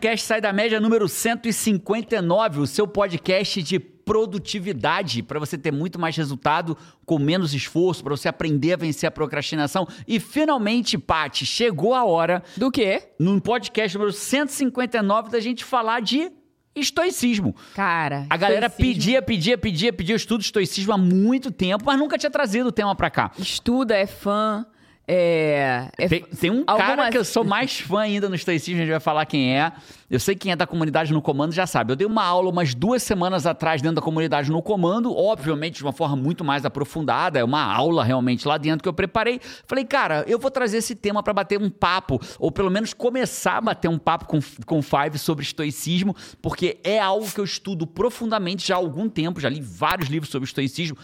podcast 0.00 0.24
Sai 0.24 0.40
da 0.40 0.50
Média 0.50 0.80
número 0.80 1.06
159, 1.06 2.60
o 2.60 2.66
seu 2.66 2.88
podcast 2.88 3.62
de 3.62 3.78
produtividade 3.78 5.22
para 5.22 5.38
você 5.38 5.58
ter 5.58 5.70
muito 5.70 5.98
mais 5.98 6.16
resultado 6.16 6.74
com 7.04 7.18
menos 7.18 7.52
esforço, 7.52 8.02
para 8.02 8.16
você 8.16 8.26
aprender 8.26 8.72
a 8.72 8.76
vencer 8.78 9.06
a 9.06 9.10
procrastinação. 9.10 9.86
E 10.08 10.18
finalmente, 10.18 10.96
Pati, 10.96 11.44
chegou 11.44 11.94
a 11.94 12.02
hora 12.06 12.42
Do 12.56 12.70
quê? 12.70 13.10
no 13.18 13.38
podcast 13.42 13.98
número 13.98 14.10
159 14.10 15.28
da 15.30 15.38
gente 15.38 15.66
falar 15.66 16.00
de 16.00 16.32
estoicismo. 16.74 17.54
Cara. 17.74 18.24
A 18.30 18.38
galera 18.38 18.68
estoicismo. 18.68 18.94
pedia, 18.94 19.20
pedia, 19.22 19.58
pedia, 19.58 19.92
pedia. 19.92 20.16
Estudo 20.16 20.40
estoicismo 20.40 20.94
há 20.94 20.98
muito 20.98 21.50
tempo, 21.50 21.84
mas 21.84 21.98
nunca 21.98 22.16
tinha 22.16 22.30
trazido 22.30 22.70
o 22.70 22.72
tema 22.72 22.94
pra 22.96 23.10
cá. 23.10 23.32
Estuda, 23.38 23.94
é 23.94 24.06
fã. 24.06 24.64
É. 25.12 25.88
é 25.98 26.08
Tem, 26.08 26.22
tem 26.22 26.50
um 26.50 26.64
cara 26.64 26.90
algumas- 26.90 27.10
que 27.10 27.18
eu 27.18 27.24
sou 27.24 27.42
mais 27.42 27.80
fã 27.80 28.02
ainda 28.02 28.28
no 28.28 28.36
estoicismo, 28.36 28.76
a 28.76 28.84
gente 28.84 28.92
vai 28.92 29.00
falar 29.00 29.26
quem 29.26 29.58
é. 29.58 29.72
Eu 30.08 30.20
sei 30.20 30.36
quem 30.36 30.52
é 30.52 30.56
da 30.56 30.68
comunidade 30.68 31.12
no 31.12 31.20
comando 31.20 31.52
já 31.52 31.66
sabe. 31.66 31.92
Eu 31.92 31.96
dei 31.96 32.06
uma 32.06 32.24
aula 32.24 32.48
umas 32.48 32.74
duas 32.74 33.02
semanas 33.02 33.44
atrás 33.44 33.82
dentro 33.82 33.96
da 33.96 34.02
comunidade 34.02 34.52
no 34.52 34.62
comando, 34.62 35.12
obviamente 35.16 35.78
de 35.78 35.82
uma 35.82 35.92
forma 35.92 36.14
muito 36.14 36.44
mais 36.44 36.64
aprofundada, 36.64 37.40
é 37.40 37.44
uma 37.44 37.60
aula 37.62 38.04
realmente 38.04 38.46
lá 38.46 38.56
dentro 38.56 38.84
que 38.84 38.88
eu 38.88 38.92
preparei. 38.92 39.40
Falei, 39.66 39.84
cara, 39.84 40.24
eu 40.28 40.38
vou 40.38 40.50
trazer 40.50 40.76
esse 40.78 40.94
tema 40.94 41.24
para 41.24 41.32
bater 41.32 41.60
um 41.60 41.68
papo, 41.70 42.20
ou 42.38 42.52
pelo 42.52 42.70
menos 42.70 42.94
começar 42.94 43.56
a 43.56 43.60
bater 43.60 43.88
um 43.88 43.98
papo 43.98 44.26
com, 44.26 44.38
com 44.64 44.78
o 44.78 44.82
Five 44.82 45.18
sobre 45.18 45.44
estoicismo, 45.44 46.14
porque 46.40 46.78
é 46.84 47.00
algo 47.00 47.28
que 47.28 47.40
eu 47.40 47.44
estudo 47.44 47.84
profundamente 47.84 48.66
já 48.68 48.76
há 48.76 48.78
algum 48.78 49.08
tempo, 49.08 49.40
já 49.40 49.48
li 49.48 49.60
vários 49.60 50.08
livros 50.08 50.30
sobre 50.30 50.46
estoicismo, 50.46 50.96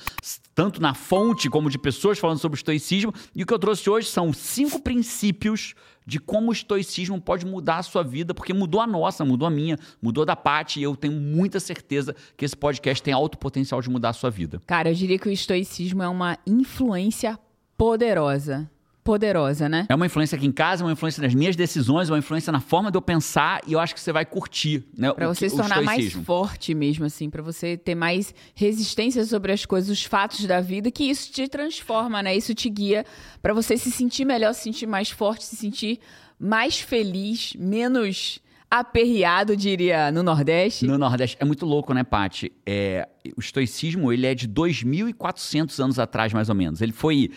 tanto 0.56 0.80
na 0.80 0.94
fonte 0.94 1.50
como 1.50 1.68
de 1.68 1.78
pessoas 1.78 2.18
falando 2.18 2.38
sobre 2.38 2.56
estoicismo, 2.56 3.12
e 3.34 3.42
o 3.42 3.46
que 3.46 3.52
eu 3.52 3.58
trouxe 3.58 3.90
hoje 3.90 4.08
são 4.08 4.32
cinco 4.32 4.80
princípios 4.80 5.74
de 6.06 6.18
como 6.18 6.48
o 6.48 6.52
estoicismo 6.52 7.20
pode 7.20 7.44
mudar 7.44 7.76
a 7.76 7.82
sua 7.82 8.02
vida, 8.02 8.32
porque 8.32 8.54
mudou 8.54 8.80
a 8.80 8.86
nossa, 8.86 9.22
mudou 9.22 9.46
a 9.46 9.50
minha, 9.50 9.78
mudou 10.00 10.24
da 10.24 10.34
Paty, 10.34 10.80
e 10.80 10.82
eu 10.82 10.96
tenho 10.96 11.12
muita 11.12 11.60
certeza 11.60 12.16
que 12.38 12.44
esse 12.44 12.56
podcast 12.56 13.02
tem 13.02 13.12
alto 13.12 13.36
potencial 13.36 13.82
de 13.82 13.90
mudar 13.90 14.08
a 14.08 14.12
sua 14.14 14.30
vida. 14.30 14.62
Cara, 14.66 14.88
eu 14.88 14.94
diria 14.94 15.18
que 15.18 15.28
o 15.28 15.32
estoicismo 15.32 16.02
é 16.02 16.08
uma 16.08 16.38
influência 16.46 17.38
poderosa. 17.76 18.70
Poderosa, 19.06 19.68
né? 19.68 19.86
É 19.88 19.94
uma 19.94 20.04
influência 20.04 20.36
aqui 20.36 20.44
em 20.46 20.52
casa, 20.52 20.82
é 20.82 20.84
uma 20.84 20.92
influência 20.92 21.22
nas 21.22 21.32
minhas 21.34 21.54
decisões, 21.56 22.08
é 22.10 22.12
uma 22.12 22.18
influência 22.18 22.52
na 22.52 22.60
forma 22.60 22.90
de 22.90 22.98
eu 22.98 23.02
pensar, 23.02 23.60
e 23.66 23.72
eu 23.72 23.80
acho 23.80 23.94
que 23.94 24.00
você 24.00 24.12
vai 24.12 24.26
curtir, 24.26 24.84
né? 24.98 25.12
Pra 25.14 25.30
o 25.30 25.34
você 25.34 25.46
que- 25.46 25.50
se 25.50 25.56
tornar 25.56 25.80
mais 25.82 26.12
forte 26.12 26.74
mesmo, 26.74 27.04
assim, 27.06 27.30
pra 27.30 27.40
você 27.42 27.76
ter 27.76 27.94
mais 27.94 28.34
resistência 28.54 29.24
sobre 29.24 29.52
as 29.52 29.64
coisas, 29.64 29.88
os 29.88 30.02
fatos 30.04 30.44
da 30.44 30.60
vida, 30.60 30.90
que 30.90 31.04
isso 31.04 31.30
te 31.32 31.46
transforma, 31.48 32.22
né? 32.22 32.36
Isso 32.36 32.52
te 32.54 32.68
guia 32.68 33.06
pra 33.40 33.54
você 33.54 33.76
se 33.78 33.90
sentir 33.90 34.24
melhor, 34.24 34.52
se 34.52 34.62
sentir 34.64 34.86
mais 34.86 35.08
forte, 35.08 35.44
se 35.44 35.54
sentir 35.56 36.00
mais 36.38 36.80
feliz, 36.80 37.54
menos 37.58 38.40
aperreado, 38.68 39.56
diria, 39.56 40.10
no 40.10 40.22
Nordeste. 40.24 40.84
No 40.84 40.98
Nordeste. 40.98 41.36
É 41.40 41.44
muito 41.44 41.64
louco, 41.64 41.94
né, 41.94 42.02
Paty? 42.02 42.52
É, 42.66 43.08
o 43.36 43.40
estoicismo, 43.40 44.12
ele 44.12 44.26
é 44.26 44.34
de 44.34 44.48
2.400 44.48 45.78
anos 45.80 45.98
atrás, 46.00 46.32
mais 46.32 46.48
ou 46.48 46.54
menos. 46.54 46.80
Ele 46.82 46.92
foi 46.92 47.30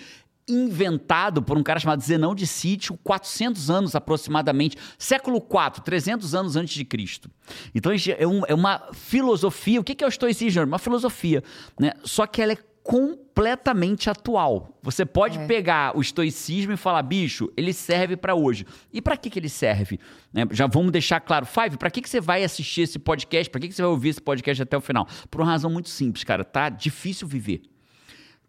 inventado 0.50 1.42
por 1.42 1.58
um 1.58 1.64
cara 1.64 1.80
chamado 1.80 2.02
Zenão 2.02 2.34
de 2.36 2.46
Sítio, 2.48 2.98
400 3.04 3.70
anos 3.70 3.96
aproximadamente, 3.96 4.78
século 4.98 5.38
IV, 5.38 5.82
300 5.84 6.34
anos 6.36 6.56
antes 6.56 6.74
de 6.74 6.84
Cristo. 6.86 7.30
Então, 7.74 7.92
é, 7.92 8.28
um- 8.28 8.44
é 8.48 8.54
uma 8.54 8.90
filosofia. 8.94 9.80
O 9.80 9.84
que 9.84 10.04
é 10.04 10.08
o 10.08 10.10
estoicismo? 10.10 10.64
Uma 10.64 10.80
filosofia, 10.80 11.44
né? 11.80 11.92
Só 12.04 12.26
que 12.26 12.42
ela 12.42 12.54
é 12.54 12.58
completamente 12.82 14.10
atual. 14.10 14.78
Você 14.82 15.06
pode 15.06 15.38
É. 15.38 15.46
pegar 15.46 15.96
o 15.96 16.02
estoicismo 16.02 16.74
e 16.74 16.78
falar, 16.78 17.02
bicho, 17.04 17.52
ele 17.56 17.72
serve 17.72 18.18
pra 18.18 18.34
hoje. 18.36 18.66
E 18.92 19.02
pra 19.02 19.16
que 19.16 19.30
que 19.30 19.38
ele 19.38 19.50
serve? 19.50 20.00
Né, 20.34 20.46
Já 20.52 20.66
vamos 20.68 20.92
deixar 20.92 21.20
claro, 21.20 21.46
Five, 21.46 21.78
pra 21.78 21.90
que 21.92 22.02
que 22.02 22.10
você 22.10 22.20
vai 22.20 22.44
assistir 22.44 22.82
esse 22.82 22.98
podcast? 23.00 23.50
Pra 23.50 23.62
que 23.62 23.68
que 23.68 23.74
você 23.76 23.82
vai 23.82 23.92
ouvir 23.92 24.10
esse 24.10 24.22
podcast 24.22 24.64
até 24.64 24.76
o 24.78 24.82
final? 24.82 25.08
Por 25.30 25.42
uma 25.42 25.52
razão 25.52 25.70
muito 25.70 25.90
simples, 25.90 26.24
cara. 26.24 26.44
Tá 26.44 26.70
difícil 26.70 27.28
viver. 27.28 27.62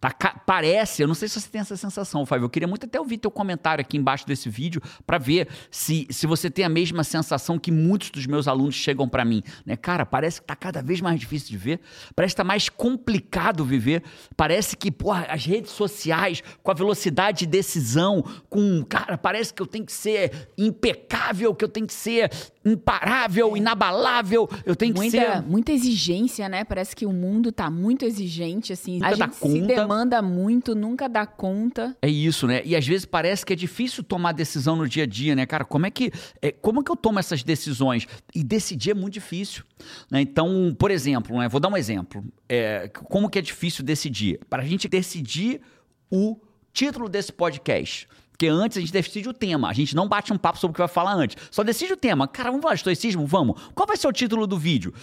Tá 0.01 0.11
parece, 0.47 1.03
eu 1.03 1.07
não 1.07 1.15
sei 1.15 1.29
se 1.29 1.39
você 1.39 1.49
tem 1.49 1.61
essa 1.61 1.77
sensação, 1.77 2.25
Fábio. 2.25 2.47
Eu 2.47 2.51
queria 2.51 2.67
muito 2.67 2.87
até 2.87 2.99
ouvir 2.99 3.19
teu 3.19 3.31
comentário 3.31 3.83
aqui 3.83 3.99
embaixo 3.99 4.27
desse 4.27 4.49
vídeo 4.49 4.81
para 5.07 5.19
ver 5.19 5.47
se, 5.71 6.07
se 6.09 6.27
você 6.27 6.51
tem 6.51 6.65
a 6.65 6.71
mesma 6.71 7.05
sensação 7.05 7.59
que 7.59 7.71
muitos 7.71 8.09
dos 8.09 8.27
meus 8.27 8.49
alunos 8.49 8.75
chegam 8.75 9.07
para 9.07 9.27
mim, 9.27 9.43
né? 9.67 9.77
Cara, 9.77 10.07
parece 10.07 10.41
que 10.41 10.47
tá 10.47 10.57
cada 10.57 10.81
vez 10.81 11.03
mais 11.03 11.21
difícil 11.21 11.51
de 11.51 11.59
ver, 11.59 11.81
parece 12.17 12.35
que 12.35 12.39
tá 12.39 12.45
mais 12.45 12.71
complicado 12.71 13.63
viver, 13.63 14.03
parece 14.35 14.75
que, 14.75 14.91
porra, 14.91 15.27
as 15.29 15.45
redes 15.45 15.71
sociais, 15.73 16.43
com 16.63 16.71
a 16.71 16.75
velocidade 16.75 17.41
de 17.41 17.47
decisão, 17.47 18.25
com, 18.49 18.83
cara, 18.83 19.19
parece 19.19 19.53
que 19.53 19.61
eu 19.61 19.67
tenho 19.67 19.85
que 19.85 19.93
ser 19.93 20.49
impecável, 20.57 21.55
que 21.55 21.65
eu 21.65 21.69
tenho 21.69 21.87
que 21.87 21.93
ser 21.93 22.31
imparável, 22.65 23.57
inabalável, 23.57 24.49
eu 24.67 24.77
tenho 24.77 24.93
que 24.93 25.01
Muita, 25.01 25.19
ser 25.19 25.43
muita 25.43 25.73
exigência, 25.73 26.49
né? 26.49 26.63
Parece 26.63 26.95
que 26.95 27.07
o 27.07 27.13
mundo 27.13 27.51
tá 27.51 27.71
muito 27.71 28.05
exigente, 28.05 28.73
assim. 28.73 28.95
Nunca 28.95 29.09
a 29.09 29.15
gente 29.15 29.35
se 29.35 29.41
conta. 29.41 29.67
demanda 29.67 30.23
muito, 30.23 30.75
nunca 30.75 31.09
dá 31.09 31.25
conta. 31.25 31.97
É 32.03 32.09
isso, 32.09 32.47
né? 32.47 32.61
E 32.65 32.77
às 32.77 32.87
vezes 32.87 33.07
parece 33.07 33.47
que 33.47 33.53
é 33.53 33.57
difícil 33.57 34.05
tomar 34.05 34.33
decisão 34.33 34.77
no 34.77 34.87
dia 34.87 35.05
a 35.05 35.07
dia, 35.07 35.35
né, 35.35 35.47
cara? 35.47 35.65
Como 35.65 35.87
é 35.87 35.91
que, 35.91 36.13
é, 36.43 36.53
como 36.53 36.81
é 36.81 36.85
que 36.85 36.91
eu 36.91 36.97
tomo 36.97 37.19
essas 37.19 37.43
decisões? 37.43 38.07
E 38.35 38.45
decidir 38.45 38.91
é 38.91 38.95
muito 38.95 39.15
difícil. 39.15 39.65
Né? 40.11 40.21
Então, 40.21 40.75
por 40.79 40.91
exemplo, 40.91 41.39
né? 41.39 41.49
vou 41.49 41.61
dar 41.61 41.69
um 41.69 41.77
exemplo. 41.77 42.23
É, 42.49 42.89
como 42.89 43.31
que 43.31 43.39
é 43.39 43.43
difícil 43.43 43.83
decidir? 43.83 44.39
Para 44.51 44.63
a 44.63 44.67
gente 44.67 44.87
decidir 44.87 45.63
o 46.11 46.37
título 46.73 47.09
desse 47.09 47.33
podcast. 47.33 48.07
Porque 48.41 48.49
antes 48.49 48.79
a 48.79 48.81
gente 48.81 48.91
decide 48.91 49.29
o 49.29 49.35
tema. 49.35 49.69
A 49.69 49.73
gente 49.75 49.95
não 49.95 50.09
bate 50.09 50.33
um 50.33 50.39
papo 50.39 50.59
sobre 50.59 50.71
o 50.71 50.75
que 50.75 50.81
vai 50.81 50.89
falar 50.89 51.13
antes. 51.13 51.37
Só 51.51 51.63
decide 51.63 51.93
o 51.93 51.97
tema. 51.97 52.27
Cara, 52.27 52.49
vamos 52.49 52.63
falar 52.63 52.73
de 52.73 52.81
estoicismo? 52.81 53.27
Vamos. 53.27 53.61
Qual 53.75 53.87
vai 53.87 53.99
ser 53.99 54.09
o 54.09 54.13
título 54.13 54.47
do 54.47 54.57
vídeo? 54.57 54.95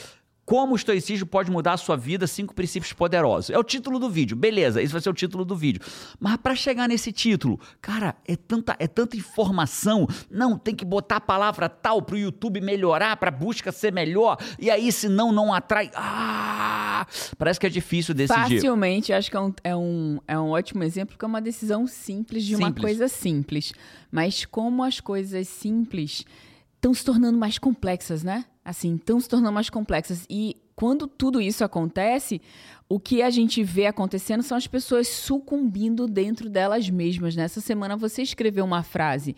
Como 0.47 0.71
o 0.71 0.75
estoicismo 0.77 1.27
pode 1.27 1.51
mudar 1.51 1.73
a 1.73 1.77
sua 1.77 1.97
vida? 1.97 2.25
Cinco 2.25 2.55
princípios 2.55 2.93
poderosos. 2.93 3.49
É 3.49 3.59
o 3.59 3.63
título 3.65 3.99
do 3.99 4.09
vídeo. 4.09 4.37
Beleza, 4.37 4.81
esse 4.81 4.93
vai 4.93 5.01
ser 5.01 5.09
o 5.09 5.13
título 5.13 5.43
do 5.43 5.57
vídeo. 5.57 5.81
Mas 6.17 6.37
para 6.37 6.55
chegar 6.55 6.87
nesse 6.87 7.11
título, 7.11 7.59
cara, 7.81 8.15
é 8.25 8.37
tanta, 8.37 8.73
é 8.79 8.87
tanta 8.87 9.17
informação. 9.17 10.07
Não, 10.31 10.57
tem 10.57 10.73
que 10.73 10.85
botar 10.85 11.17
a 11.17 11.21
palavra 11.21 11.67
tal 11.67 12.01
pro 12.01 12.17
YouTube 12.17 12.61
melhorar, 12.61 13.17
pra 13.17 13.29
busca 13.29 13.73
ser 13.73 13.91
melhor. 13.91 14.37
E 14.57 14.71
aí, 14.71 14.89
senão, 14.89 15.33
não 15.33 15.53
atrai. 15.53 15.91
Ah! 15.93 17.05
Parece 17.37 17.59
que 17.59 17.67
é 17.67 17.69
difícil 17.69 18.13
decidir. 18.13 18.55
Facilmente, 18.55 19.11
acho 19.11 19.29
que 19.29 19.35
é 19.35 19.41
um, 19.41 19.53
é, 19.65 19.75
um, 19.75 20.19
é 20.25 20.39
um 20.39 20.51
ótimo 20.51 20.81
exemplo, 20.81 21.09
porque 21.13 21.25
é 21.25 21.27
uma 21.27 21.41
decisão 21.41 21.85
simples 21.85 22.45
de 22.45 22.55
uma 22.55 22.67
Simples. 22.67 22.85
coisa 22.85 23.09
simples. 23.09 23.73
Mas 24.09 24.45
como 24.45 24.81
as 24.81 25.01
coisas 25.01 25.45
simples 25.49 26.23
estão 26.77 26.93
se 26.93 27.03
tornando 27.03 27.37
mais 27.37 27.57
complexas, 27.57 28.23
né? 28.23 28.45
Assim, 28.67 28.95
estão 28.95 29.17
se 29.17 29.29
tornando 29.29 29.53
mais 29.53 29.69
complexas. 29.69 30.25
E 30.29 30.57
quando 30.75 31.07
tudo 31.07 31.39
isso 31.39 31.63
acontece, 31.63 32.41
o 32.89 32.99
que 32.99 33.21
a 33.21 33.29
gente 33.29 33.63
vê 33.63 33.85
acontecendo 33.85 34.43
são 34.43 34.57
as 34.57 34.67
pessoas 34.67 35.07
sucumbindo 35.07 36.05
dentro 36.05 36.49
delas 36.49 36.89
mesmas. 36.89 37.33
Nessa 37.33 37.61
semana 37.61 37.95
você 37.95 38.21
escreveu 38.21 38.65
uma 38.65 38.83
frase 38.83 39.37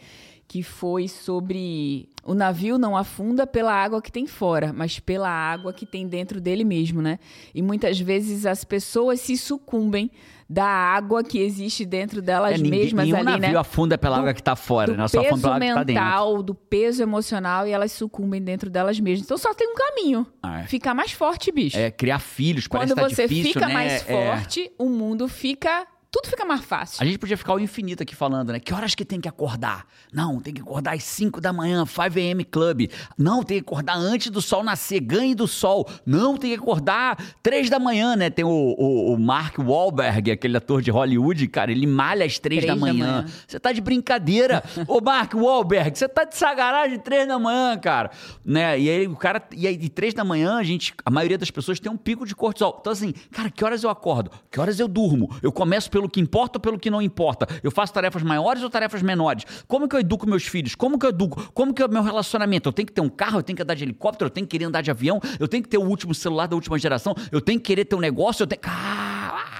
que 0.49 0.63
foi 0.63 1.07
sobre 1.07 2.09
o 2.25 2.33
navio 2.33 2.79
não 2.79 2.97
afunda 2.97 3.45
pela 3.45 3.71
água 3.71 4.01
que 4.01 4.11
tem 4.11 4.25
fora, 4.25 4.73
mas 4.73 4.99
pela 4.99 5.29
água 5.29 5.71
que 5.71 5.85
tem 5.85 6.07
dentro 6.07 6.41
dele 6.41 6.63
mesmo, 6.63 7.03
né? 7.03 7.19
E 7.53 7.61
muitas 7.61 7.99
vezes 7.99 8.47
as 8.47 8.63
pessoas 8.63 9.21
se 9.21 9.37
sucumbem 9.37 10.09
da 10.49 10.65
água 10.65 11.23
que 11.23 11.37
existe 11.37 11.85
dentro 11.85 12.19
delas 12.19 12.55
É, 12.55 12.57
ninguém, 12.57 12.79
mesmas 12.79 13.05
nenhum 13.05 13.17
ali, 13.17 13.25
nafio 13.39 13.53
né? 13.53 13.59
afunda 13.59 13.95
pela 13.95 14.15
Do- 14.15 14.21
água 14.21 14.33
que 14.33 14.41
tá 14.41 14.55
fora, 14.55 14.97
né? 14.97 15.07
Só 15.07 15.19
afunda 15.21 15.41
pela 15.41 15.55
água 15.55 15.67
que 15.67 15.73
tá 15.75 15.83
dentro. 15.83 16.03
mental, 16.03 16.41
do 16.43 16.55
peso 16.55 17.03
emocional 17.03 17.67
e 17.67 17.71
elas 17.71 17.91
sucumbem 17.91 18.41
dentro 18.41 18.71
delas 18.71 18.99
mesmas. 18.99 19.25
Então 19.27 19.37
só 19.37 19.53
tem 19.53 19.67
um 19.71 19.75
caminho. 19.75 20.25
Ah, 20.41 20.61
é. 20.61 20.63
Ficar 20.63 20.95
mais 20.95 21.11
forte, 21.11 21.51
bicho. 21.51 21.77
É, 21.77 21.91
criar 21.91 22.17
filhos, 22.17 22.67
parece 22.67 22.91
Quando 22.95 23.03
tá 23.07 23.07
você 23.15 23.27
difícil, 23.27 23.53
fica 23.53 23.67
né? 23.67 23.73
mais 23.75 23.91
É. 23.91 23.99
forte, 24.35 24.71
o 24.79 24.89
mundo 24.89 25.27
fica. 25.27 25.85
Tudo 26.11 26.27
fica 26.27 26.43
mais 26.43 26.65
fácil. 26.65 26.97
A 26.99 27.05
gente 27.05 27.19
podia 27.19 27.37
ficar 27.37 27.53
o 27.53 27.59
infinito 27.59 28.01
aqui 28.01 28.15
falando, 28.15 28.51
né? 28.51 28.59
Que 28.59 28.73
horas 28.73 28.95
que 28.95 29.05
tem 29.05 29.21
que 29.21 29.27
acordar? 29.27 29.85
Não, 30.11 30.39
tem 30.39 30.51
que 30.51 30.59
acordar 30.61 30.95
às 30.95 31.03
5 31.03 31.39
da 31.39 31.53
manhã, 31.53 31.85
5 31.85 32.01
a.m. 32.17 32.43
Club. 32.43 32.89
Não, 33.15 33.43
tem 33.43 33.57
que 33.57 33.63
acordar 33.69 33.95
antes 33.95 34.31
do 34.31 34.41
sol 34.41 34.63
nascer, 34.63 34.99
ganhe 35.01 35.35
do 35.35 35.47
sol. 35.47 35.87
Não, 36.03 36.35
tem 36.35 36.49
que 36.49 36.55
acordar 36.57 37.15
3 37.43 37.69
da 37.69 37.77
manhã, 37.77 38.15
né? 38.15 38.31
Tem 38.31 38.43
o, 38.43 38.49
o, 38.49 39.13
o 39.13 39.19
Mark 39.19 39.59
Wahlberg, 39.59 40.31
aquele 40.31 40.57
ator 40.57 40.81
de 40.81 40.89
Hollywood, 40.89 41.47
cara, 41.47 41.71
ele 41.71 41.85
malha 41.85 42.25
às 42.25 42.39
3 42.39 42.61
da 42.65 42.67
Três 42.73 42.79
da 42.79 42.87
manhã. 42.87 43.05
manhã. 43.21 43.25
Você 43.47 43.59
tá 43.59 43.71
de 43.71 43.79
brincadeira. 43.79 44.63
Ô, 44.87 44.99
Mark 45.01 45.35
Wahlberg, 45.35 45.95
você 45.95 46.09
tá 46.09 46.23
de 46.23 46.35
sacanagem 46.35 46.97
3 46.97 47.27
da 47.27 47.37
manhã, 47.37 47.77
cara. 47.77 48.09
Né? 48.43 48.79
E 48.79 48.89
aí 48.89 49.07
o 49.07 49.15
cara, 49.15 49.43
e 49.55 49.67
aí 49.67 49.77
de 49.77 49.89
3 49.89 50.15
da 50.15 50.23
manhã, 50.23 50.55
a 50.57 50.63
gente, 50.63 50.91
a 51.05 51.11
maioria 51.11 51.37
das 51.37 51.51
pessoas 51.51 51.79
tem 51.79 51.91
um 51.91 51.97
pico 51.97 52.25
de 52.25 52.35
cortisol. 52.35 52.77
Então 52.81 52.91
assim, 52.91 53.13
cara, 53.31 53.51
que 53.51 53.63
horas 53.63 53.83
eu 53.83 53.91
acordo? 53.91 54.31
Que 54.49 54.59
horas 54.59 54.79
eu 54.79 54.87
durmo? 54.87 55.29
Eu 55.43 55.51
começo 55.51 55.87
pelo 55.91 55.98
que 56.07 56.21
importa 56.21 56.57
ou 56.57 56.61
pelo 56.61 56.77
que 56.77 56.89
não 56.89 57.01
importa? 57.01 57.47
Eu 57.63 57.71
faço 57.71 57.91
tarefas 57.91 58.21
maiores 58.21 58.61
ou 58.61 58.69
tarefas 58.69 59.01
menores? 59.01 59.43
Como 59.67 59.89
que 59.89 59.95
eu 59.95 59.99
educo 59.99 60.29
meus 60.29 60.43
filhos? 60.45 60.75
Como 60.75 60.99
que 60.99 61.05
eu 61.05 61.09
educo? 61.09 61.51
Como 61.53 61.73
que 61.73 61.81
é 61.81 61.85
o 61.85 61.89
meu 61.89 62.03
relacionamento? 62.03 62.69
Eu 62.69 62.73
tenho 62.73 62.85
que 62.85 62.93
ter 62.93 63.01
um 63.01 63.09
carro, 63.09 63.39
eu 63.39 63.43
tenho 63.43 63.55
que 63.57 63.63
andar 63.63 63.73
de 63.73 63.83
helicóptero, 63.83 64.27
eu 64.27 64.29
tenho 64.29 64.45
que 64.45 64.51
querer 64.51 64.65
andar 64.65 64.81
de 64.81 64.91
avião, 64.91 65.19
eu 65.39 65.47
tenho 65.47 65.63
que 65.63 65.69
ter 65.69 65.77
o 65.77 65.83
último 65.83 66.13
celular 66.13 66.47
da 66.47 66.55
última 66.55 66.77
geração, 66.77 67.15
eu 67.31 67.41
tenho 67.41 67.59
que 67.59 67.65
querer 67.65 67.85
ter 67.85 67.95
um 67.95 67.99
negócio, 67.99 68.43
eu 68.43 68.47
tenho. 68.47 68.61
Ah! 68.65 69.58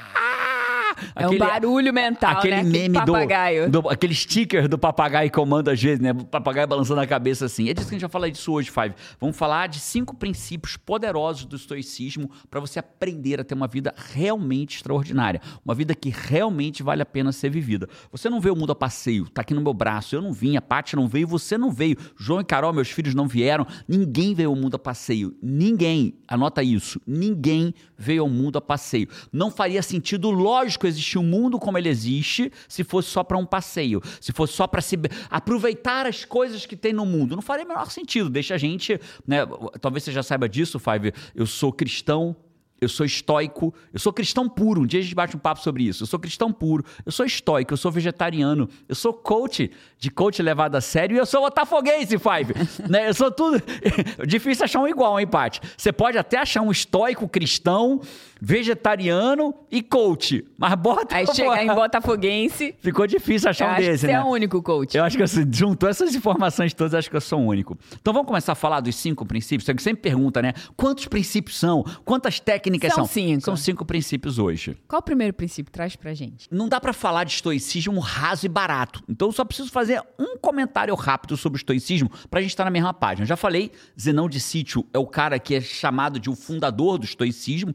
É 1.15 1.27
um 1.27 1.37
barulho 1.37 1.93
mental, 1.93 2.37
aquele 2.37 2.55
né? 2.55 2.63
meme 2.63 2.97
aquele 2.97 3.13
papagaio. 3.13 3.69
Do, 3.69 3.81
do, 3.81 3.89
aquele 3.89 4.13
sticker 4.13 4.67
do 4.67 4.77
papagaio 4.77 5.31
comando 5.31 5.69
às 5.69 5.81
vezes, 5.81 5.99
né? 5.99 6.11
O 6.11 6.25
papagaio 6.25 6.67
balançando 6.67 7.01
a 7.01 7.07
cabeça 7.07 7.45
assim. 7.45 7.69
É 7.69 7.73
disso 7.73 7.87
que 7.87 7.95
a 7.95 7.97
gente 7.97 8.01
vai 8.01 8.11
falar 8.11 8.29
disso 8.29 8.51
hoje, 8.51 8.69
Five. 8.71 8.93
Vamos 9.19 9.37
falar 9.37 9.67
de 9.67 9.79
cinco 9.79 10.15
princípios 10.15 10.77
poderosos 10.77 11.45
do 11.45 11.55
estoicismo 11.55 12.29
para 12.49 12.59
você 12.59 12.79
aprender 12.79 13.39
a 13.39 13.43
ter 13.43 13.53
uma 13.53 13.67
vida 13.67 13.93
realmente 14.13 14.77
extraordinária. 14.77 15.41
Uma 15.63 15.75
vida 15.75 15.93
que 15.95 16.09
realmente 16.09 16.83
vale 16.83 17.01
a 17.01 17.05
pena 17.05 17.31
ser 17.31 17.49
vivida. 17.49 17.87
Você 18.11 18.29
não 18.29 18.39
vê 18.39 18.49
o 18.49 18.55
mundo 18.55 18.71
a 18.71 18.75
passeio, 18.75 19.29
tá 19.29 19.41
aqui 19.41 19.53
no 19.53 19.61
meu 19.61 19.73
braço. 19.73 20.15
Eu 20.15 20.21
não 20.21 20.33
vim, 20.33 20.55
a 20.55 20.61
Paty 20.61 20.95
não 20.95 21.07
veio, 21.07 21.27
você 21.27 21.57
não 21.57 21.71
veio. 21.71 21.97
João 22.17 22.41
e 22.41 22.43
Carol, 22.43 22.73
meus 22.73 22.89
filhos, 22.89 23.15
não 23.15 23.27
vieram. 23.27 23.65
Ninguém 23.87 24.33
veio 24.33 24.49
ao 24.49 24.55
mundo 24.55 24.75
a 24.75 24.79
passeio. 24.79 25.35
Ninguém. 25.41 26.15
Anota 26.27 26.63
isso. 26.63 26.99
Ninguém 27.05 27.73
veio 27.97 28.23
ao 28.23 28.29
mundo 28.29 28.57
a 28.57 28.61
passeio. 28.61 29.07
Não 29.31 29.51
faria 29.51 29.81
sentido 29.81 30.29
lógico 30.29 30.87
existir 30.89 31.18
um 31.18 31.24
mundo 31.24 31.59
como 31.59 31.77
ele 31.77 31.89
existe 31.89 32.51
se 32.68 32.83
fosse 32.83 33.09
só 33.09 33.24
para 33.24 33.38
um 33.38 33.45
passeio, 33.45 34.01
se 34.19 34.31
fosse 34.31 34.53
só 34.53 34.68
para 34.68 34.81
se 34.81 34.97
aproveitar 35.30 36.06
as 36.06 36.25
coisas 36.25 36.65
que 36.65 36.75
tem 36.75 36.94
no 36.94 37.06
mundo. 37.06 37.36
Não 37.36 37.41
faria 37.41 37.65
o 37.65 37.68
menor 37.68 37.89
sentido. 37.89 38.30
Deixa 38.30 38.56
a 38.56 38.57
gente, 38.57 39.00
né? 39.25 39.45
Talvez 39.80 40.03
você 40.03 40.12
já 40.12 40.24
saiba 40.24 40.50
disso, 40.50 40.80
Five. 40.80 41.13
Eu 41.33 41.45
sou 41.45 41.71
cristão 41.71 42.36
eu 42.81 42.88
sou 42.88 43.06
estoico, 43.06 43.74
eu 43.94 44.00
sou 44.00 44.13
cristão 44.13 44.47
puro. 44.47 44.81
Um 44.81 44.86
dia 44.86 45.00
a 45.00 45.03
gente 45.03 45.15
bate 45.15 45.36
um 45.36 45.39
papo 45.39 45.62
sobre 45.62 45.83
isso. 45.83 46.03
Eu 46.03 46.07
sou 46.07 46.19
cristão 46.19 46.51
puro, 46.51 46.83
eu 47.06 47.12
sou 47.12 47.25
estoico, 47.25 47.74
eu 47.74 47.77
sou 47.77 47.92
vegetariano, 47.92 48.69
eu 48.88 48.95
sou 48.95 49.13
coach, 49.13 49.69
de 49.97 50.09
coach 50.09 50.42
levado 50.42 50.75
a 50.75 50.81
sério, 50.81 51.15
e 51.15 51.19
eu 51.19 51.25
sou 51.25 51.42
botafoguense, 51.42 52.18
Five. 52.18 52.53
né? 52.89 53.09
Eu 53.09 53.13
sou 53.13 53.31
tudo. 53.31 53.62
Difícil 54.25 54.65
achar 54.65 54.80
um 54.80 54.88
igual, 54.88 55.19
hein, 55.19 55.27
Paty? 55.27 55.59
Você 55.77 55.92
pode 55.92 56.18
até 56.18 56.38
achar 56.38 56.62
um 56.62 56.71
estoico 56.71 57.27
cristão, 57.27 58.01
vegetariano 58.41 59.53
e 59.71 59.81
coach. 59.81 60.45
Mas 60.57 60.74
bota. 60.75 61.15
Aí 61.15 61.25
chega 61.27 61.63
em 61.63 61.68
botafoguense. 61.68 62.75
Ficou 62.80 63.06
difícil 63.07 63.50
achar 63.50 63.69
eu 63.69 63.74
um 63.74 63.77
desse, 63.91 64.07
né? 64.07 64.13
Você 64.13 64.19
é 64.19 64.24
o 64.24 64.27
único 64.27 64.62
coach. 64.62 64.95
Eu 64.97 65.03
acho 65.03 65.18
que 65.18 65.25
você 65.27 65.45
juntou 65.51 65.89
essas 65.89 66.15
informações 66.15 66.74
todas, 66.74 66.94
acho 66.94 67.09
que 67.09 67.15
eu 67.15 67.21
sou 67.21 67.39
o 67.39 67.45
único. 67.45 67.77
Então 68.00 68.13
vamos 68.13 68.27
começar 68.27 68.53
a 68.53 68.56
falar 68.56 68.80
dos 68.80 68.95
cinco 68.95 69.25
princípios. 69.25 69.65
Você 69.65 69.75
sempre 69.80 70.01
pergunta, 70.01 70.41
né? 70.41 70.53
Quantos 70.75 71.06
princípios 71.07 71.57
são? 71.57 71.83
Quantas 72.06 72.39
técnicas 72.39 72.94
São 72.94 73.06
são? 73.06 73.13
cinco. 73.13 73.41
São 73.41 73.56
cinco 73.56 73.86
princípios 73.86 74.39
hoje. 74.39 74.77
Qual 74.88 75.00
o 75.00 75.03
primeiro 75.03 75.33
princípio? 75.33 75.71
Traz 75.71 75.95
pra 75.95 76.13
gente. 76.13 76.47
Não 76.51 76.68
dá 76.68 76.80
pra 76.80 76.94
falar 76.94 77.24
de 77.24 77.33
estoicismo 77.33 78.00
raso 78.00 78.45
e 78.45 78.50
barato. 78.50 79.03
Então 79.07 79.27
eu 79.27 79.31
só 79.31 79.44
preciso 79.44 79.71
fazer 79.71 80.01
um 80.18 80.38
comentário 80.38 80.94
rápido 80.95 81.35
sobre 81.38 81.57
o 81.57 81.59
estoicismo 81.59 82.09
pra 82.30 82.42
gente 82.42 82.51
estar 82.51 82.65
na 82.65 82.71
mesma 82.71 82.94
página. 82.94 83.25
Já 83.25 83.35
falei, 83.35 83.71
Zenão 84.00 84.30
de 84.30 84.39
Sítio 84.39 84.85
é 84.94 85.00
o 85.00 85.06
cara 85.06 85.39
que 85.39 85.56
é 85.56 85.62
chamado 85.62 86.19
de 86.19 86.30
o 86.30 86.35
fundador 86.35 86.97
do 86.97 87.06
estoicismo 87.06 87.74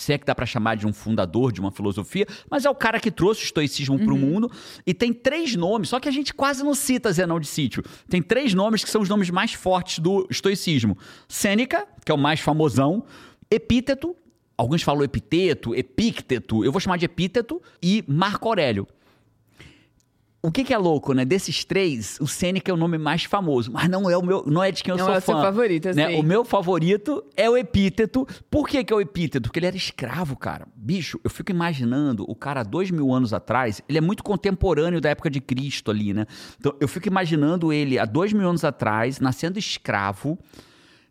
se 0.00 0.12
é 0.12 0.18
que 0.18 0.24
dá 0.26 0.34
para 0.34 0.46
chamar 0.46 0.76
de 0.76 0.86
um 0.86 0.92
fundador 0.92 1.52
de 1.52 1.60
uma 1.60 1.70
filosofia, 1.70 2.26
mas 2.50 2.64
é 2.64 2.70
o 2.70 2.74
cara 2.74 3.00
que 3.00 3.10
trouxe 3.10 3.42
o 3.42 3.44
estoicismo 3.44 3.98
para 3.98 4.12
o 4.12 4.16
mundo. 4.16 4.50
E 4.86 4.92
tem 4.92 5.12
três 5.12 5.54
nomes, 5.54 5.88
só 5.88 5.98
que 5.98 6.08
a 6.08 6.12
gente 6.12 6.34
quase 6.34 6.62
não 6.62 6.74
cita 6.74 7.12
Zenão 7.12 7.40
de 7.40 7.46
Sítio. 7.46 7.82
Tem 8.08 8.22
três 8.22 8.54
nomes 8.54 8.84
que 8.84 8.90
são 8.90 9.00
os 9.00 9.08
nomes 9.08 9.30
mais 9.30 9.52
fortes 9.52 9.98
do 9.98 10.26
estoicismo: 10.30 10.96
Sêneca, 11.28 11.86
que 12.04 12.12
é 12.12 12.14
o 12.14 12.18
mais 12.18 12.40
famosão, 12.40 13.04
Epíteto, 13.50 14.16
alguns 14.56 14.82
falam 14.82 15.04
epiteto, 15.04 15.74
epícteto, 15.74 16.64
eu 16.64 16.72
vou 16.72 16.80
chamar 16.80 16.96
de 16.96 17.04
epíteto, 17.04 17.62
e 17.80 18.02
Marco 18.08 18.48
Aurélio. 18.48 18.86
O 20.46 20.52
que, 20.52 20.62
que, 20.62 20.72
é 20.72 20.78
louco, 20.78 21.12
né? 21.12 21.24
Desses 21.24 21.64
três, 21.64 22.18
o 22.20 22.26
Sêneca 22.28 22.70
é 22.70 22.74
o 22.74 22.76
nome 22.76 22.96
mais 22.96 23.24
famoso, 23.24 23.72
mas 23.72 23.88
não 23.88 24.08
é 24.08 24.16
o 24.16 24.22
meu, 24.22 24.44
não 24.46 24.62
é 24.62 24.70
de 24.70 24.80
quem 24.80 24.92
eu 24.92 24.96
não 24.96 25.04
sou 25.04 25.14
é 25.16 25.20
fã. 25.20 25.32
o 25.32 25.34
seu 25.34 25.44
favorito, 25.44 25.92
né? 25.92 26.06
assim. 26.06 26.20
O 26.20 26.22
meu 26.22 26.44
favorito 26.44 27.24
é 27.36 27.50
o 27.50 27.56
Epíteto. 27.56 28.24
Por 28.48 28.68
que, 28.68 28.84
que 28.84 28.92
é 28.92 28.96
o 28.96 29.00
Epíteto? 29.00 29.48
Porque 29.48 29.58
ele 29.58 29.66
era 29.66 29.76
escravo, 29.76 30.36
cara. 30.36 30.68
Bicho, 30.76 31.18
eu 31.24 31.30
fico 31.30 31.50
imaginando 31.50 32.24
o 32.30 32.36
cara 32.36 32.62
dois 32.62 32.92
mil 32.92 33.12
anos 33.12 33.32
atrás, 33.32 33.82
ele 33.88 33.98
é 33.98 34.00
muito 34.00 34.22
contemporâneo 34.22 35.00
da 35.00 35.10
época 35.10 35.28
de 35.28 35.40
Cristo 35.40 35.90
ali, 35.90 36.14
né? 36.14 36.26
Então 36.60 36.72
eu 36.78 36.86
fico 36.86 37.08
imaginando 37.08 37.72
ele 37.72 37.98
há 37.98 38.04
dois 38.04 38.32
mil 38.32 38.48
anos 38.48 38.62
atrás, 38.62 39.18
nascendo 39.18 39.58
escravo, 39.58 40.38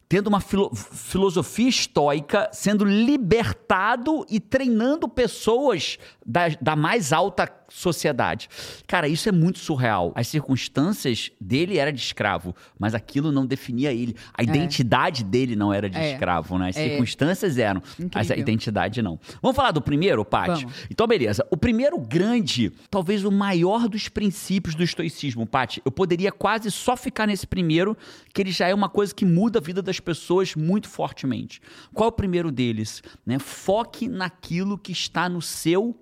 tendo 0.08 0.28
uma 0.28 0.40
filo 0.40 0.74
filosofia 0.74 1.68
estoica, 1.68 2.50
sendo 2.54 2.86
libertado 2.86 4.26
e 4.30 4.40
treinando 4.40 5.10
pessoas 5.10 5.98
da, 6.26 6.48
da 6.62 6.76
mais 6.76 7.12
alta 7.12 7.52
sociedade. 7.70 8.50
Cara, 8.88 9.08
isso 9.08 9.28
é 9.30 9.32
muito 9.32 9.60
surreal. 9.60 10.12
As 10.16 10.28
circunstâncias 10.28 11.32
dele 11.40 11.78
era 11.78 11.92
de 11.92 12.00
escravo, 12.00 12.56
mas 12.80 12.94
aquilo 12.94 13.32
não 13.32 13.46
definia 13.46 13.94
ele. 13.94 14.16
A 14.34 14.44
identidade 14.44 15.24
dele 15.24 15.56
não 15.56 15.74
era 15.74 15.90
de 15.90 15.98
É. 15.98 16.14
escravo, 16.14 16.58
né? 16.58 16.70
As 16.70 16.78
É. 16.78 16.90
circunstâncias 16.90 17.58
eram, 17.58 17.82
mas 18.14 18.32
a 18.32 18.36
identidade 18.36 19.02
não. 19.02 19.20
Vamos 19.42 19.56
falar 19.56 19.72
do 19.72 19.82
primeiro, 19.82 20.24
Paty? 20.26 20.66
Então, 20.90 21.08
beleza. 21.08 21.46
O 21.52 21.58
primeiro 21.58 22.00
grande, 22.00 22.72
talvez 22.90 23.24
o 23.24 23.32
maior 23.32 23.88
dos 23.88 24.08
princípios 24.08 24.76
do 24.76 24.84
estoicismo, 24.84 25.46
Paty. 25.46 25.82
Eu 25.86 25.92
poderia 25.92 26.32
quase 26.32 26.72
só 26.72 26.96
ficar 26.96 27.28
nesse 27.28 27.48
primeiro, 27.48 27.98
que 28.34 28.42
ele 28.42 28.52
já 28.52 28.68
é 28.68 28.74
uma 28.74 28.90
coisa 28.90 29.14
que 29.14 29.26
muda 29.26 29.60
a 29.60 29.62
vida 29.62 29.82
das 29.82 30.00
pessoas 30.00 30.56
muito 30.56 30.88
fortemente. 30.88 31.62
Qual 31.94 32.08
é 32.08 32.10
o 32.10 32.12
primeiro 32.12 32.52
deles? 32.52 33.02
Né? 33.26 33.40
Foque 33.40 34.08
naquilo 34.08 34.78
que 34.78 34.92
está 34.92 35.28
no 35.30 35.42
seu 35.42 35.96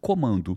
comando. 0.00 0.56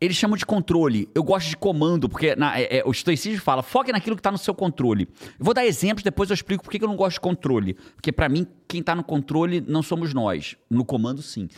Eles 0.00 0.16
chamam 0.16 0.36
de 0.36 0.46
controle. 0.46 1.08
Eu 1.12 1.24
gosto 1.24 1.48
de 1.48 1.56
comando, 1.56 2.08
porque 2.08 2.36
na- 2.36 2.56
é- 2.58 2.78
é, 2.78 2.82
o 2.86 2.90
estoicismo 2.92 3.40
fala, 3.42 3.62
foque 3.64 3.90
naquilo 3.90 4.14
que 4.14 4.20
está 4.20 4.30
no 4.30 4.38
seu 4.38 4.54
controle. 4.54 5.08
Eu 5.38 5.44
vou 5.44 5.52
dar 5.52 5.66
exemplos, 5.66 6.04
depois 6.04 6.30
eu 6.30 6.34
explico 6.34 6.62
por 6.62 6.70
que 6.70 6.82
eu 6.82 6.86
não 6.88 6.94
gosto 6.94 7.14
de 7.14 7.20
controle. 7.20 7.74
Porque 7.96 8.12
para 8.12 8.28
mim, 8.28 8.46
quem 8.68 8.78
está 8.80 8.94
no 8.94 9.02
controle 9.02 9.60
não 9.60 9.82
somos 9.82 10.14
nós. 10.14 10.56
No 10.70 10.84
comando, 10.84 11.20
sim. 11.20 11.48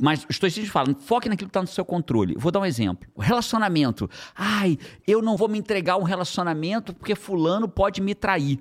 Mas 0.00 0.22
o 0.22 0.30
estoicismo 0.30 0.70
fala, 0.70 0.94
foque 1.00 1.28
naquilo 1.28 1.48
que 1.48 1.50
está 1.50 1.62
no 1.62 1.66
seu 1.66 1.84
controle. 1.84 2.36
Vou 2.38 2.52
dar 2.52 2.60
um 2.60 2.64
exemplo. 2.66 3.08
O 3.14 3.20
relacionamento. 3.20 4.08
Ai, 4.36 4.78
eu 5.04 5.20
não 5.20 5.36
vou 5.36 5.48
me 5.48 5.58
entregar 5.58 5.96
um 5.96 6.04
relacionamento 6.04 6.94
porque 6.94 7.16
fulano 7.16 7.68
pode 7.68 8.00
me 8.00 8.14
trair. 8.14 8.60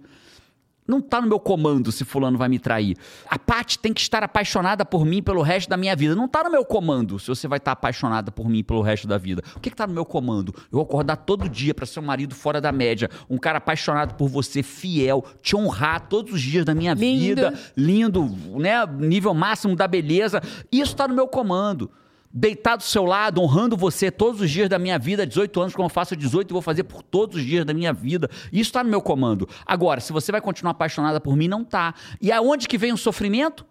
Não 0.89 0.99
tá 0.99 1.21
no 1.21 1.27
meu 1.27 1.39
comando 1.39 1.91
se 1.91 2.03
fulano 2.03 2.35
vai 2.35 2.49
me 2.49 2.57
trair. 2.57 2.97
A 3.29 3.37
Paty 3.37 3.77
tem 3.77 3.93
que 3.93 4.01
estar 4.01 4.23
apaixonada 4.23 4.83
por 4.83 5.05
mim 5.05 5.21
pelo 5.21 5.43
resto 5.43 5.69
da 5.69 5.77
minha 5.77 5.95
vida. 5.95 6.15
Não 6.15 6.27
tá 6.27 6.43
no 6.43 6.49
meu 6.49 6.65
comando 6.65 7.19
se 7.19 7.27
você 7.27 7.47
vai 7.47 7.57
estar 7.57 7.73
apaixonada 7.73 8.31
por 8.31 8.49
mim 8.49 8.63
pelo 8.63 8.81
resto 8.81 9.07
da 9.07 9.15
vida. 9.15 9.43
O 9.55 9.59
que 9.59 9.69
que 9.69 9.75
tá 9.75 9.85
no 9.85 9.93
meu 9.93 10.03
comando? 10.03 10.51
Eu 10.71 10.81
acordar 10.81 11.17
todo 11.17 11.47
dia 11.47 11.75
para 11.75 11.85
ser 11.85 11.99
um 11.99 12.03
marido 12.03 12.33
fora 12.33 12.59
da 12.59 12.71
média, 12.71 13.07
um 13.29 13.37
cara 13.37 13.59
apaixonado 13.59 14.15
por 14.15 14.27
você, 14.27 14.63
fiel, 14.63 15.23
te 15.43 15.55
honrar 15.55 16.07
todos 16.09 16.33
os 16.33 16.41
dias 16.41 16.65
da 16.65 16.73
minha 16.73 16.95
Lindo. 16.95 17.19
vida, 17.19 17.53
lindo, 17.77 18.25
né, 18.59 18.83
nível 18.87 19.35
máximo 19.35 19.75
da 19.75 19.87
beleza. 19.87 20.41
Isso 20.71 20.95
tá 20.95 21.07
no 21.07 21.13
meu 21.13 21.27
comando. 21.27 21.91
Deitar 22.31 22.75
do 22.75 22.83
seu 22.83 23.05
lado, 23.05 23.41
honrando 23.41 23.75
você 23.75 24.11
todos 24.11 24.39
os 24.41 24.51
dias 24.51 24.69
da 24.69 24.77
minha 24.77 24.99
vida, 24.99 25.25
18 25.25 25.61
anos, 25.61 25.75
como 25.75 25.87
eu 25.87 25.89
faço 25.89 26.15
18 26.15 26.51
e 26.51 26.53
vou 26.53 26.61
fazer 26.61 26.83
por 26.83 27.01
todos 27.01 27.37
os 27.37 27.43
dias 27.43 27.65
da 27.65 27.73
minha 27.73 27.91
vida. 27.91 28.29
Isso 28.51 28.69
está 28.69 28.83
no 28.83 28.89
meu 28.89 29.01
comando. 29.01 29.49
Agora, 29.65 29.99
se 29.99 30.13
você 30.13 30.31
vai 30.31 30.39
continuar 30.39 30.71
apaixonada 30.71 31.19
por 31.19 31.35
mim, 31.35 31.47
não 31.47 31.63
tá. 31.63 31.95
E 32.21 32.31
aonde 32.31 32.67
que 32.67 32.77
vem 32.77 32.93
o 32.93 32.97
sofrimento? 32.97 33.65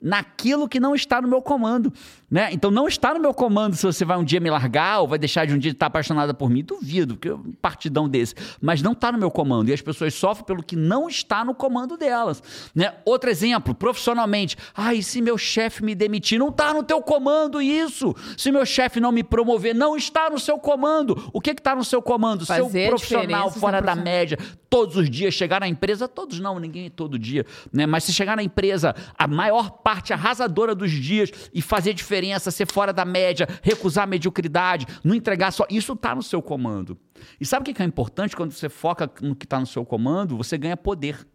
Naquilo 0.00 0.68
que 0.68 0.78
não 0.78 0.94
está 0.94 1.22
no 1.22 1.28
meu 1.28 1.40
comando, 1.40 1.90
né? 2.34 2.48
Então 2.50 2.68
não 2.68 2.88
está 2.88 3.14
no 3.14 3.20
meu 3.20 3.32
comando 3.32 3.76
se 3.76 3.86
você 3.86 4.04
vai 4.04 4.18
um 4.18 4.24
dia 4.24 4.40
me 4.40 4.50
largar 4.50 5.02
ou 5.02 5.06
vai 5.06 5.20
deixar 5.20 5.46
de 5.46 5.54
um 5.54 5.58
dia 5.58 5.70
estar 5.70 5.86
apaixonada 5.86 6.34
por 6.34 6.50
mim, 6.50 6.64
duvido, 6.64 7.16
que 7.16 7.28
é 7.28 7.34
um 7.34 7.52
partidão 7.62 8.08
desse. 8.08 8.34
Mas 8.60 8.82
não 8.82 8.90
está 8.90 9.12
no 9.12 9.18
meu 9.18 9.30
comando 9.30 9.68
e 9.68 9.72
as 9.72 9.80
pessoas 9.80 10.14
sofrem 10.14 10.44
pelo 10.44 10.60
que 10.60 10.74
não 10.74 11.08
está 11.08 11.44
no 11.44 11.54
comando 11.54 11.96
delas, 11.96 12.42
né? 12.74 12.92
Outro 13.04 13.30
exemplo, 13.30 13.72
profissionalmente, 13.72 14.56
ai, 14.74 15.00
se 15.00 15.22
meu 15.22 15.38
chefe 15.38 15.84
me 15.84 15.94
demitir, 15.94 16.36
não 16.36 16.48
está 16.48 16.74
no 16.74 16.82
teu 16.82 17.00
comando 17.00 17.62
isso. 17.62 18.12
Se 18.36 18.50
meu 18.50 18.66
chefe 18.66 18.98
não 18.98 19.12
me 19.12 19.22
promover, 19.22 19.72
não 19.72 19.96
está 19.96 20.28
no 20.28 20.40
seu 20.40 20.58
comando. 20.58 21.30
O 21.32 21.40
que 21.40 21.54
que 21.54 21.60
está 21.60 21.76
no 21.76 21.84
seu 21.84 22.02
comando? 22.02 22.44
Fazer 22.44 22.68
seu 22.68 22.88
profissional 22.88 23.48
fora 23.52 23.80
da 23.80 23.94
média, 23.94 24.36
todos 24.68 24.96
os 24.96 25.08
dias 25.08 25.34
chegar 25.34 25.60
na 25.60 25.68
empresa, 25.68 26.08
todos 26.08 26.40
não, 26.40 26.58
ninguém 26.58 26.86
é 26.86 26.90
todo 26.90 27.16
dia, 27.16 27.46
né? 27.72 27.86
Mas 27.86 28.02
se 28.02 28.12
chegar 28.12 28.34
na 28.34 28.42
empresa 28.42 28.92
a 29.16 29.28
maior 29.28 29.70
parte 29.70 30.12
arrasadora 30.12 30.74
dos 30.74 30.90
dias 30.90 31.30
e 31.54 31.62
fazer 31.62 31.94
diferença, 31.94 32.23
ser 32.50 32.66
fora 32.66 32.92
da 32.92 33.04
média, 33.04 33.48
recusar 33.62 34.04
a 34.04 34.06
mediocridade, 34.06 34.86
não 35.02 35.14
entregar 35.14 35.52
só, 35.52 35.66
isso 35.70 35.94
tá 35.96 36.14
no 36.14 36.22
seu 36.22 36.40
comando. 36.40 36.98
E 37.40 37.46
sabe 37.46 37.70
o 37.70 37.74
que 37.74 37.82
é 37.82 37.86
importante 37.86 38.36
quando 38.36 38.52
você 38.52 38.68
foca 38.68 39.10
no 39.20 39.34
que 39.34 39.46
está 39.46 39.60
no 39.60 39.66
seu 39.66 39.84
comando? 39.84 40.36
Você 40.36 40.58
ganha 40.58 40.76
poder. 40.76 41.26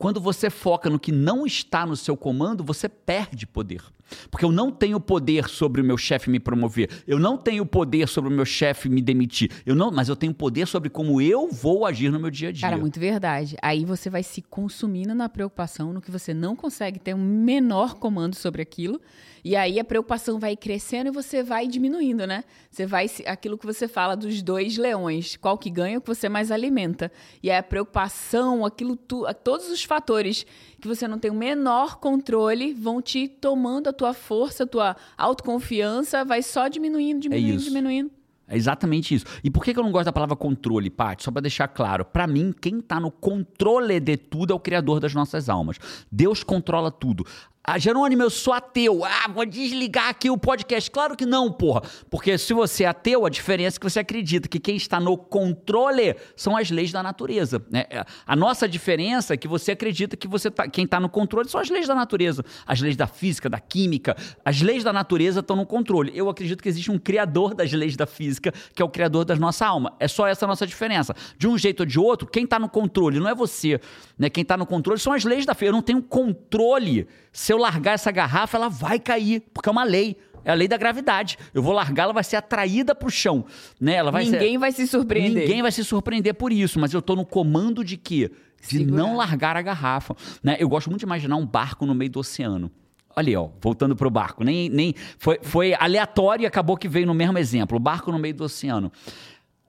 Quando 0.00 0.18
você 0.18 0.48
foca 0.48 0.88
no 0.88 0.98
que 0.98 1.12
não 1.12 1.44
está 1.44 1.84
no 1.84 1.94
seu 1.94 2.16
comando, 2.16 2.64
você 2.64 2.88
perde 2.88 3.46
poder. 3.46 3.82
Porque 4.30 4.46
eu 4.46 4.50
não 4.50 4.70
tenho 4.70 4.98
poder 4.98 5.46
sobre 5.46 5.82
o 5.82 5.84
meu 5.84 5.98
chefe 5.98 6.30
me 6.30 6.40
promover. 6.40 6.88
Eu 7.06 7.18
não 7.18 7.36
tenho 7.36 7.66
poder 7.66 8.08
sobre 8.08 8.32
o 8.32 8.34
meu 8.34 8.46
chefe 8.46 8.88
me 8.88 9.02
demitir. 9.02 9.50
Eu 9.66 9.74
não, 9.74 9.90
mas 9.90 10.08
eu 10.08 10.16
tenho 10.16 10.32
poder 10.32 10.66
sobre 10.66 10.88
como 10.88 11.20
eu 11.20 11.48
vou 11.48 11.84
agir 11.84 12.10
no 12.10 12.18
meu 12.18 12.30
dia 12.30 12.48
a 12.48 12.52
dia. 12.52 12.62
Cara, 12.62 12.80
muito 12.80 12.98
verdade. 12.98 13.58
Aí 13.60 13.84
você 13.84 14.08
vai 14.08 14.22
se 14.22 14.40
consumindo 14.40 15.14
na 15.14 15.28
preocupação, 15.28 15.92
no 15.92 16.00
que 16.00 16.10
você 16.10 16.32
não 16.32 16.56
consegue 16.56 16.98
ter 16.98 17.14
um 17.14 17.22
menor 17.22 17.96
comando 17.96 18.34
sobre 18.34 18.62
aquilo. 18.62 18.98
E 19.42 19.56
aí 19.56 19.80
a 19.80 19.84
preocupação 19.84 20.38
vai 20.38 20.54
crescendo 20.54 21.08
e 21.08 21.10
você 21.10 21.42
vai 21.42 21.66
diminuindo, 21.66 22.26
né? 22.26 22.44
Você 22.70 22.84
vai 22.84 23.06
aquilo 23.26 23.56
que 23.56 23.64
você 23.64 23.88
fala 23.88 24.14
dos 24.14 24.42
dois 24.42 24.76
leões, 24.76 25.36
qual 25.36 25.56
que 25.56 25.70
ganha, 25.70 25.98
o 25.98 26.00
que 26.00 26.08
você 26.08 26.28
mais 26.28 26.50
alimenta. 26.50 27.10
E 27.42 27.50
aí 27.50 27.56
a 27.56 27.62
preocupação, 27.62 28.66
aquilo 28.66 28.96
tu, 28.96 29.24
todos 29.42 29.70
os 29.70 29.82
fatores 29.90 30.46
que 30.80 30.86
você 30.86 31.08
não 31.08 31.18
tem 31.18 31.32
o 31.32 31.34
menor 31.34 31.96
controle 31.96 32.72
vão 32.72 33.02
te 33.02 33.26
tomando 33.26 33.88
a 33.88 33.92
tua 33.92 34.14
força, 34.14 34.62
a 34.62 34.66
tua 34.66 34.96
autoconfiança, 35.18 36.24
vai 36.24 36.44
só 36.44 36.68
diminuindo, 36.68 37.18
diminuindo, 37.22 37.56
isso. 37.56 37.64
diminuindo. 37.64 38.10
É 38.46 38.56
exatamente 38.56 39.14
isso. 39.14 39.24
E 39.42 39.50
por 39.50 39.64
que 39.64 39.76
eu 39.76 39.82
não 39.82 39.90
gosto 39.90 40.06
da 40.06 40.12
palavra 40.12 40.36
controle, 40.36 40.90
Paty? 40.90 41.24
Só 41.24 41.32
para 41.32 41.42
deixar 41.42 41.66
claro. 41.66 42.04
Para 42.04 42.26
mim, 42.26 42.52
quem 42.52 42.80
tá 42.80 43.00
no 43.00 43.10
controle 43.10 43.98
de 43.98 44.16
tudo 44.16 44.52
é 44.52 44.56
o 44.56 44.60
Criador 44.60 45.00
das 45.00 45.12
nossas 45.12 45.48
almas. 45.48 45.78
Deus 46.10 46.44
controla 46.44 46.90
tudo. 46.90 47.24
Ah, 47.62 47.78
Jerônimo, 47.78 48.22
eu 48.22 48.30
sou 48.30 48.54
ateu. 48.54 49.04
Ah, 49.04 49.28
vou 49.28 49.44
desligar 49.44 50.08
aqui 50.08 50.30
o 50.30 50.38
podcast. 50.38 50.90
Claro 50.90 51.14
que 51.14 51.26
não, 51.26 51.52
porra. 51.52 51.82
Porque 52.08 52.38
se 52.38 52.54
você 52.54 52.84
é 52.84 52.86
ateu, 52.86 53.26
a 53.26 53.28
diferença 53.28 53.76
é 53.76 53.78
que 53.78 53.84
você 53.84 54.00
acredita 54.00 54.48
que 54.48 54.58
quem 54.58 54.76
está 54.76 54.98
no 54.98 55.14
controle 55.14 56.16
são 56.34 56.56
as 56.56 56.70
leis 56.70 56.90
da 56.90 57.02
natureza. 57.02 57.62
Né? 57.70 57.84
A 58.26 58.34
nossa 58.34 58.66
diferença 58.66 59.34
é 59.34 59.36
que 59.36 59.46
você 59.46 59.72
acredita 59.72 60.16
que 60.16 60.26
você 60.26 60.50
tá, 60.50 60.66
quem 60.68 60.86
está 60.86 60.98
no 60.98 61.10
controle 61.10 61.50
são 61.50 61.60
as 61.60 61.68
leis 61.68 61.86
da 61.86 61.94
natureza. 61.94 62.42
As 62.66 62.80
leis 62.80 62.96
da 62.96 63.06
física, 63.06 63.46
da 63.50 63.60
química. 63.60 64.16
As 64.42 64.62
leis 64.62 64.82
da 64.82 64.92
natureza 64.92 65.40
estão 65.40 65.54
no 65.54 65.66
controle. 65.66 66.12
Eu 66.14 66.30
acredito 66.30 66.62
que 66.62 66.68
existe 66.68 66.90
um 66.90 66.98
criador 66.98 67.54
das 67.54 67.70
leis 67.72 67.94
da 67.94 68.06
física, 68.06 68.54
que 68.74 68.80
é 68.80 68.84
o 68.84 68.88
criador 68.88 69.26
da 69.26 69.36
nossa 69.36 69.66
alma. 69.66 69.94
É 70.00 70.08
só 70.08 70.26
essa 70.26 70.46
a 70.46 70.48
nossa 70.48 70.66
diferença. 70.66 71.14
De 71.36 71.46
um 71.46 71.58
jeito 71.58 71.80
ou 71.80 71.86
de 71.86 72.00
outro, 72.00 72.26
quem 72.26 72.44
está 72.44 72.58
no 72.58 72.70
controle 72.70 73.20
não 73.20 73.28
é 73.28 73.34
você. 73.34 73.78
Né? 74.18 74.30
Quem 74.30 74.40
está 74.42 74.56
no 74.56 74.64
controle 74.64 74.98
são 74.98 75.12
as 75.12 75.24
leis 75.24 75.44
da 75.44 75.54
física. 75.54 75.68
Eu 75.68 75.74
não 75.74 75.82
tenho 75.82 76.02
controle 76.02 77.06
se 77.50 77.54
eu 77.54 77.58
largar 77.58 77.94
essa 77.94 78.12
garrafa, 78.12 78.56
ela 78.56 78.68
vai 78.68 79.00
cair, 79.00 79.42
porque 79.52 79.68
é 79.68 79.72
uma 79.72 79.82
lei. 79.82 80.16
É 80.44 80.52
a 80.52 80.54
lei 80.54 80.68
da 80.68 80.76
gravidade. 80.76 81.36
Eu 81.52 81.60
vou 81.60 81.72
largar, 81.72 82.04
ela 82.04 82.12
vai 82.12 82.22
ser 82.22 82.36
atraída 82.36 82.94
para 82.94 83.08
o 83.08 83.10
chão. 83.10 83.44
Né? 83.80 83.94
Ela 83.94 84.12
vai 84.12 84.22
Ninguém 84.24 84.52
ser... 84.52 84.58
vai 84.58 84.70
se 84.70 84.86
surpreender. 84.86 85.42
Ninguém 85.42 85.60
vai 85.60 85.72
se 85.72 85.84
surpreender 85.84 86.32
por 86.34 86.52
isso, 86.52 86.78
mas 86.78 86.94
eu 86.94 87.02
tô 87.02 87.16
no 87.16 87.26
comando 87.26 87.84
de 87.84 87.96
quê? 87.96 88.30
De 88.60 88.78
Segurar. 88.78 88.96
não 88.96 89.16
largar 89.16 89.56
a 89.56 89.62
garrafa. 89.62 90.14
Né? 90.44 90.58
Eu 90.60 90.68
gosto 90.68 90.90
muito 90.90 91.00
de 91.00 91.06
imaginar 91.06 91.34
um 91.34 91.44
barco 91.44 91.84
no 91.84 91.92
meio 91.92 92.12
do 92.12 92.20
oceano. 92.20 92.70
Olha 93.16 93.28
aí, 93.28 93.36
ó, 93.36 93.48
voltando 93.60 93.96
pro 93.96 94.08
barco. 94.08 94.44
Nem, 94.44 94.68
nem 94.68 94.94
foi, 95.18 95.40
foi 95.42 95.74
aleatório 95.74 96.44
e 96.44 96.46
acabou 96.46 96.76
que 96.76 96.86
veio 96.86 97.08
no 97.08 97.14
mesmo 97.14 97.36
exemplo. 97.36 97.76
O 97.76 97.80
barco 97.80 98.12
no 98.12 98.18
meio 98.20 98.34
do 98.34 98.44
oceano. 98.44 98.92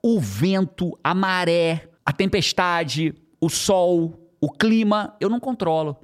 O 0.00 0.20
vento, 0.20 0.96
a 1.02 1.12
maré, 1.16 1.88
a 2.06 2.12
tempestade, 2.12 3.12
o 3.40 3.48
sol, 3.48 4.30
o 4.40 4.52
clima, 4.52 5.16
eu 5.18 5.28
não 5.28 5.40
controlo. 5.40 5.96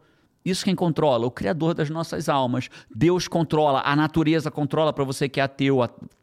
Isso 0.50 0.64
quem 0.64 0.74
controla? 0.74 1.26
O 1.26 1.30
Criador 1.30 1.74
das 1.74 1.90
nossas 1.90 2.28
almas. 2.28 2.68
Deus 2.94 3.28
controla, 3.28 3.82
a 3.84 3.94
natureza 3.94 4.50
controla 4.50 4.92
para 4.92 5.04
você 5.04 5.28
que 5.28 5.40
é 5.40 5.42
ateu, 5.42 5.78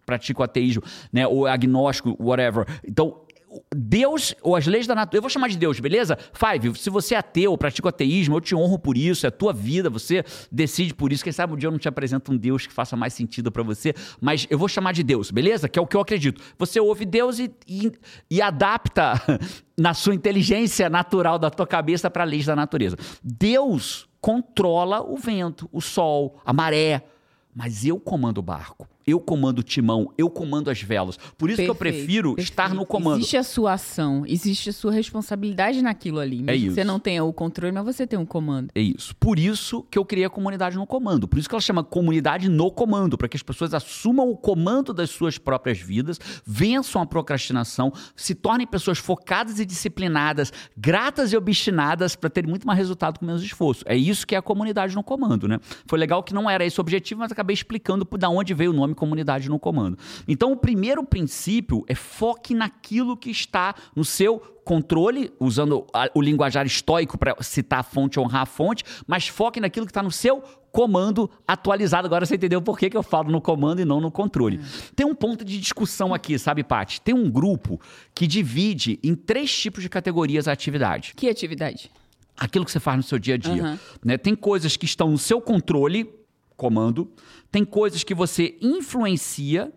pratica 0.05 0.41
o 0.41 0.43
ateísmo, 0.43 0.83
né? 1.11 1.27
ou 1.27 1.47
agnóstico, 1.47 2.15
whatever. 2.19 2.65
Então, 2.87 3.25
Deus, 3.73 4.35
ou 4.41 4.55
as 4.55 4.67
leis 4.67 4.87
da 4.87 4.95
natureza, 4.95 5.17
eu 5.17 5.21
vou 5.21 5.29
chamar 5.29 5.47
de 5.47 5.57
Deus, 5.57 5.79
beleza? 5.79 6.17
Five, 6.33 6.77
se 6.77 6.89
você 6.89 7.15
é 7.15 7.17
ateu, 7.17 7.57
pratica 7.57 7.87
o 7.87 7.89
ateísmo, 7.89 8.35
eu 8.35 8.41
te 8.41 8.55
honro 8.55 8.77
por 8.77 8.97
isso, 8.97 9.25
é 9.25 9.29
a 9.29 9.31
tua 9.31 9.53
vida, 9.53 9.89
você 9.89 10.23
decide 10.51 10.93
por 10.93 11.11
isso. 11.11 11.23
Quem 11.23 11.33
sabe 11.33 11.53
um 11.53 11.57
dia 11.57 11.67
eu 11.67 11.71
não 11.71 11.79
te 11.79 11.87
apresento 11.87 12.31
um 12.31 12.37
Deus 12.37 12.67
que 12.67 12.73
faça 12.73 12.95
mais 12.95 13.13
sentido 13.13 13.51
para 13.51 13.63
você, 13.63 13.93
mas 14.19 14.45
eu 14.49 14.57
vou 14.57 14.67
chamar 14.67 14.91
de 14.91 15.03
Deus, 15.03 15.31
beleza? 15.31 15.69
Que 15.69 15.79
é 15.79 15.81
o 15.81 15.87
que 15.87 15.95
eu 15.95 16.01
acredito. 16.01 16.41
Você 16.57 16.79
ouve 16.79 17.05
Deus 17.05 17.39
e, 17.39 17.51
e, 17.67 17.91
e 18.29 18.41
adapta 18.41 19.13
na 19.77 19.93
sua 19.93 20.15
inteligência 20.15 20.89
natural 20.89 21.39
da 21.39 21.49
tua 21.49 21.67
cabeça 21.67 22.09
para 22.09 22.23
leis 22.23 22.45
da 22.45 22.55
natureza. 22.55 22.97
Deus 23.23 24.07
controla 24.25 25.03
o 25.03 25.15
vento, 25.17 25.69
o 25.71 25.79
sol, 25.79 26.41
a 26.43 26.51
maré, 26.51 27.05
mas 27.53 27.85
eu 27.85 27.99
comando 27.99 28.39
o 28.39 28.41
barco. 28.41 28.89
Eu 29.05 29.19
comando 29.19 29.59
o 29.59 29.63
timão, 29.63 30.11
eu 30.17 30.29
comando 30.29 30.69
as 30.69 30.81
velas. 30.81 31.17
Por 31.37 31.49
isso 31.49 31.61
que 31.61 31.69
eu 31.69 31.75
Perfeito, 31.75 32.05
prefiro 32.05 32.35
estar 32.37 32.69
no 32.69 32.77
perfeito. 32.77 32.87
comando. 32.87 33.17
Existe 33.17 33.37
a 33.37 33.43
sua 33.43 33.73
ação, 33.73 34.23
existe 34.27 34.69
a 34.69 34.73
sua 34.73 34.91
responsabilidade 34.91 35.81
naquilo 35.81 36.19
ali. 36.19 36.41
Mesmo 36.41 36.59
que 36.59 36.65
isso. 36.67 36.75
você 36.75 36.83
não 36.83 36.99
tenha 36.99 37.23
o 37.23 37.31
controle, 37.31 37.71
mas 37.71 37.85
você 37.85 38.07
tem 38.07 38.17
um 38.17 38.25
comando. 38.25 38.69
É 38.73 38.81
isso. 38.81 39.15
Por 39.17 39.37
isso 39.37 39.83
que 39.91 39.97
eu 39.97 40.05
criei 40.05 40.25
a 40.25 40.29
comunidade 40.29 40.75
no 40.75 40.87
comando. 40.87 41.27
Por 41.27 41.37
isso 41.37 41.47
que 41.47 41.53
ela 41.53 41.61
chama 41.61 41.83
comunidade 41.83 42.49
no 42.49 42.71
comando, 42.71 43.15
para 43.17 43.27
que 43.27 43.37
as 43.37 43.43
pessoas 43.43 43.73
assumam 43.73 44.29
o 44.29 44.35
comando 44.35 44.93
das 44.93 45.11
suas 45.11 45.37
próprias 45.37 45.79
vidas, 45.79 46.19
vençam 46.43 47.01
a 47.01 47.05
procrastinação, 47.05 47.93
se 48.15 48.33
tornem 48.33 48.65
pessoas 48.65 48.97
focadas 48.97 49.59
e 49.59 49.65
disciplinadas, 49.65 50.51
gratas 50.75 51.31
e 51.31 51.37
obstinadas 51.37 52.15
para 52.15 52.29
terem 52.29 52.49
muito 52.49 52.65
mais 52.65 52.79
resultado 52.79 53.19
com 53.19 53.25
menos 53.25 53.43
esforço. 53.43 53.83
É 53.85 53.95
isso 53.95 54.25
que 54.25 54.33
é 54.33 54.37
a 54.37 54.41
comunidade 54.41 54.95
no 54.95 55.03
comando, 55.03 55.47
né? 55.47 55.59
Foi 55.85 55.99
legal 55.99 56.23
que 56.23 56.33
não 56.33 56.49
era 56.49 56.65
esse 56.65 56.79
o 56.79 56.81
objetivo, 56.81 57.19
mas 57.19 57.31
acabei 57.31 57.53
explicando 57.53 58.05
por 58.05 58.17
da 58.17 58.29
onde 58.29 58.53
veio 58.53 58.71
o 58.71 58.73
nome 58.73 58.94
comunidade 58.95 59.49
no 59.49 59.59
comando. 59.59 59.97
Então, 60.27 60.51
o 60.51 60.57
primeiro 60.57 61.03
princípio 61.03 61.83
é 61.87 61.93
foque 61.95 62.53
naquilo 62.55 63.15
que 63.17 63.29
está 63.29 63.75
no 63.95 64.03
seu 64.05 64.39
controle, 64.63 65.31
usando 65.39 65.85
o 66.15 66.21
linguajar 66.21 66.65
estoico 66.65 67.17
para 67.19 67.35
citar 67.43 67.81
a 67.81 67.83
fonte, 67.83 68.19
honrar 68.19 68.41
a 68.41 68.45
fonte, 68.47 68.83
mas 69.05 69.27
foque 69.27 69.59
naquilo 69.59 69.85
que 69.85 69.91
está 69.91 70.01
no 70.01 70.11
seu 70.11 70.41
comando 70.71 71.29
atualizado. 71.47 72.07
Agora 72.07 72.25
você 72.25 72.35
entendeu 72.35 72.61
por 72.61 72.77
que, 72.77 72.89
que 72.89 72.97
eu 72.97 73.03
falo 73.03 73.31
no 73.31 73.39
comando 73.39 73.79
e 73.81 73.85
não 73.85 74.01
no 74.01 74.09
controle. 74.11 74.59
Tem 74.95 75.05
um 75.05 75.13
ponto 75.13 75.45
de 75.45 75.59
discussão 75.59 76.13
aqui, 76.13 76.37
sabe, 76.39 76.63
Paty? 76.63 76.99
Tem 76.99 77.13
um 77.13 77.29
grupo 77.29 77.79
que 78.13 78.25
divide 78.25 78.99
em 79.03 79.13
três 79.13 79.55
tipos 79.55 79.83
de 79.83 79.87
categorias 79.89 80.47
a 80.47 80.51
atividade 80.51 81.13
Que 81.15 81.29
atividade? 81.29 81.91
aquilo 82.35 82.65
que 82.65 82.71
você 82.71 82.79
faz 82.79 82.97
no 82.97 83.03
seu 83.03 83.17
dia 83.19 83.35
a 83.35 83.37
dia. 83.37 83.63
Aham. 83.63 83.79
né? 84.03 84.17
Tem 84.17 84.35
coisas 84.35 84.75
que 84.75 84.85
estão 84.85 85.11
no 85.11 85.17
seu 85.17 85.39
controle, 85.39 86.09
comando. 86.55 87.11
Tem 87.51 87.63
coisas 87.63 88.03
que 88.03 88.13
você 88.13 88.57
influencia, 88.61 89.73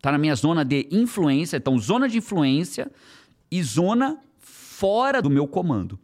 tá 0.00 0.12
na 0.12 0.18
minha 0.18 0.34
zona 0.34 0.64
de 0.64 0.88
influência. 0.90 1.56
Então, 1.56 1.78
zona 1.78 2.08
de 2.08 2.18
influência 2.18 2.90
e 3.50 3.62
zona 3.62 4.18
fora 4.38 5.20
do 5.20 5.30
meu 5.30 5.46
comando. 5.46 5.98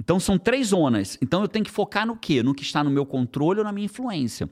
Então, 0.00 0.18
são 0.18 0.38
três 0.38 0.68
zonas. 0.68 1.16
Então, 1.22 1.42
eu 1.42 1.48
tenho 1.48 1.64
que 1.64 1.70
focar 1.70 2.06
no 2.06 2.16
quê? 2.16 2.42
No 2.42 2.54
que 2.54 2.62
está 2.62 2.82
no 2.82 2.90
meu 2.90 3.06
controle 3.06 3.60
ou 3.60 3.64
na 3.64 3.72
minha 3.72 3.86
influência. 3.86 4.48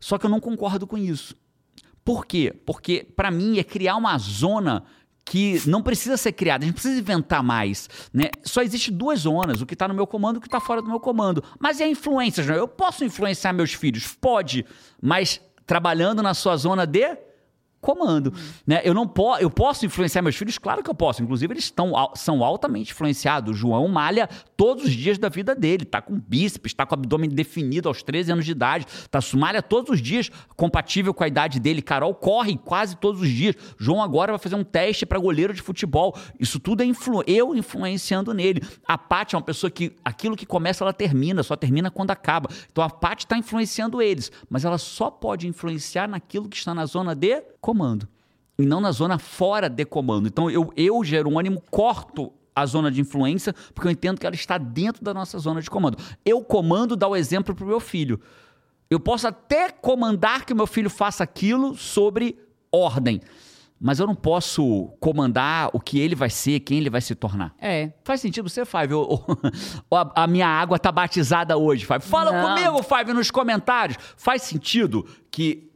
Só 0.00 0.18
que 0.18 0.26
eu 0.26 0.30
não 0.30 0.40
concordo 0.40 0.86
com 0.86 0.96
isso. 0.96 1.36
Por 2.04 2.24
quê? 2.24 2.54
Porque, 2.64 3.06
para 3.16 3.30
mim, 3.30 3.58
é 3.58 3.64
criar 3.64 3.96
uma 3.96 4.16
zona 4.16 4.84
que 5.28 5.60
não 5.68 5.82
precisa 5.82 6.16
ser 6.16 6.32
criada, 6.32 6.64
a 6.64 6.66
gente 6.66 6.74
precisa 6.74 7.00
inventar 7.00 7.42
mais. 7.42 7.90
Né? 8.14 8.30
Só 8.44 8.62
existe 8.62 8.92
duas 8.92 9.20
zonas, 9.20 9.60
o 9.60 9.66
que 9.66 9.74
está 9.74 9.88
no 9.88 9.92
meu 9.94 10.06
comando 10.06 10.36
e 10.36 10.38
o 10.38 10.40
que 10.40 10.46
está 10.46 10.60
fora 10.60 10.80
do 10.80 10.88
meu 10.88 11.00
comando. 11.00 11.42
Mas 11.58 11.80
a 11.80 11.86
influência, 11.86 12.44
João? 12.44 12.56
Eu 12.56 12.68
posso 12.68 13.04
influenciar 13.04 13.52
meus 13.52 13.72
filhos? 13.72 14.16
Pode, 14.20 14.64
mas 15.02 15.40
trabalhando 15.66 16.22
na 16.22 16.32
sua 16.32 16.56
zona 16.56 16.86
de 16.86 17.18
comando, 17.86 18.32
né? 18.66 18.80
Eu 18.82 18.92
não 18.92 19.06
posso, 19.06 19.40
eu 19.40 19.48
posso 19.48 19.86
influenciar 19.86 20.20
meus 20.20 20.34
filhos, 20.34 20.58
claro 20.58 20.82
que 20.82 20.90
eu 20.90 20.94
posso. 20.94 21.22
Inclusive 21.22 21.54
eles 21.54 21.72
al- 21.94 22.12
são 22.16 22.42
altamente 22.42 22.90
influenciados. 22.90 23.54
O 23.54 23.56
João 23.56 23.86
malha 23.86 24.28
todos 24.56 24.84
os 24.86 24.92
dias 24.92 25.18
da 25.18 25.28
vida 25.28 25.54
dele, 25.54 25.84
tá 25.84 26.02
com 26.02 26.18
bíceps, 26.18 26.74
tá 26.74 26.84
com 26.84 26.94
o 26.96 26.98
abdômen 26.98 27.30
definido 27.30 27.88
aos 27.88 28.02
13 28.02 28.32
anos 28.32 28.44
de 28.44 28.50
idade, 28.50 28.86
tá 29.08 29.20
malha 29.36 29.62
todos 29.62 29.92
os 29.92 30.02
dias, 30.02 30.30
compatível 30.56 31.14
com 31.14 31.22
a 31.22 31.28
idade 31.28 31.60
dele. 31.60 31.80
Carol 31.80 32.12
corre 32.12 32.56
quase 32.58 32.96
todos 32.96 33.20
os 33.22 33.28
dias. 33.28 33.54
João 33.78 34.02
agora 34.02 34.32
vai 34.32 34.38
fazer 34.40 34.56
um 34.56 34.64
teste 34.64 35.06
para 35.06 35.18
goleiro 35.20 35.54
de 35.54 35.62
futebol. 35.62 36.16
Isso 36.40 36.58
tudo 36.58 36.82
é 36.82 36.84
influ 36.84 37.22
eu 37.24 37.54
influenciando 37.54 38.34
nele. 38.34 38.62
A 38.84 38.98
Paty 38.98 39.36
é 39.36 39.38
uma 39.38 39.44
pessoa 39.44 39.70
que 39.70 39.94
aquilo 40.04 40.34
que 40.34 40.44
começa 40.44 40.82
ela 40.82 40.92
termina, 40.92 41.44
só 41.44 41.54
termina 41.54 41.88
quando 41.88 42.10
acaba. 42.10 42.48
Então 42.72 42.82
a 42.82 42.90
Paty 42.90 43.26
está 43.26 43.38
influenciando 43.38 44.02
eles, 44.02 44.32
mas 44.50 44.64
ela 44.64 44.78
só 44.78 45.08
pode 45.08 45.46
influenciar 45.46 46.08
naquilo 46.08 46.48
que 46.48 46.56
está 46.56 46.74
na 46.74 46.84
zona 46.84 47.14
de 47.14 47.42
comando 47.60 47.75
e 48.58 48.64
não 48.64 48.80
na 48.80 48.90
zona 48.92 49.18
fora 49.18 49.68
de 49.68 49.84
comando. 49.84 50.26
Então 50.26 50.50
eu, 50.50 50.72
eu 50.76 51.04
Jerônimo, 51.04 51.62
corto 51.70 52.32
a 52.54 52.64
zona 52.64 52.90
de 52.90 53.00
influência 53.00 53.54
porque 53.74 53.86
eu 53.86 53.92
entendo 53.92 54.18
que 54.18 54.26
ela 54.26 54.34
está 54.34 54.56
dentro 54.56 55.04
da 55.04 55.12
nossa 55.12 55.38
zona 55.38 55.60
de 55.60 55.68
comando. 55.68 55.98
Eu 56.24 56.42
comando 56.42 56.96
dar 56.96 57.08
o 57.08 57.16
exemplo 57.16 57.54
para 57.54 57.64
o 57.64 57.68
meu 57.68 57.80
filho. 57.80 58.18
Eu 58.88 58.98
posso 59.00 59.26
até 59.26 59.70
comandar 59.70 60.44
que 60.44 60.52
o 60.52 60.56
meu 60.56 60.66
filho 60.66 60.88
faça 60.88 61.22
aquilo 61.22 61.76
sobre 61.76 62.38
ordem, 62.70 63.20
mas 63.80 63.98
eu 63.98 64.06
não 64.06 64.14
posso 64.14 64.88
comandar 65.00 65.70
o 65.72 65.80
que 65.80 65.98
ele 65.98 66.14
vai 66.14 66.30
ser, 66.30 66.60
quem 66.60 66.78
ele 66.78 66.88
vai 66.88 67.00
se 67.00 67.14
tornar. 67.14 67.54
É. 67.60 67.92
Faz 68.04 68.20
sentido 68.20 68.48
você, 68.48 68.64
Five? 68.64 68.94
A, 69.90 70.22
a 70.22 70.26
minha 70.26 70.46
água 70.46 70.78
tá 70.78 70.92
batizada 70.92 71.56
hoje, 71.56 71.84
Five? 71.84 72.00
Fala 72.02 72.32
Não. 72.32 72.54
comigo, 72.54 72.82
Five, 72.82 73.12
nos 73.12 73.30
comentários. 73.30 73.98
Faz 74.16 74.42
sentido 74.42 75.04
que 75.30 75.68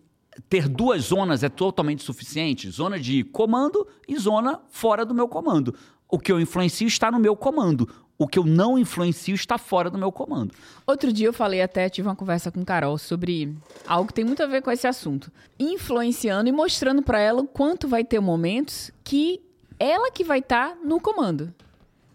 ter 0.49 0.69
duas 0.69 1.05
zonas 1.05 1.43
é 1.43 1.49
totalmente 1.49 2.03
suficiente? 2.03 2.71
Zona 2.71 2.99
de 2.99 3.25
comando 3.25 3.87
e 4.09 4.17
zona 4.19 4.61
fora 4.71 5.05
do 5.05 5.15
meu 5.15 5.29
comando. 5.29 5.75
O 6.09 6.19
que 6.19 6.33
eu 6.33 6.41
influencio 6.41 6.87
está 6.87 7.11
no 7.11 7.19
meu 7.19 7.37
comando. 7.37 7.89
O 8.19 8.29
que 8.29 8.39
eu 8.39 8.45
não 8.45 8.79
influencio 8.79 9.35
está 9.35 9.57
fora 9.57 9.89
do 9.89 9.97
meu 9.97 10.13
comando. 10.13 10.53
Outro 10.87 11.13
dia 11.13 11.27
eu 11.27 11.33
falei 11.33 11.63
até, 11.63 11.89
tive 11.89 12.07
uma 12.07 12.17
conversa 12.17 12.51
com 12.51 12.65
Carol 12.65 12.99
sobre 12.99 13.57
algo 13.87 14.09
que 14.09 14.15
tem 14.15 14.25
muito 14.25 14.43
a 14.43 14.47
ver 14.47 14.61
com 14.61 14.71
esse 14.71 14.87
assunto. 14.87 15.33
Influenciando 15.59 16.49
e 16.49 16.53
mostrando 16.53 17.03
pra 17.03 17.19
ela 17.19 17.41
o 17.41 17.47
quanto 17.47 17.89
vai 17.89 18.05
ter 18.05 18.21
momentos 18.21 18.91
que 19.03 19.41
ela 19.79 20.11
que 20.11 20.23
vai 20.23 20.41
estar 20.41 20.77
no 20.85 21.01
comando. 21.01 21.55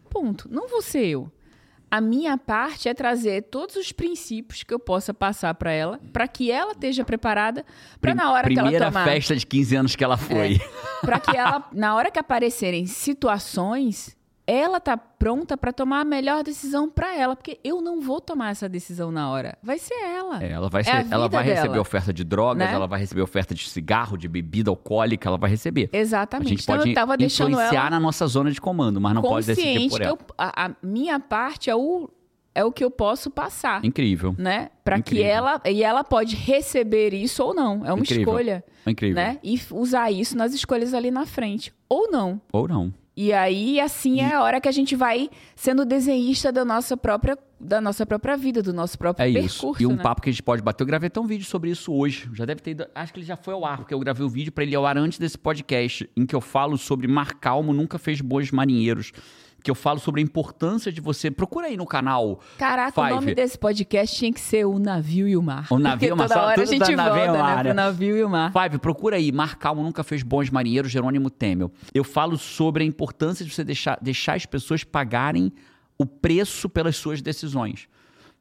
Ponto. 0.10 0.48
Não 0.52 0.68
ser 0.82 1.08
eu. 1.08 1.32
A 1.90 2.02
minha 2.02 2.38
parte 2.38 2.90
é 2.90 2.94
trazer 2.94 3.44
todos 3.44 3.76
os 3.76 3.92
princípios 3.92 4.64
que 4.64 4.74
eu 4.74 4.80
possa 4.80 5.14
passar 5.14 5.54
pra 5.54 5.72
ela, 5.72 6.00
pra 6.12 6.28
que 6.28 6.52
ela 6.52 6.72
esteja 6.72 7.06
preparada 7.06 7.66
pra 8.02 8.14
na 8.14 8.32
hora 8.32 8.48
que 8.48 8.56
Primeira 8.56 8.86
ela 8.86 8.92
tomar 8.92 9.06
festa 9.06 9.36
de 9.36 9.46
15 9.46 9.76
anos 9.76 9.96
que 9.96 10.04
ela 10.04 10.18
foi. 10.18 10.60
Pra 11.02 11.20
que 11.20 11.36
ela, 11.38 11.68
na 11.72 11.96
hora 11.96 12.12
que 12.12 12.20
aparecerem 12.20 12.86
situações, 12.86 14.16
ela 14.48 14.80
tá 14.80 14.96
pronta 14.96 15.58
para 15.58 15.74
tomar 15.74 16.02
a 16.02 16.06
melhor 16.06 16.44
decisão 16.44 16.90
para 16.90 17.16
ela, 17.16 17.36
porque 17.36 17.60
eu 17.64 17.82
não 17.82 18.00
vou 18.00 18.22
tomar 18.22 18.52
essa 18.52 18.70
decisão 18.70 19.12
na 19.12 19.30
hora. 19.32 19.58
Vai 19.64 19.80
ser 19.80 19.96
ela. 19.96 20.44
É, 20.44 20.52
ela 20.52 20.70
vai, 20.70 20.82
É 20.82 20.84
ser- 20.84 20.92
a 20.92 21.00
ela 21.10 21.28
vai 21.28 21.44
dela, 21.44 21.56
receber 21.62 21.80
oferta 21.80 22.14
de 22.14 22.24
drogas, 22.24 22.68
né? 22.68 22.74
ela 22.74 22.86
vai 22.88 23.00
receber 23.00 23.22
oferta 23.22 23.56
de 23.56 23.68
cigarro, 23.68 24.18
de 24.18 24.28
bebida 24.28 24.70
alcoólica, 24.70 25.28
ela 25.28 25.38
vai 25.38 25.50
receber. 25.50 25.90
A 25.92 25.98
Exatamente. 25.98 26.50
gente 26.50 26.62
então 26.64 26.78
pode 26.78 26.90
eu 26.90 26.96
tava 26.96 27.18
deixando 27.18 27.52
influenciar 27.52 27.82
ela 27.82 27.90
na 27.92 28.00
nossa 28.00 28.28
zona 28.28 28.52
de 28.52 28.62
comando, 28.62 29.02
mas 29.02 29.16
não 29.16 29.22
pode 29.24 29.48
decidir 29.48 29.90
por 29.90 29.98
que 29.98 30.04
ela. 30.06 30.12
eu- 30.14 30.20
a, 30.38 30.66
a 30.68 30.72
minha 30.84 31.20
parte 31.20 31.70
é 31.72 31.76
o, 31.76 32.08
é 32.54 32.64
o 32.64 32.72
que 32.72 32.84
eu 32.84 32.92
posso 32.92 33.32
passar. 33.32 33.84
Incrível. 33.84 34.36
Né? 34.38 34.70
Para 34.84 35.02
que 35.02 35.24
ela. 35.24 35.60
E 35.66 35.84
ela 35.84 36.04
pode 36.04 36.36
receber 36.36 37.14
isso 37.16 37.44
ou 37.44 37.54
não. 37.54 37.84
É 37.86 37.92
uma 37.92 38.02
Incrível. 38.04 38.22
escolha. 38.24 38.64
Incrível. 38.86 39.16
Né? 39.16 39.40
E 39.44 39.60
usar 39.72 40.12
isso 40.12 40.38
nas 40.38 40.54
escolhas 40.54 40.94
ali 40.94 41.10
na 41.10 41.26
frente. 41.26 41.74
Ou 41.90 42.12
não. 42.12 42.40
Ou 42.54 42.68
não. 42.68 42.94
E 43.18 43.32
aí, 43.32 43.80
assim, 43.80 44.20
é 44.20 44.34
a 44.34 44.44
hora 44.44 44.60
que 44.60 44.68
a 44.68 44.72
gente 44.72 44.94
vai 44.96 45.30
sendo 45.56 45.86
desenhista 45.86 46.52
da 46.52 46.66
nossa 46.66 46.98
própria, 46.98 47.38
da 47.58 47.80
nossa 47.80 48.06
própria 48.06 48.36
vida, 48.36 48.62
do 48.62 48.74
nosso 48.74 48.98
próprio 48.98 49.26
É 49.26 49.32
percurso. 49.32 49.72
isso. 49.72 49.84
E 49.84 49.86
um 49.86 49.96
né? 49.96 50.04
papo 50.04 50.22
que 50.22 50.30
a 50.30 50.34
gente 50.34 50.44
pode 50.44 50.62
bater. 50.62 50.84
Eu 50.84 50.88
gravei 50.88 51.08
até 51.08 51.20
um 51.20 51.26
vídeo 51.26 51.46
sobre 51.46 51.70
isso 51.70 51.94
hoje. 51.94 52.30
Já 52.34 52.44
deve 52.44 52.62
ter 52.62 52.72
ido. 52.72 52.86
Acho 52.94 53.14
que 53.14 53.20
ele 53.20 53.26
já 53.26 53.38
foi 53.38 53.54
ao 53.54 53.64
ar, 53.66 53.78
porque 53.78 53.94
eu 53.94 54.00
gravei 54.00 54.26
o 54.26 54.30
vídeo 54.30 54.52
para 54.52 54.66
ele 54.66 54.76
ao 54.76 54.86
ar 54.86 54.98
antes 54.98 55.18
desse 55.18 55.38
podcast, 55.38 56.10
em 56.16 56.26
que 56.26 56.36
eu 56.36 56.42
falo 56.42 56.78
sobre 56.78 57.08
Mar 57.08 57.36
Calmo 57.36 57.72
nunca 57.72 57.98
fez 57.98 58.20
bons 58.20 58.52
marinheiros. 58.52 59.14
Que 59.66 59.72
eu 59.72 59.76
falo 59.76 60.00
sobre 60.00 60.22
a 60.22 60.24
importância 60.24 60.92
de 60.92 61.02
você. 61.02 61.32
Procura 61.32 61.66
aí 61.66 61.76
no 61.76 61.88
canal. 61.88 62.40
Caraca, 62.56 62.92
Five. 62.92 63.14
o 63.14 63.16
nome 63.16 63.34
desse 63.34 63.58
podcast 63.58 64.16
tinha 64.16 64.32
que 64.32 64.40
ser 64.40 64.64
O 64.64 64.78
Navio 64.78 65.28
e 65.28 65.36
o 65.36 65.42
Mar. 65.42 65.66
O 65.72 65.80
Navio 65.80 66.10
e 66.10 66.12
o 66.12 66.16
Mar, 66.16 66.28
toda 66.30 66.46
hora 66.46 66.62
a 66.62 66.66
gente 66.66 66.96
navio 66.96 67.26
volta, 67.26 67.40
mar, 67.40 67.50
né? 67.50 67.56
né? 67.56 67.64
Pro 67.64 67.74
Navio 67.74 68.16
e 68.16 68.24
o 68.24 68.30
Mar. 68.30 68.54
Five, 68.54 68.78
procura 68.78 69.16
aí. 69.16 69.32
Mar 69.32 69.56
Calmo 69.56 69.82
nunca 69.82 70.04
fez 70.04 70.22
bons 70.22 70.52
marinheiros, 70.52 70.92
Jerônimo 70.92 71.32
Temel. 71.32 71.72
Eu 71.96 72.04
falo 72.04 72.38
sobre 72.38 72.84
a 72.84 72.86
importância 72.86 73.44
de 73.44 73.52
você 73.52 73.64
deixar, 73.64 73.98
deixar 74.00 74.36
as 74.36 74.46
pessoas 74.46 74.84
pagarem 74.84 75.52
o 75.98 76.06
preço 76.06 76.70
pelas 76.70 76.96
suas 76.96 77.20
decisões. 77.20 77.88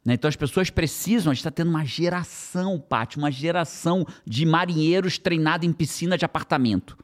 né? 0.04 0.12
Então 0.12 0.28
as 0.28 0.36
pessoas 0.36 0.68
precisam, 0.68 1.30
a 1.30 1.34
gente 1.34 1.40
está 1.40 1.50
tendo 1.50 1.70
uma 1.70 1.86
geração, 1.86 2.78
Paty, 2.78 3.16
uma 3.16 3.30
geração 3.30 4.06
de 4.26 4.44
marinheiros 4.44 5.16
treinada 5.16 5.64
em 5.64 5.72
piscina 5.72 6.18
de 6.18 6.24
apartamento. 6.26 6.98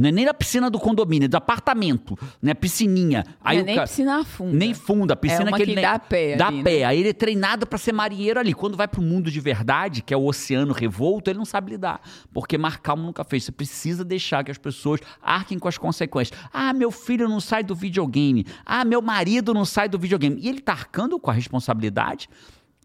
Não 0.00 0.08
é 0.08 0.12
nem 0.12 0.24
na 0.24 0.32
piscina 0.32 0.70
do 0.70 0.80
condomínio, 0.80 1.26
é 1.26 1.28
do 1.28 1.36
apartamento, 1.36 2.18
né? 2.40 2.54
Piscininha. 2.54 3.24
Não 3.44 3.50
é 3.52 3.62
nem 3.62 3.76
ca- 3.76 3.82
piscina 3.82 4.24
funda. 4.24 4.56
nem 4.56 4.72
funda, 4.74 5.12
a 5.12 5.16
piscina 5.16 5.50
uma 5.50 5.56
que 5.56 5.62
ele 5.62 5.72
que 5.72 5.76
nem- 5.76 5.84
dá 5.84 5.98
pé 5.98 6.36
Dá 6.36 6.46
ali, 6.48 6.56
né? 6.58 6.62
pé. 6.64 6.84
Aí 6.84 6.98
ele 7.00 7.10
é 7.10 7.12
treinado 7.12 7.66
pra 7.66 7.78
ser 7.78 7.92
marinheiro 7.92 8.40
ali. 8.40 8.54
Quando 8.54 8.76
vai 8.76 8.88
pro 8.88 9.02
mundo 9.02 9.30
de 9.30 9.38
verdade, 9.38 10.02
que 10.02 10.12
é 10.14 10.16
o 10.16 10.24
oceano 10.24 10.72
revolto, 10.72 11.30
ele 11.30 11.38
não 11.38 11.44
sabe 11.44 11.72
lidar. 11.72 12.00
Porque 12.32 12.56
Mar 12.56 12.80
Calmo 12.80 13.02
nunca 13.04 13.22
fez. 13.22 13.44
Você 13.44 13.52
precisa 13.52 14.02
deixar 14.04 14.42
que 14.42 14.50
as 14.50 14.58
pessoas 14.58 15.00
arquem 15.20 15.58
com 15.58 15.68
as 15.68 15.76
consequências. 15.76 16.38
Ah, 16.52 16.72
meu 16.72 16.90
filho 16.90 17.28
não 17.28 17.38
sai 17.40 17.62
do 17.62 17.74
videogame. 17.74 18.46
Ah, 18.64 18.84
meu 18.86 19.02
marido 19.02 19.52
não 19.52 19.64
sai 19.66 19.88
do 19.90 19.98
videogame. 19.98 20.40
E 20.40 20.48
ele 20.48 20.60
tá 20.60 20.72
arcando 20.72 21.18
com 21.20 21.30
a 21.30 21.34
responsabilidade? 21.34 22.28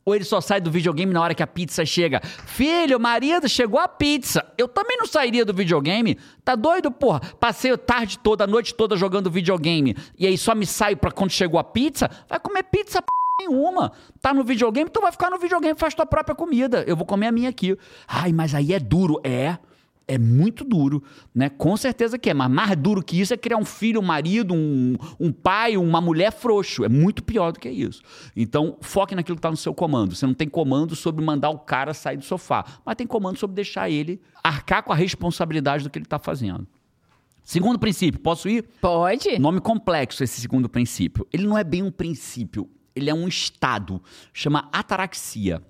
Ou 0.08 0.16
ele 0.16 0.24
só 0.24 0.40
sai 0.40 0.62
do 0.62 0.72
videogame 0.72 1.12
na 1.12 1.22
hora 1.22 1.36
que 1.36 1.44
a 1.44 1.48
pizza 1.48 1.86
chega? 1.86 2.22
Filho, 2.24 2.98
marido, 2.98 3.50
chegou 3.50 3.78
a 3.78 3.90
pizza. 3.90 4.46
Eu 4.58 4.66
também 4.66 4.96
não 4.96 5.06
sairia 5.06 5.44
do 5.44 5.54
videogame. 5.54 6.18
Tá 6.46 6.56
doido, 6.56 6.90
porra? 6.90 7.20
Passei 7.38 7.74
a 7.74 7.78
tarde 7.78 8.18
toda, 8.18 8.46
a 8.46 8.48
noite 8.48 8.74
toda 8.74 8.96
jogando 8.96 9.30
videogame. 9.30 9.98
E 10.18 10.26
aí 10.26 10.38
só 10.38 10.56
me 10.56 10.66
saio 10.66 10.96
pra 10.96 11.12
quando 11.12 11.32
chegou 11.32 11.60
a 11.60 11.64
pizza? 11.66 12.10
Vai 12.30 12.40
comer 12.40 12.64
pizza, 12.64 13.02
p 13.02 13.08
nenhuma. 13.42 13.92
Tá 14.22 14.34
no 14.34 14.46
videogame, 14.46 14.90
tu 14.90 15.02
vai 15.02 15.12
ficar 15.12 15.30
no 15.30 15.38
videogame, 15.38 15.78
faz 15.78 15.94
tua 15.94 16.06
própria 16.06 16.34
comida. 16.34 16.86
Eu 16.88 16.96
vou 16.96 17.06
comer 17.06 17.28
a 17.28 17.32
minha 17.34 17.50
aqui. 17.50 17.78
Ai, 18.08 18.32
mas 18.32 18.56
aí 18.56 18.72
é 18.72 18.80
duro. 18.80 19.20
É. 19.26 19.58
É 20.08 20.18
muito 20.18 20.64
duro, 20.64 21.04
né? 21.36 21.50
Com 21.50 21.76
certeza 21.76 22.18
que 22.18 22.30
é. 22.30 22.34
Mas 22.34 22.50
mais 22.50 22.76
duro 22.78 23.04
que 23.04 23.20
isso 23.20 23.34
é 23.34 23.38
criar 23.38 23.58
um 23.58 23.66
filho, 23.66 24.00
um 24.00 24.06
marido, 24.06 24.54
um, 24.54 24.96
um 25.20 25.34
pai, 25.34 25.76
uma 25.76 26.00
mulher 26.00 26.32
frouxo. 26.32 26.86
É 26.86 26.90
muito 26.90 27.22
pior 27.22 27.52
do 27.52 27.60
que 27.60 27.70
isso. 27.70 28.02
Então, 28.34 28.78
foque 28.80 29.14
naquilo 29.14 29.36
que 29.36 29.40
está 29.40 29.52
no 29.52 29.58
seu 29.58 29.74
comando. 29.74 30.16
Você 30.16 30.26
não 30.26 30.34
tem 30.34 30.48
comando 30.48 30.96
sobre 30.96 31.24
mandar 31.24 31.50
o 31.50 31.60
cara 31.60 31.94
sair 31.94 32.16
do 32.16 32.24
sofá, 32.24 32.64
mas 32.86 32.96
tem 32.96 33.06
comando 33.06 33.38
sobre 33.38 33.56
deixar 33.56 33.90
ele 33.90 34.22
arcar 34.42 34.82
com 34.82 34.94
a 34.94 34.96
responsabilidade 34.96 35.84
do 35.84 35.90
que 35.90 36.00
ele 36.00 36.06
está 36.06 36.18
fazendo. 36.18 36.66
Segundo 37.44 37.80
princípio, 37.80 38.20
posso 38.20 38.48
ir? 38.50 38.64
Pode? 38.82 39.40
Nome 39.40 39.60
complexo 39.62 40.24
esse 40.24 40.40
segundo 40.40 40.70
princípio. 40.70 41.28
Ele 41.32 41.48
não 41.48 41.58
é 41.58 41.64
bem 41.64 41.84
um 41.84 41.92
princípio, 41.92 42.70
ele 42.96 43.10
é 43.10 43.14
um 43.14 43.28
estado. 43.28 44.02
Chama 44.34 44.70
ataraxia. 44.72 45.62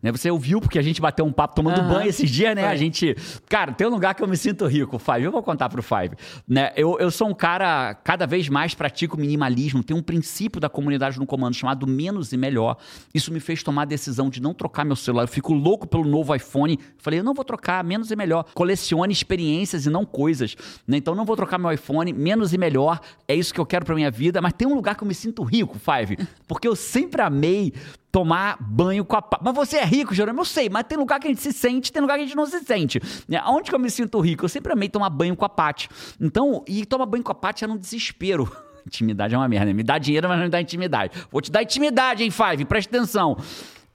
Né, 0.00 0.12
você 0.12 0.30
ouviu 0.30 0.60
porque 0.60 0.78
a 0.78 0.82
gente 0.82 1.00
bateu 1.00 1.24
um 1.24 1.32
papo 1.32 1.56
tomando 1.56 1.80
Aham. 1.80 1.94
banho 1.94 2.08
esses 2.08 2.30
dias, 2.30 2.54
né? 2.54 2.62
Foi. 2.62 2.70
A 2.70 2.76
gente. 2.76 3.16
Cara, 3.48 3.72
tem 3.72 3.84
um 3.86 3.90
lugar 3.90 4.14
que 4.14 4.22
eu 4.22 4.28
me 4.28 4.36
sinto 4.36 4.64
rico, 4.66 4.96
Five. 4.96 5.24
Eu 5.24 5.32
vou 5.32 5.42
contar 5.42 5.68
pro 5.68 5.82
Five. 5.82 6.16
Né? 6.46 6.72
Eu, 6.76 6.98
eu 7.00 7.10
sou 7.10 7.28
um 7.28 7.34
cara, 7.34 7.94
cada 7.94 8.24
vez 8.24 8.48
mais 8.48 8.74
pratico 8.74 9.18
minimalismo. 9.18 9.82
Tem 9.82 9.96
um 9.96 10.02
princípio 10.02 10.60
da 10.60 10.68
comunidade 10.68 11.18
no 11.18 11.26
comando 11.26 11.54
chamado 11.54 11.84
menos 11.84 12.32
e 12.32 12.36
melhor. 12.36 12.76
Isso 13.12 13.32
me 13.32 13.40
fez 13.40 13.62
tomar 13.64 13.82
a 13.82 13.86
decisão 13.86 14.30
de 14.30 14.40
não 14.40 14.54
trocar 14.54 14.84
meu 14.84 14.94
celular. 14.94 15.24
Eu 15.24 15.28
fico 15.28 15.52
louco 15.52 15.86
pelo 15.86 16.04
novo 16.04 16.32
iPhone. 16.32 16.78
Falei, 16.98 17.18
eu 17.18 17.24
não 17.24 17.34
vou 17.34 17.44
trocar, 17.44 17.82
menos 17.82 18.12
e 18.12 18.16
melhor. 18.16 18.44
Colecione 18.54 19.12
experiências 19.12 19.84
e 19.84 19.90
não 19.90 20.04
coisas. 20.04 20.56
Né? 20.86 20.98
Então 20.98 21.16
não 21.16 21.24
vou 21.24 21.34
trocar 21.34 21.58
meu 21.58 21.72
iPhone, 21.72 22.12
menos 22.12 22.52
e 22.52 22.58
melhor. 22.58 23.00
É 23.26 23.34
isso 23.34 23.52
que 23.52 23.60
eu 23.60 23.66
quero 23.66 23.84
pra 23.84 23.96
minha 23.96 24.12
vida. 24.12 24.40
Mas 24.40 24.52
tem 24.52 24.68
um 24.68 24.74
lugar 24.74 24.94
que 24.94 25.02
eu 25.02 25.08
me 25.08 25.14
sinto 25.14 25.42
rico, 25.42 25.76
Five. 25.76 26.16
Porque 26.46 26.68
eu 26.68 26.76
sempre 26.76 27.20
amei 27.20 27.72
tomar 28.10 28.56
banho 28.60 29.04
com 29.04 29.16
a 29.16 29.22
pá. 29.22 29.38
Mas 29.42 29.54
você 29.54 29.78
é 29.78 29.84
rico, 29.84 30.14
Jerônimo? 30.14 30.40
Eu 30.40 30.44
sei, 30.44 30.68
mas 30.68 30.84
tem 30.84 30.96
lugar 30.98 31.20
que 31.20 31.26
a 31.26 31.30
gente 31.30 31.42
se 31.42 31.52
sente, 31.52 31.92
tem 31.92 32.00
lugar 32.00 32.16
que 32.16 32.24
a 32.24 32.26
gente 32.26 32.36
não 32.36 32.46
se 32.46 32.60
sente. 32.60 33.00
Né? 33.28 33.42
Onde 33.46 33.68
que 33.68 33.74
eu 33.74 33.78
me 33.78 33.90
sinto 33.90 34.18
rico? 34.20 34.44
Eu 34.44 34.48
sempre 34.48 34.72
amei 34.72 34.88
tomar 34.88 35.10
banho 35.10 35.36
com 35.36 35.44
a 35.44 35.48
Paty. 35.48 35.88
Então, 36.20 36.64
e 36.66 36.84
tomar 36.86 37.06
banho 37.06 37.22
com 37.22 37.32
a 37.32 37.34
Paty 37.34 37.64
era 37.64 37.72
um 37.72 37.76
desespero. 37.76 38.50
Intimidade 38.86 39.34
é 39.34 39.38
uma 39.38 39.46
merda. 39.48 39.66
né? 39.66 39.72
Me 39.74 39.82
dá 39.82 39.98
dinheiro, 39.98 40.26
mas 40.28 40.38
não 40.38 40.44
me 40.44 40.50
dá 40.50 40.60
intimidade. 40.60 41.12
Vou 41.30 41.42
te 41.42 41.50
dar 41.52 41.62
intimidade, 41.62 42.24
hein, 42.24 42.30
Five? 42.30 42.64
Presta 42.64 42.96
atenção. 42.96 43.36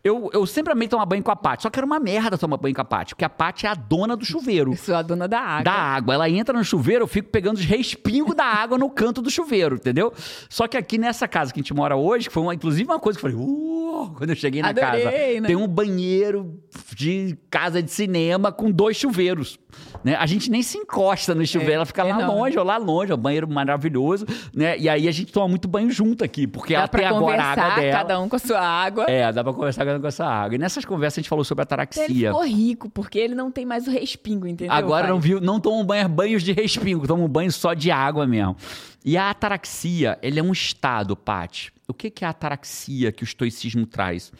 Eu, 0.04 0.30
eu 0.34 0.46
sempre 0.46 0.74
amei 0.74 0.90
tomar 0.90 1.06
banho 1.06 1.24
com 1.24 1.32
a 1.32 1.36
Paty. 1.36 1.64
Só 1.64 1.70
que 1.70 1.80
era 1.80 1.86
uma 1.86 1.98
merda 1.98 2.38
tomar 2.38 2.58
banho 2.58 2.76
com 2.76 2.82
a 2.82 2.86
Paty, 2.86 3.16
porque 3.16 3.24
a 3.24 3.30
Paty 3.30 3.66
é 3.66 3.70
a 3.70 3.74
dona 3.74 4.18
do 4.18 4.26
chuveiro 4.26 4.74
Eu 4.74 4.78
sou 4.78 4.96
a 4.96 5.02
dona 5.02 5.30
da 5.30 5.40
água. 5.40 5.64
da 5.64 5.72
água. 5.72 6.14
Ela 6.16 6.30
entra 6.30 6.58
no 6.58 6.64
chuveiro, 6.64 7.04
eu 7.04 7.08
fico 7.08 7.30
pegando 7.30 7.56
os 7.56 7.64
respingos 7.64 8.36
da 8.36 8.44
água 8.44 8.78
no 8.78 8.90
canto 8.90 9.22
do 9.22 9.32
chuveiro, 9.32 9.76
entendeu? 9.78 10.12
Só 10.50 10.68
que 10.68 10.76
aqui 10.76 10.98
nessa 10.98 11.26
casa 11.26 11.54
que 11.54 11.62
a 11.62 11.64
gente 11.64 11.74
mora 11.74 11.96
hoje, 11.96 12.28
que 12.28 12.34
foi 12.34 12.44
uma, 12.44 12.54
inclusive 12.54 12.84
uma 12.84 13.00
coisa 13.00 13.18
que 13.18 13.26
eu 13.26 13.32
falei, 13.32 13.46
uh, 13.48 14.14
quando 14.18 14.32
eu 14.32 14.36
cheguei 14.36 14.62
na 14.62 14.70
Adorei, 14.70 15.04
casa, 15.04 15.12
né? 15.42 15.48
tem 15.48 15.56
um 15.56 15.68
banheiro 15.68 16.60
de 16.94 17.38
casa 17.50 17.82
de 17.82 17.90
cinema 17.90 18.52
com 18.52 18.70
dois 18.70 18.98
chuveiros. 18.98 19.58
Né? 20.04 20.16
A 20.16 20.26
gente 20.26 20.50
nem 20.52 20.62
se 20.62 20.78
encosta 20.78 21.34
no 21.34 21.46
chuveiro, 21.46 21.72
É, 21.72 21.76
ela 21.76 21.86
fica 21.86 22.02
é 22.02 22.14
lá 22.14 22.20
não. 22.20 22.36
longe, 22.38 22.58
ou 22.58 22.66
lá 22.66 22.78
longe, 22.78 23.12
é 23.12 23.16
um 23.16 23.18
banheiro 23.18 23.48
maravilhoso, 23.48 24.26
né? 24.54 24.78
E 24.78 24.88
aí 24.90 25.08
a 25.08 25.12
gente 25.12 25.32
toma 25.32 25.48
muito 25.48 25.68
banho 25.68 25.90
junto 25.92 26.24
aqui, 26.24 26.46
porque 26.48 26.74
Dá 26.74 26.80
ela 26.80 26.88
tem 26.88 27.02
pra 27.02 27.10
agora 27.10 27.42
a 27.44 27.52
água 27.52 27.76
dela. 27.82 27.92
cada 27.98 28.20
um 28.20 28.30
com 28.30 28.36
a 28.36 28.40
sua 28.40 28.60
água. 28.60 29.06
É, 29.10 29.32
dá 29.32 29.44
pra 29.44 29.54
conversar 29.54 29.86
com 30.00 30.08
essa 30.08 30.26
água. 30.26 30.56
E 30.56 30.58
nessas 30.58 30.86
conversas 30.86 31.18
a 31.18 31.22
gente 31.22 31.30
falou 31.30 31.44
sobre 31.44 31.62
Ele 31.62 31.66
ataraxia. 31.66 32.30
ficou 32.30 32.46
rico, 32.46 32.90
porque 32.90 33.18
ele 33.20 33.36
não 33.36 33.52
tem 33.52 33.66
mais 33.66 33.88
o 33.88 33.92
respingo, 33.92 34.48
entendeu? 34.48 34.74
Agora 34.74 35.04
pai? 35.04 35.12
não 35.12 35.20
viu, 35.20 35.42
não 35.42 35.60
tomam 35.60 35.84
banho, 35.86 36.08
banhos 36.08 36.44
de 36.44 36.52
respingo, 36.54 37.08
tomam 37.08 37.28
banho 37.28 37.52
só 37.52 37.74
de 37.74 37.90
água 37.92 38.28
mesmo. 38.28 38.56
E 39.04 39.18
a 39.18 39.30
ataraxia, 39.30 40.18
ele 40.22 40.40
é 40.40 40.44
um 40.44 40.52
estado, 40.54 41.16
Paty. 41.16 41.73
O 41.88 41.94
que 41.94 42.24
é 42.24 42.28
a 42.28 42.30
ataraxia 42.30 43.12
que 43.12 43.24
o 43.24 43.26
estoicismo 43.26 43.86
traz? 43.86 44.32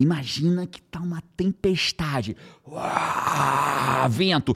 Imagina 0.00 0.66
que 0.66 0.82
tá 0.82 1.00
uma 1.00 1.22
tempestade. 1.36 2.36
Vento, 4.10 4.52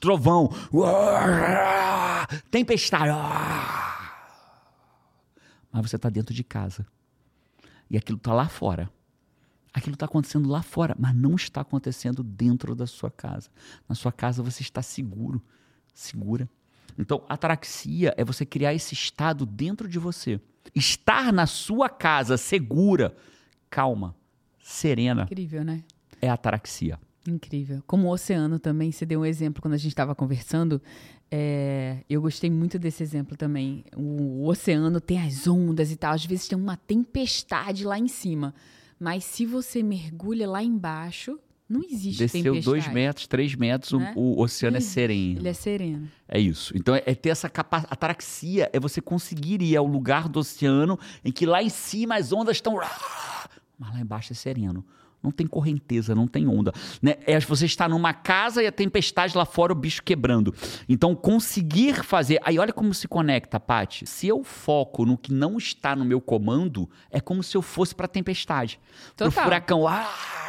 trovão, 0.00 0.50
tempestade. 2.50 3.12
Mas 5.70 5.90
você 5.90 5.98
tá 5.98 6.08
dentro 6.08 6.34
de 6.34 6.42
casa. 6.42 6.86
E 7.90 7.96
aquilo 7.96 8.18
tá 8.18 8.32
lá 8.32 8.48
fora. 8.48 8.90
Aquilo 9.72 9.94
está 9.94 10.06
acontecendo 10.06 10.48
lá 10.48 10.62
fora, 10.62 10.96
mas 10.98 11.14
não 11.14 11.34
está 11.34 11.60
acontecendo 11.60 12.22
dentro 12.22 12.74
da 12.74 12.86
sua 12.86 13.10
casa. 13.10 13.50
Na 13.86 13.94
sua 13.94 14.10
casa 14.10 14.42
você 14.42 14.62
está 14.62 14.80
seguro, 14.80 15.42
segura. 15.92 16.48
Então, 16.98 17.22
ataraxia 17.28 18.12
é 18.16 18.24
você 18.24 18.44
criar 18.44 18.74
esse 18.74 18.94
estado 18.94 19.44
dentro 19.44 19.86
de 19.86 19.98
você. 19.98 20.40
Estar 20.74 21.32
na 21.32 21.46
sua 21.46 21.88
casa 21.88 22.36
segura, 22.36 23.16
calma, 23.70 24.14
serena, 24.62 25.22
Incrível, 25.22 25.64
né? 25.64 25.82
é 26.20 26.28
ataraxia. 26.28 26.98
Incrível. 27.26 27.82
Como 27.86 28.08
o 28.08 28.10
oceano 28.10 28.58
também, 28.58 28.90
você 28.90 29.04
deu 29.04 29.20
um 29.20 29.24
exemplo 29.24 29.60
quando 29.60 29.74
a 29.74 29.78
gente 29.78 29.88
estava 29.92 30.14
conversando. 30.14 30.80
é, 31.30 31.98
eu 32.08 32.22
gostei 32.22 32.48
muito 32.50 32.78
desse 32.78 33.02
exemplo 33.02 33.36
também. 33.36 33.84
O, 33.94 34.44
o 34.44 34.48
oceano 34.48 34.98
tem 35.00 35.20
as 35.20 35.46
ondas 35.46 35.90
e 35.92 35.96
tal. 35.96 36.14
Às 36.14 36.24
vezes 36.24 36.48
tem 36.48 36.56
uma 36.58 36.76
tempestade 36.76 37.84
lá 37.84 37.98
em 37.98 38.08
cima. 38.08 38.54
Mas 38.98 39.24
se 39.24 39.44
você 39.44 39.82
mergulha 39.82 40.48
lá 40.48 40.62
embaixo, 40.62 41.38
não 41.68 41.82
existe 41.82 42.18
Desceu 42.18 42.60
dois 42.62 42.88
metros, 42.88 43.26
três 43.26 43.54
metros, 43.54 43.92
o- 43.92 43.98
Né? 43.98 44.12
o, 44.16 44.40
oceano 44.40 44.78
é 44.78 44.80
sereno. 44.80 45.40
Ele 45.40 45.48
é 45.48 45.52
sereno. 45.52 46.08
É 46.26 46.40
isso. 46.40 46.72
Então 46.74 46.94
é, 46.94 47.02
é 47.04 47.14
ter 47.14 47.28
essa 47.28 47.48
capacidade. 47.48 47.92
Ataraxia 47.92 48.70
é 48.72 48.80
você 48.80 49.00
conseguir 49.02 49.60
ir 49.60 49.76
ao 49.76 49.86
lugar 49.86 50.28
do 50.28 50.38
oceano 50.40 50.98
em 51.22 51.30
que 51.30 51.44
lá 51.44 51.62
em 51.62 51.68
cima 51.68 52.16
as 52.16 52.32
ondas 52.32 52.56
estão. 52.56 52.76
Mas 53.78 53.92
lá 53.92 54.00
embaixo 54.00 54.32
é 54.32 54.36
sereno. 54.36 54.84
Não 55.22 55.32
tem 55.32 55.46
correnteza, 55.48 56.14
não 56.14 56.28
tem 56.28 56.46
onda. 56.46 56.72
Né? 57.02 57.16
É, 57.26 57.40
você 57.40 57.66
está 57.66 57.88
numa 57.88 58.14
casa 58.14 58.62
e 58.62 58.66
a 58.68 58.72
tempestade 58.72 59.36
lá 59.36 59.44
fora, 59.44 59.72
o 59.72 59.76
bicho 59.76 60.00
quebrando. 60.02 60.54
Então, 60.88 61.12
conseguir 61.14 62.04
fazer. 62.04 62.38
Aí, 62.44 62.56
olha 62.56 62.72
como 62.72 62.94
se 62.94 63.08
conecta, 63.08 63.58
Paty. 63.58 64.06
Se 64.06 64.28
eu 64.28 64.44
foco 64.44 65.04
no 65.04 65.18
que 65.18 65.32
não 65.32 65.58
está 65.58 65.96
no 65.96 66.04
meu 66.04 66.20
comando, 66.20 66.88
é 67.10 67.20
como 67.20 67.42
se 67.42 67.56
eu 67.56 67.62
fosse 67.62 67.96
para 67.96 68.06
a 68.06 68.08
tempestade. 68.08 68.78
Para 69.16 69.26
o 69.26 69.30
furacão. 69.32 69.88
Ah! 69.88 70.47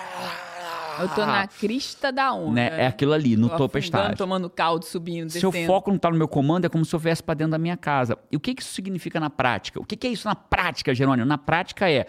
Eu 1.02 1.10
tô 1.10 1.26
na 1.26 1.48
crista 1.48 2.12
da 2.12 2.34
onda. 2.34 2.54
Né? 2.54 2.84
É 2.84 2.88
aquilo 2.88 3.14
ali, 3.14 3.36
no 3.36 3.50
tempestade. 3.50 4.18
tomando 4.18 4.50
caldo, 4.50 4.86
subindo, 4.86 5.28
descendo. 5.28 5.52
Se 5.52 5.64
o 5.64 5.66
foco 5.66 5.92
não 5.92 5.98
tá 5.98 6.10
no 6.10 6.18
meu 6.18 6.28
comando, 6.28 6.66
é 6.66 6.70
como 6.70 6.86
se 6.86 6.94
eu 6.94 7.00
viesse 7.00 7.24
para 7.24 7.36
dentro 7.36 7.52
da 7.52 7.58
minha 7.58 7.78
casa. 7.78 8.18
E 8.32 8.38
o 8.38 8.40
que, 8.40 8.54
que 8.54 8.62
isso 8.62 8.74
significa 8.74 9.20
na 9.20 9.30
prática? 9.30 9.80
O 9.80 9.86
que, 9.86 9.96
que 9.96 10.08
é 10.08 10.10
isso 10.10 10.28
na 10.28 10.36
prática, 10.36 10.94
Jerônimo? 10.94 11.26
Na 11.26 11.38
prática 11.38 11.90
é 11.90 12.08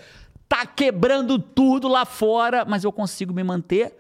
tá 0.49 0.67
quebrando 0.67 1.39
tudo 1.39 1.87
lá 1.87 2.05
fora, 2.05 2.65
mas 2.65 2.83
eu 2.83 2.91
consigo 2.91 3.33
me 3.33 3.45
manter 3.45 3.95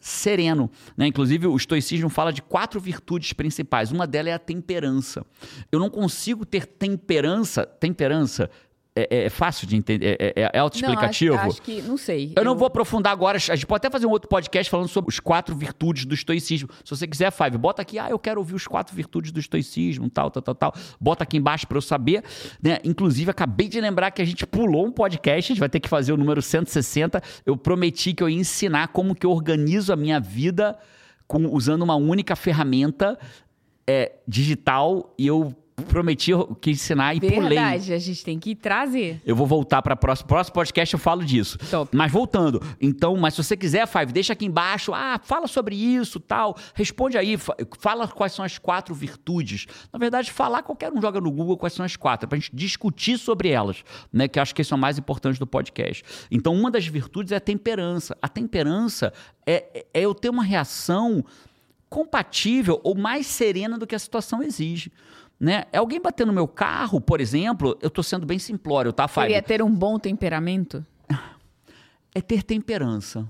sereno. 0.00 0.70
Né? 0.96 1.08
Inclusive, 1.08 1.46
o 1.46 1.56
estoicismo 1.56 2.08
fala 2.08 2.32
de 2.32 2.40
quatro 2.40 2.80
virtudes 2.80 3.32
principais. 3.32 3.90
Uma 3.90 4.06
delas 4.06 4.30
é 4.30 4.34
a 4.34 4.38
temperança. 4.38 5.26
Eu 5.72 5.80
não 5.80 5.90
consigo 5.90 6.46
ter 6.46 6.66
temperança, 6.66 7.66
temperança 7.66 8.48
é, 8.98 9.08
é, 9.10 9.24
é, 9.24 9.28
fácil 9.30 9.66
de 9.66 9.76
entender? 9.76 10.16
É, 10.18 10.32
é, 10.36 10.50
é 10.52 10.58
autoexplicativo? 10.58 11.34
Não, 11.34 11.40
acho, 11.40 11.50
acho, 11.50 11.62
que, 11.62 11.82
não 11.82 11.96
sei. 11.96 12.32
Eu, 12.36 12.42
eu, 12.42 12.44
não 12.44 12.56
vou 12.56 12.66
aprofundar 12.66 13.12
agora. 13.12 13.36
A 13.36 13.54
gente 13.54 13.66
pode 13.66 13.78
até 13.78 13.90
fazer 13.90 14.06
um 14.06 14.10
outro 14.10 14.28
podcast 14.28 14.68
falando 14.70 14.88
sobre 14.88 15.10
os 15.10 15.20
quatro 15.20 15.54
virtudes 15.54 16.04
do 16.04 16.14
estoicismo. 16.14 16.68
Se 16.84 16.90
você 16.90 17.06
quiser, 17.06 17.30
Five, 17.30 17.56
bota 17.56 17.82
aqui, 17.82 17.98
ah, 17.98 18.10
eu 18.10 18.18
quero 18.18 18.40
ouvir 18.40 18.54
os 18.54 18.66
quatro 18.66 18.94
virtudes 18.94 19.30
do 19.30 19.38
estoicismo, 19.38 20.10
tal, 20.10 20.30
tal, 20.30 20.42
tal, 20.42 20.54
tal. 20.54 20.74
Bota 21.00 21.22
aqui 21.24 21.36
embaixo 21.36 21.66
para 21.66 21.78
eu 21.78 21.82
saber. 21.82 22.24
Né? 22.62 22.78
Inclusive, 22.84 23.30
acabei 23.30 23.68
de 23.68 23.80
lembrar 23.80 24.10
que 24.10 24.20
a 24.20 24.24
gente 24.24 24.46
pulou 24.46 24.86
um 24.86 24.92
podcast, 24.92 25.52
a 25.52 25.54
gente 25.54 25.60
vai 25.60 25.68
ter 25.68 25.80
que 25.80 25.88
fazer 25.88 26.12
o 26.12 26.16
número 26.16 26.42
160. 26.42 27.22
Eu 27.46 27.56
prometi 27.56 28.12
que 28.12 28.22
eu 28.22 28.28
ia 28.28 28.38
ensinar 28.38 28.88
como 28.88 29.14
que 29.14 29.24
eu 29.24 29.30
organizo 29.30 29.92
a 29.92 29.96
minha 29.96 30.18
vida 30.18 30.76
com, 31.26 31.46
usando 31.46 31.82
uma 31.82 31.94
única 31.94 32.34
ferramenta 32.34 33.18
é, 33.86 34.12
digital 34.26 35.14
e 35.18 35.26
eu 35.26 35.54
prometi 35.82 36.32
que 36.60 36.70
ensinar 36.70 37.14
e 37.14 37.20
Verdade, 37.20 37.40
pulei. 37.40 37.58
Verdade, 37.58 37.92
a 37.92 37.98
gente 37.98 38.24
tem 38.24 38.38
que 38.38 38.54
trazer. 38.54 39.20
Eu 39.24 39.36
vou 39.36 39.46
voltar 39.46 39.82
para 39.82 39.96
próximo 39.96 40.28
próximo 40.28 40.54
podcast 40.54 40.92
eu 40.92 40.98
falo 40.98 41.24
disso. 41.24 41.58
Top. 41.70 41.96
Mas 41.96 42.10
voltando, 42.10 42.60
então, 42.80 43.16
mas 43.16 43.34
se 43.34 43.42
você 43.42 43.56
quiser, 43.56 43.86
Five, 43.86 44.12
deixa 44.12 44.32
aqui 44.32 44.46
embaixo, 44.46 44.92
ah, 44.92 45.20
fala 45.22 45.46
sobre 45.46 45.74
isso, 45.76 46.20
tal, 46.20 46.56
responde 46.74 47.16
aí, 47.16 47.36
fala 47.78 48.08
quais 48.08 48.32
são 48.32 48.44
as 48.44 48.58
quatro 48.58 48.94
virtudes. 48.94 49.66
Na 49.92 49.98
verdade, 49.98 50.32
falar 50.32 50.62
qualquer 50.62 50.92
um 50.92 51.00
joga 51.00 51.20
no 51.20 51.30
Google 51.30 51.56
quais 51.56 51.72
são 51.72 51.84
as 51.84 51.96
quatro, 51.96 52.28
para 52.28 52.36
a 52.36 52.40
gente 52.40 52.54
discutir 52.54 53.18
sobre 53.18 53.48
elas, 53.48 53.82
né, 54.12 54.28
que 54.28 54.38
eu 54.38 54.42
acho 54.42 54.54
que 54.54 54.62
isso 54.62 54.74
é 54.74 54.76
o 54.76 54.80
mais 54.80 54.98
importante 54.98 55.38
do 55.38 55.46
podcast. 55.46 56.04
Então, 56.30 56.54
uma 56.54 56.70
das 56.70 56.86
virtudes 56.86 57.32
é 57.32 57.36
a 57.36 57.40
temperança. 57.40 58.16
A 58.20 58.28
temperança 58.28 59.12
é, 59.46 59.86
é 59.94 60.00
eu 60.00 60.14
ter 60.14 60.28
uma 60.28 60.42
reação 60.42 61.24
compatível 61.88 62.80
ou 62.84 62.94
mais 62.94 63.26
serena 63.26 63.78
do 63.78 63.86
que 63.86 63.94
a 63.94 63.98
situação 63.98 64.42
exige. 64.42 64.92
Né? 65.40 65.64
É 65.72 65.78
alguém 65.78 66.00
bater 66.00 66.26
no 66.26 66.32
meu 66.32 66.48
carro, 66.48 67.00
por 67.00 67.20
exemplo, 67.20 67.78
eu 67.80 67.88
estou 67.88 68.02
sendo 68.02 68.26
bem 68.26 68.38
simplório, 68.38 68.92
tá, 68.92 69.06
Fábio? 69.06 69.30
Seria 69.30 69.42
ter 69.42 69.62
um 69.62 69.72
bom 69.72 69.98
temperamento? 69.98 70.84
É 72.14 72.20
ter 72.20 72.42
temperança. 72.42 73.28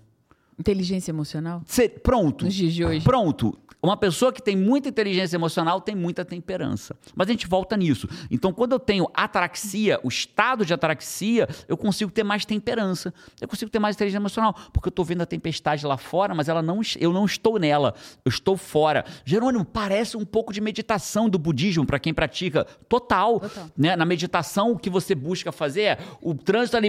Inteligência 0.59 1.11
emocional? 1.11 1.63
Cê, 1.67 1.89
pronto. 1.89 2.45
Nos 2.45 2.55
dias 2.55 2.73
de 2.75 2.85
hoje. 2.85 3.05
Pronto. 3.05 3.57
Uma 3.81 3.97
pessoa 3.97 4.33
que 4.33 4.43
tem 4.43 4.57
muita 4.57 4.89
inteligência 4.89 5.37
emocional 5.37 5.81
tem 5.81 5.95
muita 5.95 6.25
temperança. 6.25 6.97
Mas 7.15 7.29
a 7.29 7.31
gente 7.31 7.47
volta 7.47 7.77
nisso. 7.77 8.09
Então, 8.29 8.53
quando 8.53 8.73
eu 8.73 8.79
tenho 8.79 9.09
ataraxia, 9.15 10.01
o 10.03 10.09
estado 10.09 10.67
de 10.67 10.75
ataraxia, 10.75 11.49
eu 11.69 11.77
consigo 11.77 12.11
ter 12.11 12.25
mais 12.25 12.45
temperança. 12.45 13.15
Eu 13.41 13.47
consigo 13.47 13.71
ter 13.71 13.79
mais 13.79 13.95
inteligência 13.95 14.19
emocional. 14.19 14.53
Porque 14.73 14.89
eu 14.89 14.91
estou 14.91 15.05
vendo 15.05 15.23
a 15.23 15.27
tempestade 15.27 15.87
lá 15.87 15.97
fora, 15.97 16.35
mas 16.35 16.49
ela 16.49 16.61
não, 16.61 16.81
eu 16.99 17.13
não 17.13 17.25
estou 17.25 17.57
nela. 17.57 17.95
Eu 18.25 18.31
estou 18.31 18.57
fora. 18.57 19.05
Jerônimo, 19.25 19.65
parece 19.65 20.17
um 20.17 20.25
pouco 20.25 20.53
de 20.53 20.61
meditação 20.61 21.29
do 21.29 21.39
budismo, 21.39 21.87
para 21.87 22.01
quem 22.01 22.13
pratica. 22.13 22.65
Total. 22.89 23.39
Total. 23.39 23.71
Né? 23.77 23.95
Na 23.95 24.05
meditação, 24.05 24.73
o 24.73 24.79
que 24.79 24.91
você 24.91 25.15
busca 25.15 25.53
fazer 25.53 25.83
é 25.83 25.99
o 26.21 26.35
trânsito 26.35 26.77
ali. 26.77 26.89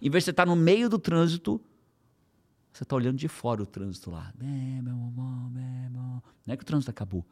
Em 0.00 0.10
vez 0.10 0.24
de 0.24 0.24
você 0.24 0.30
estar 0.30 0.46
tá 0.46 0.46
no 0.46 0.56
meio 0.56 0.88
do 0.88 0.98
trânsito 0.98 1.33
você 2.72 2.82
está 2.82 2.96
olhando 2.96 3.16
de 3.16 3.28
fora 3.28 3.62
o 3.62 3.66
trânsito 3.66 4.10
lá. 4.10 4.32
Não 6.46 6.54
é 6.54 6.56
que 6.56 6.62
o 6.62 6.66
trânsito 6.66 6.90
acabou. 6.90 7.24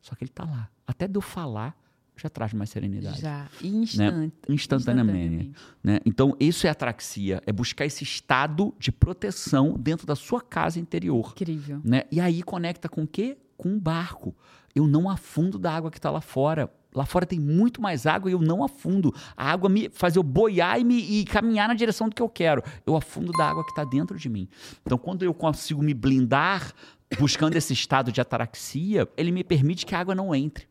Só 0.00 0.14
que 0.14 0.24
ele 0.24 0.30
está 0.30 0.44
lá. 0.44 0.70
Até 0.86 1.06
de 1.06 1.16
eu 1.16 1.20
falar, 1.20 1.76
já 2.16 2.28
traz 2.28 2.52
mais 2.52 2.70
serenidade. 2.70 3.20
Já, 3.20 3.48
instant, 3.62 4.14
né? 4.14 4.32
instantaneamente. 4.48 4.52
instantaneamente. 4.52 5.52
Né? 5.82 6.00
Então, 6.04 6.36
isso 6.40 6.66
é 6.66 6.70
atraxia, 6.70 7.40
é 7.46 7.52
buscar 7.52 7.86
esse 7.86 8.02
estado 8.02 8.74
de 8.78 8.90
proteção 8.90 9.78
dentro 9.78 10.06
da 10.06 10.16
sua 10.16 10.40
casa 10.40 10.80
interior. 10.80 11.32
Incrível. 11.32 11.80
Né? 11.84 12.04
E 12.10 12.20
aí 12.20 12.42
conecta 12.42 12.88
com 12.88 13.04
o 13.04 13.06
quê? 13.06 13.38
Com 13.56 13.70
um 13.70 13.78
barco. 13.78 14.34
Eu 14.74 14.86
não 14.86 15.08
afundo 15.08 15.58
da 15.58 15.72
água 15.72 15.90
que 15.90 15.98
está 15.98 16.10
lá 16.10 16.20
fora. 16.20 16.72
Lá 16.94 17.04
fora 17.04 17.26
tem 17.26 17.38
muito 17.38 17.82
mais 17.82 18.06
água 18.06 18.30
e 18.30 18.32
eu 18.32 18.40
não 18.40 18.64
afundo. 18.64 19.14
A 19.36 19.50
água 19.50 19.68
me 19.68 19.88
faz 19.90 20.16
eu 20.16 20.22
boiar 20.22 20.80
e, 20.80 20.84
me, 20.84 21.20
e 21.20 21.24
caminhar 21.24 21.68
na 21.68 21.74
direção 21.74 22.08
do 22.08 22.14
que 22.14 22.22
eu 22.22 22.28
quero. 22.28 22.62
Eu 22.86 22.96
afundo 22.96 23.30
da 23.32 23.48
água 23.48 23.64
que 23.64 23.70
está 23.70 23.84
dentro 23.84 24.18
de 24.18 24.28
mim. 24.28 24.48
Então, 24.84 24.96
quando 24.96 25.22
eu 25.22 25.34
consigo 25.34 25.82
me 25.82 25.92
blindar 25.92 26.72
buscando 27.18 27.56
esse 27.56 27.72
estado 27.72 28.10
de 28.10 28.20
ataraxia, 28.20 29.08
ele 29.16 29.30
me 29.30 29.44
permite 29.44 29.84
que 29.84 29.94
a 29.94 30.00
água 30.00 30.14
não 30.14 30.34
entre. 30.34 30.66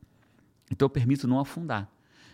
Então, 0.71 0.85
eu 0.85 0.89
permito 0.89 1.27
não 1.27 1.39
afundar. 1.39 1.89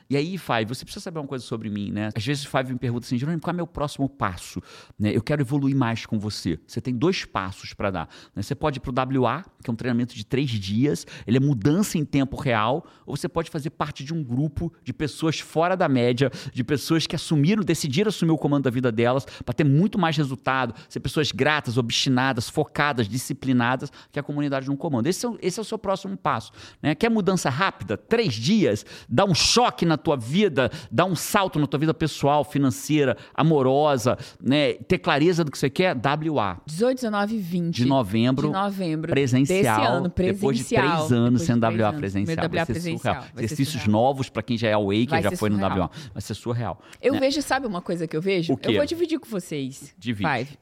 E 0.10 0.18
aí, 0.18 0.38
Five, 0.38 0.66
você 0.66 0.84
precisa 0.84 1.04
saber 1.04 1.20
uma 1.20 1.28
coisa 1.28 1.44
sobre 1.44 1.70
mim, 1.70 1.92
né? 1.92 2.10
Às 2.16 2.26
vezes 2.26 2.46
o 2.46 2.50
Five 2.50 2.72
me 2.72 2.80
pergunta 2.80 3.06
assim, 3.06 3.18
Jerônimo, 3.18 3.42
qual 3.42 3.52
é 3.52 3.54
o 3.54 3.58
meu 3.58 3.68
próximo 3.68 4.08
passo? 4.10 4.62
Né? 5.00 5.16
Eu 5.16 5.22
quero 5.22 5.42
evoluir 5.42 5.76
mais 5.76 6.06
com 6.06 6.20
você. 6.20 6.60
Você 6.68 6.82
tem 6.82 6.96
dois 6.96 7.26
passos 7.26 7.74
para 7.74 7.90
dar. 7.90 8.10
Né? 8.36 8.42
Você 8.42 8.56
pode 8.56 8.78
ir 8.78 8.82
para 8.82 8.92
o 8.92 9.22
WA, 9.22 9.44
que 9.64 9.70
é 9.70 9.74
um 9.74 9.76
treinamento 9.76 10.16
de 10.16 10.26
três 10.26 10.50
dias, 10.50 11.06
ele 11.26 11.38
é 11.38 11.40
mudança 11.40 11.98
em 11.98 12.06
tempo 12.06 12.40
real, 12.40 12.86
ou 13.06 13.16
você 13.16 13.28
pode 13.28 13.50
fazer 13.50 13.70
parte 13.72 14.04
de 14.04 14.14
um 14.14 14.24
grupo 14.24 14.72
de 14.84 14.94
pessoas 14.94 15.40
fora 15.40 15.76
da 15.76 15.88
média, 15.88 16.32
de 16.54 16.64
pessoas 16.64 17.08
que 17.08 17.16
assumiram, 17.16 17.64
decidiram 17.64 18.10
assumir 18.10 18.32
o 18.32 18.38
comando 18.38 18.64
da 18.64 18.70
vida 18.70 18.92
delas 18.92 19.26
para 19.46 19.54
ter 19.54 19.64
muito 19.64 19.98
mais 19.98 20.18
resultado, 20.18 20.74
ser 20.90 21.00
pessoas 21.00 21.32
gratas, 21.32 21.78
obstinadas, 21.78 22.50
focadas, 22.50 23.08
disciplinadas, 23.08 23.92
que 24.12 24.20
a 24.20 24.24
comunidade 24.24 24.68
não 24.68 24.76
comanda. 24.76 25.10
Esse 25.10 25.26
é, 25.26 25.30
esse 25.42 25.60
é 25.60 25.62
o 25.62 25.66
seu 25.66 25.78
próximo 25.78 26.18
passo. 26.18 26.52
Né? 26.82 26.94
Quer 26.96 27.10
mudança 27.10 27.50
rápida? 27.50 27.98
Três 27.98 28.34
dias? 28.34 28.86
Dá 29.08 29.26
um 29.26 29.34
choque 29.34 29.86
na 29.86 29.93
tua 29.98 30.16
vida, 30.16 30.72
dar 30.92 31.06
um 31.06 31.16
salto 31.16 31.60
na 31.60 31.68
tua 31.68 31.80
vida 31.80 31.94
pessoal, 31.94 32.44
financeira, 32.44 33.18
amorosa, 33.34 34.18
né? 34.42 34.74
Ter 34.74 34.98
clareza 34.98 35.44
do 35.44 35.52
que 35.52 35.58
você 35.58 35.70
quer, 35.70 35.96
WA. 35.96 36.62
18, 36.66 36.96
19 36.98 37.36
e 37.36 37.40
20. 37.40 37.76
De 37.76 37.86
novembro. 37.86 38.48
De 38.48 38.54
novembro. 38.54 39.12
Presencial. 39.12 39.80
Desse 39.80 39.88
ano, 39.88 40.10
presencial. 40.10 40.34
Depois 40.36 40.58
de 40.58 40.64
três 40.66 41.12
anos 41.12 41.42
sendo 41.42 41.64
WA 41.64 41.88
anos. 41.90 42.00
presencial. 42.00 42.38
WA 42.38 42.50
vai 42.50 42.66
presencial. 42.66 43.14
Vai 43.34 43.44
Exercícios 43.44 43.82
surreal. 43.84 44.02
novos 44.02 44.30
para 44.30 44.44
quem 44.44 44.58
já 44.58 44.70
é 44.70 44.74
awake, 44.74 45.08
vai 45.08 45.24
já 45.24 45.32
foi 45.32 45.50
surreal. 45.50 45.70
no 45.70 45.82
WA. 45.82 45.92
Vai 46.14 46.22
ser 46.22 46.34
surreal. 46.34 46.82
Eu 47.02 47.14
né? 47.14 47.20
vejo, 47.20 47.42
sabe 47.42 47.68
uma 47.68 47.82
coisa 47.82 48.08
que 48.08 48.16
eu 48.16 48.22
vejo? 48.22 48.58
Eu 48.64 48.74
vou 48.74 48.86
dividir 48.86 49.20
com 49.20 49.28
vocês. 49.28 49.94
Divide. 49.98 50.30
Five. 50.30 50.58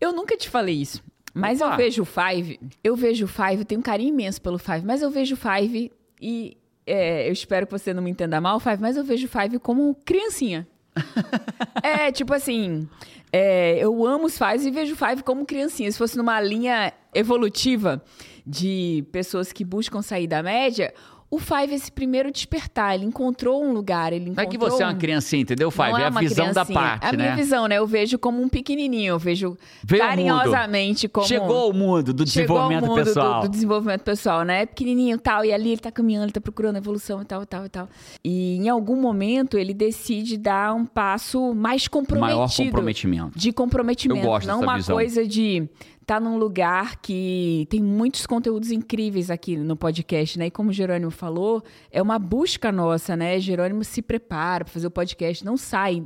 Eu 0.00 0.12
nunca 0.12 0.36
te 0.36 0.48
falei 0.48 0.74
isso. 0.74 1.02
Mas 1.34 1.60
Opa. 1.60 1.72
eu 1.72 1.76
vejo 1.76 2.02
o 2.02 2.04
Five, 2.04 2.60
eu 2.84 2.94
vejo 2.94 3.24
o 3.24 3.28
Five, 3.28 3.58
eu 3.58 3.64
tenho 3.64 3.78
um 3.80 3.82
carinho 3.82 4.10
imenso 4.10 4.40
pelo 4.40 4.58
Five, 4.58 4.84
mas 4.84 5.00
eu 5.00 5.10
vejo 5.10 5.34
o 5.34 5.38
Five 5.38 5.90
e 6.20 6.56
é, 6.92 7.26
eu 7.26 7.32
espero 7.32 7.66
que 7.66 7.72
você 7.72 7.94
não 7.94 8.02
me 8.02 8.10
entenda 8.10 8.38
mal, 8.38 8.60
Five, 8.60 8.76
mas 8.78 8.98
eu 8.98 9.02
vejo 9.02 9.26
Five 9.26 9.58
como 9.58 9.94
criancinha. 10.04 10.68
é, 11.82 12.12
tipo 12.12 12.34
assim, 12.34 12.86
é, 13.32 13.78
eu 13.78 14.04
amo 14.04 14.26
os 14.26 14.36
Five 14.36 14.68
e 14.68 14.70
vejo 14.70 14.94
Five 14.94 15.22
como 15.22 15.46
criancinha. 15.46 15.90
Se 15.90 15.96
fosse 15.96 16.18
numa 16.18 16.38
linha 16.38 16.92
evolutiva 17.14 18.04
de 18.46 19.06
pessoas 19.10 19.54
que 19.54 19.64
buscam 19.64 20.02
sair 20.02 20.26
da 20.26 20.42
média, 20.42 20.92
o 21.32 21.38
Five, 21.38 21.72
esse 21.72 21.90
primeiro 21.90 22.30
despertar, 22.30 22.94
ele 22.94 23.06
encontrou 23.06 23.64
um 23.64 23.72
lugar, 23.72 24.12
ele 24.12 24.26
encontrou... 24.26 24.44
Não 24.44 24.50
é 24.50 24.52
que 24.52 24.58
você 24.58 24.82
é 24.82 24.86
uma 24.86 24.94
criancinha, 24.94 25.40
entendeu, 25.40 25.70
Five? 25.70 25.92
Não 25.92 25.98
é, 25.98 26.02
é 26.02 26.04
a 26.04 26.10
visão 26.10 26.50
criancinha. 26.50 26.52
da 26.52 26.66
parte, 26.66 27.06
é 27.06 27.08
a 27.08 27.12
né? 27.12 27.24
minha 27.24 27.36
visão, 27.36 27.66
né? 27.66 27.78
Eu 27.78 27.86
vejo 27.86 28.18
como 28.18 28.42
um 28.42 28.50
pequenininho, 28.50 29.12
eu 29.14 29.18
vejo 29.18 29.56
carinhosamente 29.88 31.08
como... 31.08 31.26
Chegou 31.26 31.56
ao 31.56 31.72
mundo 31.72 32.12
do 32.12 32.22
desenvolvimento 32.22 32.84
mundo 32.84 33.02
pessoal. 33.02 33.40
Do, 33.40 33.48
do 33.48 33.50
desenvolvimento 33.50 34.02
pessoal, 34.02 34.42
né? 34.42 34.66
Pequenininho 34.66 35.16
tal, 35.16 35.42
e 35.42 35.54
ali 35.54 35.70
ele 35.70 35.80
tá 35.80 35.90
caminhando, 35.90 36.26
ele 36.26 36.32
tá 36.32 36.40
procurando 36.40 36.76
evolução 36.76 37.22
e 37.22 37.24
tal, 37.24 37.42
e 37.42 37.46
tal, 37.46 37.64
e 37.64 37.68
tal. 37.70 37.88
E 38.22 38.56
em 38.58 38.68
algum 38.68 39.00
momento 39.00 39.56
ele 39.56 39.72
decide 39.72 40.36
dar 40.36 40.74
um 40.74 40.84
passo 40.84 41.54
mais 41.54 41.88
comprometido. 41.88 42.36
Maior 42.36 42.54
comprometimento. 42.54 43.38
De 43.38 43.52
comprometimento. 43.52 44.20
Eu 44.20 44.26
gosto 44.26 44.46
não 44.46 44.60
uma 44.60 44.76
visão. 44.76 44.96
coisa 44.96 45.26
de 45.26 45.66
tá 46.06 46.18
num 46.20 46.36
lugar 46.36 46.96
que 47.00 47.66
tem 47.70 47.80
muitos 47.80 48.26
conteúdos 48.26 48.70
incríveis 48.70 49.30
aqui 49.30 49.56
no 49.56 49.76
podcast, 49.76 50.38
né? 50.38 50.46
E 50.46 50.50
como 50.50 50.70
o 50.70 50.72
Jerônimo 50.72 51.10
falou, 51.10 51.62
é 51.90 52.00
uma 52.02 52.18
busca 52.18 52.72
nossa, 52.72 53.16
né? 53.16 53.38
Jerônimo 53.38 53.84
se 53.84 54.02
prepara 54.02 54.64
para 54.64 54.72
fazer 54.72 54.86
o 54.86 54.90
podcast, 54.90 55.44
não 55.44 55.56
sai, 55.56 56.02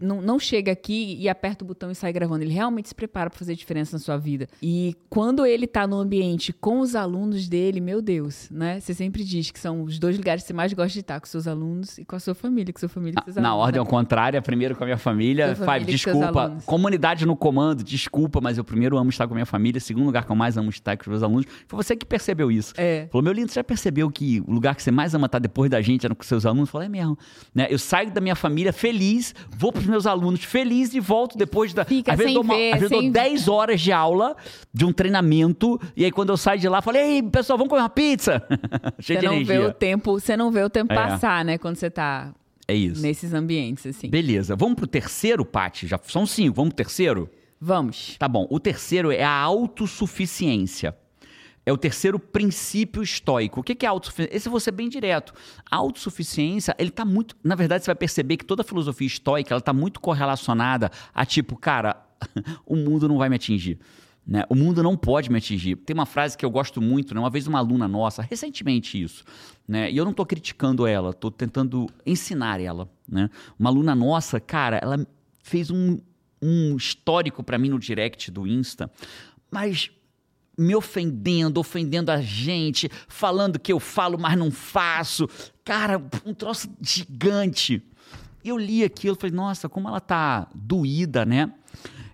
não, 0.00 0.20
não 0.20 0.38
chega 0.38 0.72
aqui 0.72 1.16
e 1.18 1.28
aperta 1.28 1.64
o 1.64 1.66
botão 1.66 1.90
e 1.90 1.94
sai 1.94 2.12
gravando. 2.12 2.44
Ele 2.44 2.52
realmente 2.52 2.88
se 2.88 2.94
prepara 2.94 3.30
para 3.30 3.38
fazer 3.38 3.54
diferença 3.54 3.96
na 3.96 4.00
sua 4.00 4.16
vida. 4.16 4.48
E 4.62 4.96
quando 5.08 5.44
ele 5.44 5.66
tá 5.66 5.86
no 5.86 5.96
ambiente 5.96 6.52
com 6.52 6.80
os 6.80 6.94
alunos 6.94 7.48
dele, 7.48 7.80
meu 7.80 8.00
Deus, 8.00 8.48
né? 8.50 8.80
Você 8.80 8.94
sempre 8.94 9.24
diz 9.24 9.50
que 9.50 9.58
são 9.58 9.82
os 9.82 9.98
dois 9.98 10.16
lugares 10.16 10.42
que 10.42 10.48
você 10.48 10.52
mais 10.54 10.72
gosta 10.72 10.92
de 10.92 11.00
estar, 11.00 11.20
com 11.20 11.26
seus 11.26 11.46
alunos 11.46 11.98
e 11.98 12.04
com 12.04 12.16
a 12.16 12.20
sua 12.20 12.34
família, 12.34 12.72
com 12.72 12.78
sua 12.78 12.88
família 12.88 13.18
e 13.20 13.24
seus 13.24 13.36
Na 13.36 13.50
alunos. 13.50 13.66
ordem 13.66 13.80
né? 13.80 13.86
ao 13.86 13.86
contrário, 13.86 14.40
primeiro 14.42 14.76
com 14.76 14.84
a 14.84 14.86
minha 14.86 14.98
família. 14.98 15.54
Sua 15.54 15.66
família 15.66 15.86
Five, 15.86 15.92
desculpa. 15.92 16.56
Comunidade 16.66 17.26
no 17.26 17.36
comando, 17.36 17.82
desculpa, 17.82 18.40
mas 18.40 18.58
eu 18.58 18.64
primeiro 18.64 18.96
amo 18.96 19.10
estar 19.10 19.26
com 19.26 19.34
a 19.34 19.36
minha 19.36 19.46
família. 19.50 19.80
Segundo 19.80 20.06
lugar 20.06 20.24
que 20.24 20.32
eu 20.32 20.36
mais 20.36 20.56
amo 20.56 20.70
estar 20.70 20.96
com 20.96 21.02
os 21.02 21.08
meus 21.08 21.22
alunos. 21.22 21.44
Foi 21.66 21.76
você 21.82 21.94
que 21.96 22.06
percebeu 22.06 22.50
isso. 22.50 22.72
É. 22.76 23.08
Falou, 23.10 23.22
meu 23.22 23.32
lindo, 23.32 23.48
você 23.50 23.56
já 23.56 23.64
percebeu 23.64 24.10
que 24.10 24.40
o 24.46 24.52
lugar 24.52 24.74
que 24.74 24.82
você 24.82 24.90
mais 24.90 25.14
ama 25.14 25.26
estar 25.26 25.38
depois 25.38 25.70
da 25.70 25.82
gente 25.82 26.06
era 26.06 26.14
com 26.14 26.22
seus 26.22 26.46
alunos? 26.46 26.68
Eu 26.68 26.72
falei, 26.72 26.86
é 26.86 26.90
mesmo. 26.90 27.18
Né? 27.54 27.66
Eu 27.68 27.78
saio 27.78 28.10
da 28.10 28.20
minha 28.20 28.34
família 28.36 28.72
feliz, 28.72 29.34
vou 29.50 29.72
pros 29.72 29.86
meus 29.86 30.06
alunos 30.06 30.42
feliz 30.44 30.94
e 30.94 31.00
volto 31.00 31.36
depois 31.36 31.74
da. 31.74 31.84
Fica 31.84 32.12
às 32.12 32.18
vezes 32.18 32.32
sem 32.32 32.34
dou, 32.34 32.42
uma, 32.44 32.54
ver, 32.54 32.72
às 32.72 32.80
vezes 32.80 32.90
dou 32.90 33.00
sem- 33.00 33.10
10 33.10 33.48
horas 33.48 33.80
de 33.80 33.92
aula 33.92 34.36
de 34.72 34.84
um 34.84 34.92
treinamento. 34.92 35.80
E 35.96 36.04
aí, 36.04 36.10
quando 36.12 36.30
eu 36.30 36.36
saio 36.36 36.60
de 36.60 36.68
lá, 36.68 36.80
falei, 36.80 37.02
ei, 37.16 37.22
pessoal, 37.22 37.58
vamos 37.58 37.68
comer 37.70 37.82
uma 37.82 37.88
pizza? 37.90 38.42
Cheio 39.00 39.18
Você 39.20 39.26
de 39.26 39.26
não 39.26 39.32
vê 39.44 39.54
energia. 39.54 39.68
o 39.68 39.72
tempo, 39.72 40.12
você 40.20 40.36
não 40.36 40.50
vê 40.50 40.62
o 40.62 40.70
tempo 40.70 40.92
É. 40.92 40.96
passar, 40.96 41.44
né? 41.44 41.58
Quando 41.58 41.76
você 41.76 41.90
tá 41.90 42.32
É 42.68 42.74
isso. 42.74 43.02
nesses 43.02 43.32
ambientes, 43.34 43.86
assim. 43.86 44.08
Beleza. 44.08 44.54
Vamos 44.54 44.76
pro 44.76 44.86
terceiro, 44.86 45.44
Paty? 45.44 45.86
Já 45.86 45.98
são 46.04 46.24
cinco. 46.26 46.54
Vamos 46.56 46.70
pro 46.74 46.84
terceiro? 46.84 47.28
Vamos. 47.60 48.16
Tá 48.18 48.26
bom. 48.26 48.46
O 48.50 48.58
terceiro 48.58 49.12
é 49.12 49.22
a 49.22 49.30
autossuficiência. 49.30 50.96
É 51.66 51.72
o 51.72 51.76
terceiro 51.76 52.18
princípio 52.18 53.02
estoico. 53.02 53.60
O 53.60 53.62
que 53.62 53.84
é 53.84 53.88
autossuficiência? 53.88 54.36
Esse 54.36 54.48
eu 54.48 54.50
vou 54.50 54.60
ser 54.60 54.70
bem 54.70 54.88
direto. 54.88 55.34
A 55.70 55.76
autossuficiência, 55.76 56.74
ele 56.78 56.90
tá 56.90 57.04
muito. 57.04 57.36
Na 57.44 57.54
verdade, 57.54 57.84
você 57.84 57.88
vai 57.88 57.96
perceber 57.96 58.38
que 58.38 58.46
toda 58.46 58.62
a 58.62 58.64
filosofia 58.64 59.06
estoica 59.06 59.52
ela 59.52 59.60
tá 59.60 59.72
muito 59.72 60.00
correlacionada 60.00 60.90
a 61.12 61.26
tipo, 61.26 61.56
cara, 61.56 62.02
o 62.64 62.74
mundo 62.76 63.06
não 63.06 63.18
vai 63.18 63.28
me 63.28 63.36
atingir. 63.36 63.78
Né? 64.26 64.44
O 64.48 64.54
mundo 64.54 64.82
não 64.82 64.96
pode 64.96 65.30
me 65.30 65.36
atingir. 65.36 65.76
Tem 65.76 65.92
uma 65.92 66.06
frase 66.06 66.38
que 66.38 66.44
eu 66.44 66.50
gosto 66.50 66.80
muito, 66.80 67.14
né? 67.14 67.20
uma 67.20 67.30
vez 67.30 67.46
uma 67.46 67.58
aluna 67.58 67.86
nossa, 67.86 68.22
recentemente 68.22 69.02
isso, 69.02 69.24
né? 69.66 69.90
e 69.90 69.96
eu 69.96 70.04
não 70.04 70.12
estou 70.12 70.24
criticando 70.24 70.86
ela, 70.86 71.10
estou 71.10 71.30
tentando 71.30 71.88
ensinar 72.06 72.60
ela. 72.60 72.88
Né? 73.08 73.28
Uma 73.58 73.70
aluna 73.70 73.94
nossa, 73.94 74.38
cara, 74.38 74.78
ela 74.82 75.06
fez 75.42 75.70
um, 75.70 75.98
um 76.40 76.76
histórico 76.76 77.42
para 77.42 77.58
mim 77.58 77.68
no 77.68 77.78
direct 77.78 78.30
do 78.30 78.46
Insta, 78.46 78.90
mas 79.50 79.90
me 80.56 80.74
ofendendo, 80.74 81.58
ofendendo 81.58 82.10
a 82.10 82.20
gente, 82.20 82.90
falando 83.08 83.58
que 83.58 83.72
eu 83.72 83.80
falo, 83.80 84.18
mas 84.18 84.36
não 84.36 84.50
faço. 84.50 85.26
Cara, 85.64 86.02
um 86.24 86.34
troço 86.34 86.68
gigante. 86.80 87.82
Eu 88.44 88.58
li 88.58 88.84
aquilo, 88.84 89.16
falei, 89.16 89.34
nossa, 89.34 89.68
como 89.68 89.88
ela 89.88 90.00
tá 90.00 90.48
doída, 90.54 91.24
né? 91.24 91.52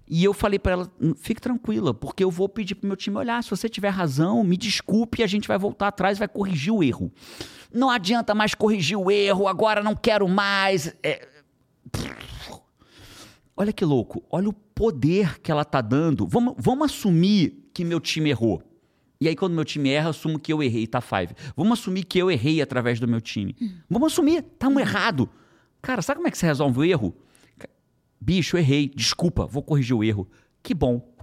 E 0.08 0.22
eu 0.22 0.32
falei 0.32 0.58
para 0.58 0.72
ela, 0.72 0.92
fique 1.16 1.40
tranquila, 1.40 1.92
porque 1.92 2.22
eu 2.22 2.30
vou 2.30 2.48
pedir 2.48 2.76
pro 2.76 2.86
meu 2.86 2.96
time 2.96 3.16
olhar, 3.16 3.42
se 3.42 3.50
você 3.50 3.68
tiver 3.68 3.88
razão, 3.88 4.44
me 4.44 4.56
desculpe 4.56 5.22
a 5.22 5.26
gente 5.26 5.48
vai 5.48 5.58
voltar 5.58 5.88
atrás 5.88 6.16
vai 6.16 6.28
corrigir 6.28 6.72
o 6.72 6.82
erro. 6.82 7.10
Não 7.74 7.90
adianta 7.90 8.32
mais 8.32 8.54
corrigir 8.54 8.96
o 8.96 9.10
erro, 9.10 9.48
agora 9.48 9.82
não 9.82 9.96
quero 9.96 10.28
mais. 10.28 10.94
É, 11.02 11.26
Olha 13.56 13.72
que 13.72 13.84
louco, 13.84 14.22
olha 14.30 14.48
o 14.48 14.52
poder 14.52 15.40
que 15.40 15.50
ela 15.50 15.64
tá 15.64 15.80
dando. 15.80 16.26
Vamos, 16.26 16.54
vamos 16.58 16.90
assumir 16.90 17.70
que 17.72 17.84
meu 17.84 17.98
time 17.98 18.30
errou. 18.30 18.62
E 19.18 19.26
aí, 19.28 19.34
quando 19.34 19.54
meu 19.54 19.64
time 19.64 19.88
erra, 19.88 20.10
assumo 20.10 20.38
que 20.38 20.52
eu 20.52 20.62
errei, 20.62 20.86
tá 20.86 21.00
five. 21.00 21.34
Vamos 21.56 21.80
assumir 21.80 22.04
que 22.04 22.18
eu 22.18 22.30
errei 22.30 22.60
através 22.60 23.00
do 23.00 23.08
meu 23.08 23.20
time. 23.20 23.56
Vamos 23.88 24.12
assumir, 24.12 24.42
tá 24.42 24.68
um 24.68 24.78
errado. 24.78 25.28
Cara, 25.80 26.02
sabe 26.02 26.18
como 26.18 26.28
é 26.28 26.30
que 26.30 26.36
você 26.36 26.44
resolve 26.44 26.78
o 26.80 26.84
erro? 26.84 27.16
Bicho, 28.20 28.56
eu 28.56 28.60
errei, 28.60 28.90
desculpa, 28.94 29.46
vou 29.46 29.62
corrigir 29.62 29.96
o 29.96 30.04
erro. 30.04 30.28
Que 30.62 30.74
bom. 30.74 31.14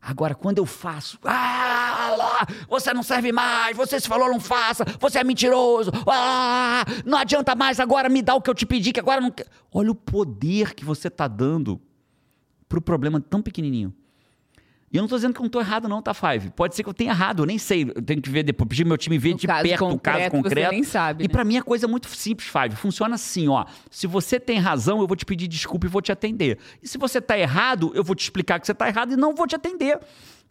Agora, 0.00 0.36
quando 0.36 0.58
eu 0.58 0.66
faço, 0.66 1.18
ah, 1.24 1.55
você 2.68 2.92
não 2.92 3.02
serve 3.02 3.32
mais, 3.32 3.76
você 3.76 3.98
se 4.00 4.08
falou, 4.08 4.28
não 4.28 4.40
faça, 4.40 4.84
você 5.00 5.18
é 5.18 5.24
mentiroso, 5.24 5.90
ah, 6.06 6.84
não 7.04 7.18
adianta 7.18 7.54
mais, 7.54 7.80
agora 7.80 8.08
me 8.08 8.22
dá 8.22 8.34
o 8.34 8.40
que 8.40 8.50
eu 8.50 8.54
te 8.54 8.66
pedi, 8.66 8.92
que 8.92 9.00
agora 9.00 9.20
não. 9.20 9.32
Olha 9.72 9.90
o 9.90 9.94
poder 9.94 10.74
que 10.74 10.84
você 10.84 11.08
está 11.08 11.28
dando 11.28 11.80
pro 12.68 12.80
problema 12.80 13.20
tão 13.20 13.40
pequenininho. 13.42 13.94
E 14.92 14.96
eu 14.96 15.02
não 15.02 15.08
tô 15.08 15.16
dizendo 15.16 15.34
que 15.34 15.40
eu 15.40 15.42
não 15.42 15.50
tô 15.50 15.60
errado, 15.60 15.88
não, 15.88 16.00
tá, 16.00 16.14
Five? 16.14 16.50
Pode 16.52 16.76
ser 16.76 16.84
que 16.84 16.88
eu 16.88 16.94
tenha 16.94 17.10
errado, 17.10 17.42
eu 17.42 17.46
nem 17.46 17.58
sei. 17.58 17.82
Eu 17.94 18.00
tenho 18.00 18.22
que 18.22 18.30
ver 18.30 18.44
depois, 18.44 18.68
pedir 18.68 18.86
meu 18.86 18.96
time 18.96 19.18
ver 19.18 19.34
de 19.34 19.44
perto 19.46 19.64
o 19.64 19.68
caso 19.68 19.90
concreto, 19.90 20.30
você 20.36 20.42
concreto. 20.42 20.70
nem 20.70 20.84
sabe, 20.84 21.24
E 21.24 21.26
né? 21.28 21.32
pra 21.32 21.44
mim 21.44 21.56
a 21.58 21.62
coisa 21.62 21.86
é 21.86 21.88
muito 21.88 22.08
simples, 22.08 22.48
Five. 22.48 22.76
Funciona 22.76 23.16
assim, 23.16 23.48
ó. 23.48 23.64
Se 23.90 24.06
você 24.06 24.38
tem 24.38 24.58
razão, 24.60 25.00
eu 25.00 25.06
vou 25.08 25.16
te 25.16 25.26
pedir 25.26 25.48
desculpa 25.48 25.86
e 25.86 25.88
vou 25.90 26.00
te 26.00 26.12
atender. 26.12 26.58
E 26.80 26.86
se 26.88 26.96
você 26.98 27.20
tá 27.20 27.36
errado, 27.36 27.90
eu 27.96 28.04
vou 28.04 28.14
te 28.14 28.22
explicar 28.22 28.60
que 28.60 28.66
você 28.66 28.72
tá 28.72 28.86
errado 28.88 29.12
e 29.12 29.16
não 29.16 29.34
vou 29.34 29.46
te 29.46 29.56
atender. 29.56 29.98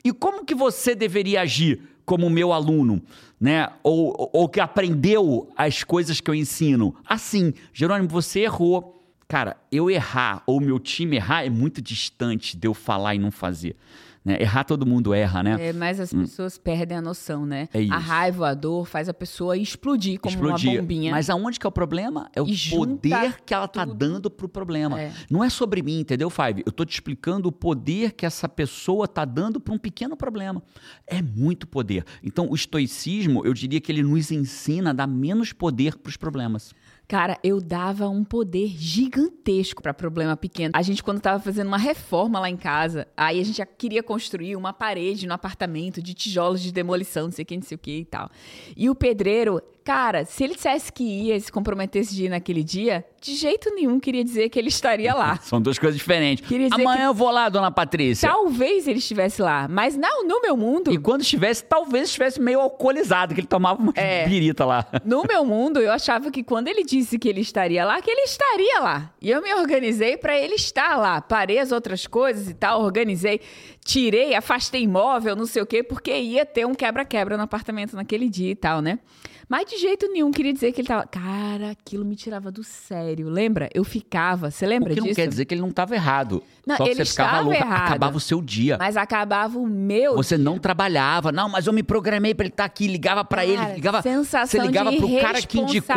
E 0.05 0.13
como 0.13 0.45
que 0.45 0.53
você 0.53 0.93
deveria 0.93 1.41
agir 1.41 1.81
como 2.05 2.29
meu 2.29 2.53
aluno, 2.53 3.01
né? 3.41 3.67
Ou, 3.81 4.29
ou- 4.31 4.47
que 4.47 4.59
aprendeu 4.59 5.49
as 5.57 5.83
coisas 5.83 6.21
que 6.21 6.29
eu 6.29 6.35
ensino? 6.35 6.95
Assim, 7.03 7.51
Jerônimo, 7.73 8.07
você 8.07 8.41
errou. 8.41 8.93
Cara, 9.27 9.57
eu 9.71 9.89
errar 9.89 10.43
ou 10.45 10.61
meu 10.61 10.77
time 10.77 11.15
errar 11.15 11.43
é 11.43 11.49
muito 11.49 11.81
distante 11.81 12.55
de 12.55 12.67
eu 12.67 12.75
falar 12.75 13.15
e 13.15 13.17
não 13.19 13.31
fazer. 13.31 13.75
Né? 14.25 14.41
Errar 14.41 14.63
todo 14.63 14.87
mundo 14.87 15.13
erra, 15.13 15.43
né? 15.43 15.67
É, 15.69 15.71
mas 15.71 15.99
as 15.99 16.11
pessoas 16.11 16.57
perdem 16.57 16.97
a 16.97 17.01
noção, 17.01 17.45
né? 17.45 17.69
É. 17.71 17.87
A 17.91 17.99
raiva, 17.99 18.49
a 18.49 18.53
dor 18.55 18.87
faz 18.87 19.07
a 19.07 19.13
pessoa 19.13 19.55
explodir 19.55 20.19
como 20.19 20.33
explodir. 20.33 20.71
uma 20.71 20.81
bombinha. 20.81 21.11
Mas 21.11 21.29
aonde 21.29 21.59
que 21.59 21.65
é 21.67 21.69
o 21.69 21.71
problema? 21.71 22.27
É 22.35 22.41
o 22.41 22.47
E 22.47 22.69
poder 22.71 23.41
que 23.45 23.53
ela 23.53 23.67
tá 23.67 23.85
tudo. 23.85 23.95
dando 23.95 24.31
pro 24.31 24.49
problema. 24.49 24.99
É. 24.99 25.11
Não 25.29 25.43
é 25.43 25.49
sobre 25.49 25.83
mim, 25.83 25.99
entendeu, 25.99 26.31
Five? 26.31 26.63
Eu 26.65 26.71
tô 26.71 26.83
te 26.83 26.93
explicando 26.93 27.47
o 27.49 27.51
poder 27.51 28.13
que 28.13 28.25
essa 28.25 28.49
pessoa 28.49 29.07
tá 29.07 29.23
dando 29.25 29.59
para 29.59 29.73
um 29.75 29.77
pequeno 29.77 30.17
problema. 30.17 30.63
É 31.05 31.21
muito 31.21 31.67
poder. 31.67 32.03
Então, 32.23 32.47
o 32.49 32.55
estoicismo, 32.55 33.45
eu 33.45 33.53
diria 33.53 33.79
que 33.79 33.91
ele 33.91 34.01
nos 34.01 34.31
ensina 34.31 34.89
a 34.89 34.93
dar 34.93 35.05
menos 35.07 35.53
poder 35.53 35.97
pros 35.97 36.17
problemas. 36.17 36.73
Cara, 37.07 37.37
eu 37.43 37.61
dava 37.61 38.09
um 38.09 38.23
poder 38.23 38.67
gigantesco 38.67 39.81
pra 39.81 39.93
problema 39.93 40.35
pequeno. 40.35 40.71
A 40.75 40.81
gente, 40.81 41.03
quando 41.03 41.21
tava 41.21 41.39
fazendo 41.39 41.67
uma 41.67 41.77
reforma 41.77 42.39
lá 42.39 42.49
em 42.49 42.57
casa, 42.57 43.07
aí 43.15 43.39
a 43.39 43.43
gente 43.43 43.57
já 43.57 43.65
queria 43.65 44.01
construir 44.01 44.55
uma 44.55 44.73
parede 44.73 45.27
no 45.27 45.33
apartamento 45.33 46.01
de 46.01 46.13
tijolos 46.13 46.61
de 46.61 46.71
demolição, 46.71 47.25
não 47.25 47.31
sei 47.31 47.43
o 47.43 47.45
que, 47.45 47.55
não 47.55 47.63
sei 47.63 47.75
o 47.75 47.79
que 47.79 47.99
e 47.99 48.05
tal. 48.05 48.29
E 48.75 48.89
o 48.89 48.95
pedreiro, 48.95 49.61
cara, 49.85 50.25
se 50.25 50.43
ele 50.43 50.55
dissesse 50.55 50.91
que 50.91 51.03
ia, 51.03 51.39
se 51.39 51.51
comprometesse 51.51 52.13
de 52.15 52.25
ir 52.25 52.29
naquele 52.29 52.63
dia, 52.63 53.05
de 53.21 53.35
jeito 53.35 53.69
nenhum 53.73 53.99
queria 53.99 54.23
dizer 54.23 54.49
que 54.49 54.57
ele 54.57 54.69
estaria 54.69 55.13
lá. 55.13 55.37
São 55.43 55.61
duas 55.61 55.77
coisas 55.77 55.95
diferentes. 55.95 56.43
Amanhã 56.71 57.05
eu 57.05 57.13
vou 57.13 57.29
lá, 57.29 57.47
dona 57.49 57.69
Patrícia. 57.69 58.27
Talvez 58.27 58.87
ele 58.87 58.97
estivesse 58.97 59.43
lá, 59.43 59.67
mas 59.69 59.95
não, 59.95 60.27
no 60.27 60.41
meu 60.41 60.57
mundo, 60.57 60.91
E 60.91 60.97
quando 60.97 61.21
estivesse, 61.21 61.63
talvez 61.63 62.07
estivesse 62.07 62.41
meio 62.41 62.59
alcoolizado, 62.59 63.35
que 63.35 63.41
ele 63.41 63.47
tomava 63.47 63.79
uma 63.79 63.93
É. 63.95 64.27
birita 64.27 64.65
lá. 64.65 64.85
No 65.05 65.23
meu 65.23 65.45
mundo, 65.45 65.79
eu 65.79 65.91
achava 65.91 66.31
que 66.31 66.41
quando 66.43 66.67
ele 66.67 66.83
disse 66.83 67.19
que 67.19 67.29
ele 67.29 67.41
estaria 67.41 67.85
lá, 67.85 68.01
que 68.01 68.09
ele 68.09 68.21
estaria 68.21 68.79
lá. 68.79 69.13
E 69.21 69.29
eu 69.29 69.39
me 69.41 69.53
organizei 69.53 70.17
para 70.17 70.35
ele 70.35 70.55
estar 70.55 70.97
lá. 70.97 71.21
Parei 71.21 71.59
as 71.59 71.71
outras 71.71 72.07
coisas 72.07 72.49
e 72.49 72.55
tal, 72.55 72.81
organizei, 72.81 73.39
tirei, 73.83 74.33
afastei 74.33 74.81
imóvel, 74.81 75.35
não 75.35 75.45
sei 75.45 75.61
o 75.61 75.65
quê, 75.65 75.83
porque 75.83 76.11
ia 76.17 76.43
ter 76.43 76.65
um 76.65 76.73
quebra-quebra 76.73 77.37
no 77.37 77.43
apartamento 77.43 77.95
naquele 77.95 78.27
dia 78.29 78.49
e 78.51 78.55
tal, 78.55 78.81
né? 78.81 78.97
Mas 79.47 79.65
de 79.69 79.77
jeito 79.77 80.07
nenhum 80.11 80.31
queria 80.31 80.53
dizer 80.53 80.71
que 80.71 80.81
ele 80.81 80.87
tava. 80.87 81.05
Cara, 81.05 81.71
aquilo 81.71 82.03
me 82.03 82.15
tirava 82.15 82.51
do 82.51 82.63
sério. 82.63 83.29
Lembra? 83.29 83.69
Eu 83.73 83.83
ficava. 83.83 84.49
Você 84.49 84.65
O 84.65 84.69
lembra 84.69 84.93
que 84.93 84.99
não 84.99 85.07
disso? 85.07 85.15
quer 85.15 85.27
dizer 85.27 85.45
que 85.45 85.53
ele 85.53 85.61
não 85.61 85.69
estava 85.69 85.93
errado. 85.93 86.41
Não, 86.65 86.77
Só 86.77 86.83
que 86.83 86.89
ele 86.89 87.05
você 87.05 87.11
ficava 87.11 87.41
louca, 87.41 87.57
errado. 87.57 87.87
acabava 87.89 88.17
o 88.17 88.19
seu 88.19 88.41
dia. 88.41 88.77
Mas 88.79 88.97
acabava 88.97 89.59
o 89.59 89.67
meu. 89.67 90.15
Você 90.15 90.37
não 90.37 90.57
trabalhava. 90.57 91.31
Não, 91.31 91.47
mas 91.47 91.67
eu 91.67 91.73
me 91.73 91.83
programei 91.83 92.33
pra 92.33 92.45
ele 92.45 92.53
estar 92.53 92.65
aqui. 92.65 92.87
Ligava 92.87 93.23
pra 93.23 93.45
Cara, 93.45 93.65
ele. 93.67 93.75
Ligava, 93.75 94.01
sensação 94.01 94.47
você 94.61 94.65
ligava 94.67 94.91
de 94.91 94.97
pro 94.97 95.19
cara 95.19 95.41
que 95.41 95.59
indicou. 95.59 95.95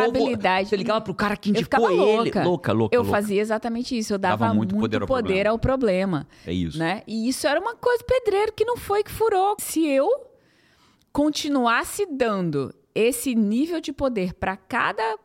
Você 0.65 0.77
ligava 0.77 1.01
pro 1.01 1.15
cara 1.15 1.37
que 1.37 1.49
Eu 1.49 1.55
indicou 1.55 1.91
ele. 1.91 1.99
louca. 1.99 2.45
Louca, 2.45 2.73
louca. 2.73 2.95
Eu 2.97 3.03
louca. 3.03 3.17
fazia 3.17 3.41
exatamente 3.41 3.97
isso. 3.97 4.13
Eu 4.13 4.19
dava, 4.19 4.39
Dava 4.45 4.55
muito 4.55 4.75
muito, 4.75 4.83
poder 4.85 5.07
poder, 5.07 5.47
ao 5.47 5.53
ao, 5.55 5.59
problema. 5.59 6.27
É 6.47 6.53
isso. 6.53 6.79
Né? 6.79 7.03
E 7.07 7.29
isso 7.29 7.47
era 7.47 7.59
uma 7.59 7.75
coisa 7.75 8.05
pedreiro 8.05 8.53
que 8.53 8.65
não 8.65 8.77
foi 8.77 9.03
que 9.03 9.11
furou. 9.11 9.57
Se 9.59 9.87
eu 9.87 10.09
continuasse 11.13 12.07
dando 12.07 12.75
esse 12.99 13.35
nível 13.35 13.81
de 13.81 13.93
poder 13.93 14.35
para 14.35 14.57
cada 14.57 15.17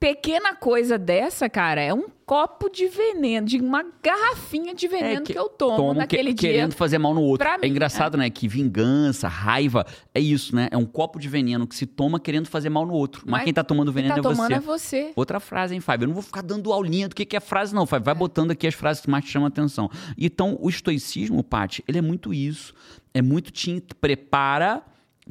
pequena 0.00 0.54
coisa 0.54 0.96
dessa, 0.96 1.46
cara, 1.46 1.82
é 1.82 1.92
um 1.92 2.06
copo 2.24 2.70
de 2.70 2.86
veneno, 2.86 3.46
de 3.46 3.58
uma 3.58 3.84
garrafinha 4.02 4.74
de 4.74 4.88
veneno 4.88 5.26
que, 5.26 5.34
que, 5.34 5.38
eu 5.38 5.46
tomo, 5.48 5.76
tomo 5.76 5.94
naquele 5.94 6.32
que, 6.32 6.40
dia. 6.40 6.52
Querendo 6.52 6.74
fazer 6.74 6.96
mal 6.96 7.12
no 7.12 7.20
outro. 7.20 7.46
é 7.60 7.66
engraçado, 7.66 8.14
é. 8.14 8.20
né? 8.20 8.30
Que 8.30 8.48
vingança, 8.48 9.28
raiva, 9.28 9.84
é 10.14 10.20
isso, 10.20 10.56
né? 10.56 10.68
É 10.70 10.76
um 10.76 10.86
copo 10.86 11.18
de 11.18 11.28
veneno 11.28 11.66
que 11.66 11.76
se 11.76 11.84
toma 11.84 12.18
querendo 12.18 12.46
fazer 12.46 12.70
mal 12.70 12.86
no 12.86 12.94
outro. 12.94 13.24
Mas, 13.26 13.32
Mas 13.32 13.44
quem 13.44 13.52
tá 13.52 13.62
tomando 13.62 13.92
veneno 13.92 14.14
tá 14.14 14.20
é 14.20 14.22
tomando 14.22 14.48
você. 14.48 14.54
é 14.54 14.60
você. 14.60 15.12
Outra 15.14 15.38
frase, 15.38 15.74
hein, 15.74 15.80
Fábio? 15.80 16.04
Eu 16.04 16.08
não 16.08 16.14
vou 16.14 16.22
ficar 16.22 16.42
dando 16.42 16.72
aulinha 16.72 17.06
do 17.06 17.14
que, 17.14 17.26
que 17.26 17.36
é 17.36 17.40
frase, 17.40 17.74
não, 17.74 17.84
Fábio. 17.84 18.06
Vai 18.06 18.14
é. 18.14 18.18
botando 18.18 18.52
aqui 18.52 18.66
as 18.66 18.74
frases 18.74 19.02
que 19.02 19.10
mais 19.10 19.24
te 19.24 19.30
chamam 19.30 19.46
a 19.46 19.48
atenção. 19.48 19.90
Então, 20.16 20.56
o 20.60 20.70
estoicismo, 20.70 21.44
Paty, 21.44 21.84
ele 21.86 21.98
é 21.98 22.02
muito 22.02 22.32
isso. 22.32 22.72
É 23.12 23.20
muito 23.20 23.50
te 23.50 23.82
prepara 24.00 24.82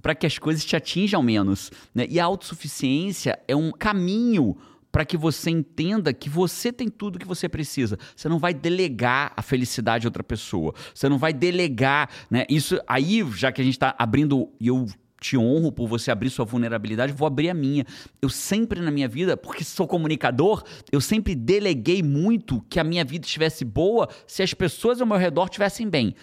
para 0.01 0.15
que 0.15 0.25
as 0.25 0.37
coisas 0.37 0.63
te 0.63 0.75
atinjam 0.75 1.21
menos. 1.21 1.71
Né? 1.93 2.05
E 2.09 2.19
a 2.19 2.25
autossuficiência 2.25 3.39
é 3.47 3.55
um 3.55 3.71
caminho 3.71 4.57
para 4.91 5.05
que 5.05 5.17
você 5.17 5.51
entenda 5.51 6.13
que 6.13 6.29
você 6.29 6.71
tem 6.71 6.89
tudo 6.89 7.19
que 7.19 7.27
você 7.27 7.47
precisa. 7.47 7.97
Você 8.15 8.27
não 8.27 8.39
vai 8.39 8.53
delegar 8.53 9.33
a 9.35 9.41
felicidade 9.41 10.07
a 10.07 10.09
outra 10.09 10.23
pessoa. 10.23 10.73
Você 10.93 11.07
não 11.07 11.17
vai 11.17 11.31
delegar, 11.31 12.09
né? 12.29 12.45
Isso 12.49 12.79
aí, 12.87 13.23
já 13.35 13.51
que 13.51 13.61
a 13.61 13.63
gente 13.63 13.75
está 13.75 13.95
abrindo 13.97 14.49
e 14.59 14.67
eu 14.67 14.87
te 15.19 15.37
honro 15.37 15.71
por 15.71 15.87
você 15.87 16.11
abrir 16.11 16.29
sua 16.29 16.45
vulnerabilidade, 16.45 17.13
vou 17.13 17.27
abrir 17.27 17.49
a 17.49 17.53
minha. 17.53 17.85
Eu 18.21 18.29
sempre 18.29 18.79
na 18.81 18.91
minha 18.91 19.07
vida, 19.07 19.35
porque 19.35 19.63
sou 19.63 19.87
comunicador, 19.87 20.63
eu 20.91 21.01
sempre 21.01 21.35
deleguei 21.35 22.01
muito 22.01 22.63
que 22.69 22.79
a 22.79 22.83
minha 22.83 23.03
vida 23.03 23.25
estivesse 23.25 23.65
boa 23.65 24.09
se 24.25 24.41
as 24.41 24.53
pessoas 24.53 25.01
ao 25.01 25.07
meu 25.07 25.17
redor 25.17 25.45
estivessem 25.45 25.89
bem. 25.89 26.15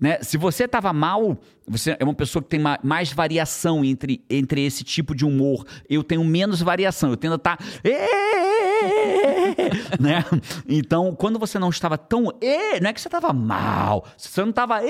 Né? 0.00 0.18
Se 0.22 0.36
você 0.36 0.64
estava 0.64 0.92
mal, 0.92 1.38
você 1.66 1.96
é 1.98 2.04
uma 2.04 2.14
pessoa 2.14 2.42
que 2.42 2.48
tem 2.48 2.60
mais 2.82 3.12
variação 3.12 3.84
entre, 3.84 4.24
entre 4.28 4.64
esse 4.64 4.82
tipo 4.82 5.14
de 5.14 5.24
humor. 5.24 5.64
Eu 5.88 6.02
tenho 6.02 6.24
menos 6.24 6.60
variação. 6.60 7.10
Eu 7.10 7.16
tendo 7.16 7.34
a 7.34 7.36
estar. 7.36 7.56
Tá... 7.56 7.64
né? 10.00 10.24
Então, 10.68 11.14
quando 11.14 11.38
você 11.38 11.58
não 11.58 11.70
estava 11.70 11.96
tão. 11.98 12.24
Não 12.24 12.90
é 12.90 12.92
que 12.92 13.00
você 13.00 13.08
estava 13.08 13.32
mal. 13.32 14.06
Se 14.16 14.28
você 14.28 14.42
não 14.42 14.50
estava. 14.50 14.80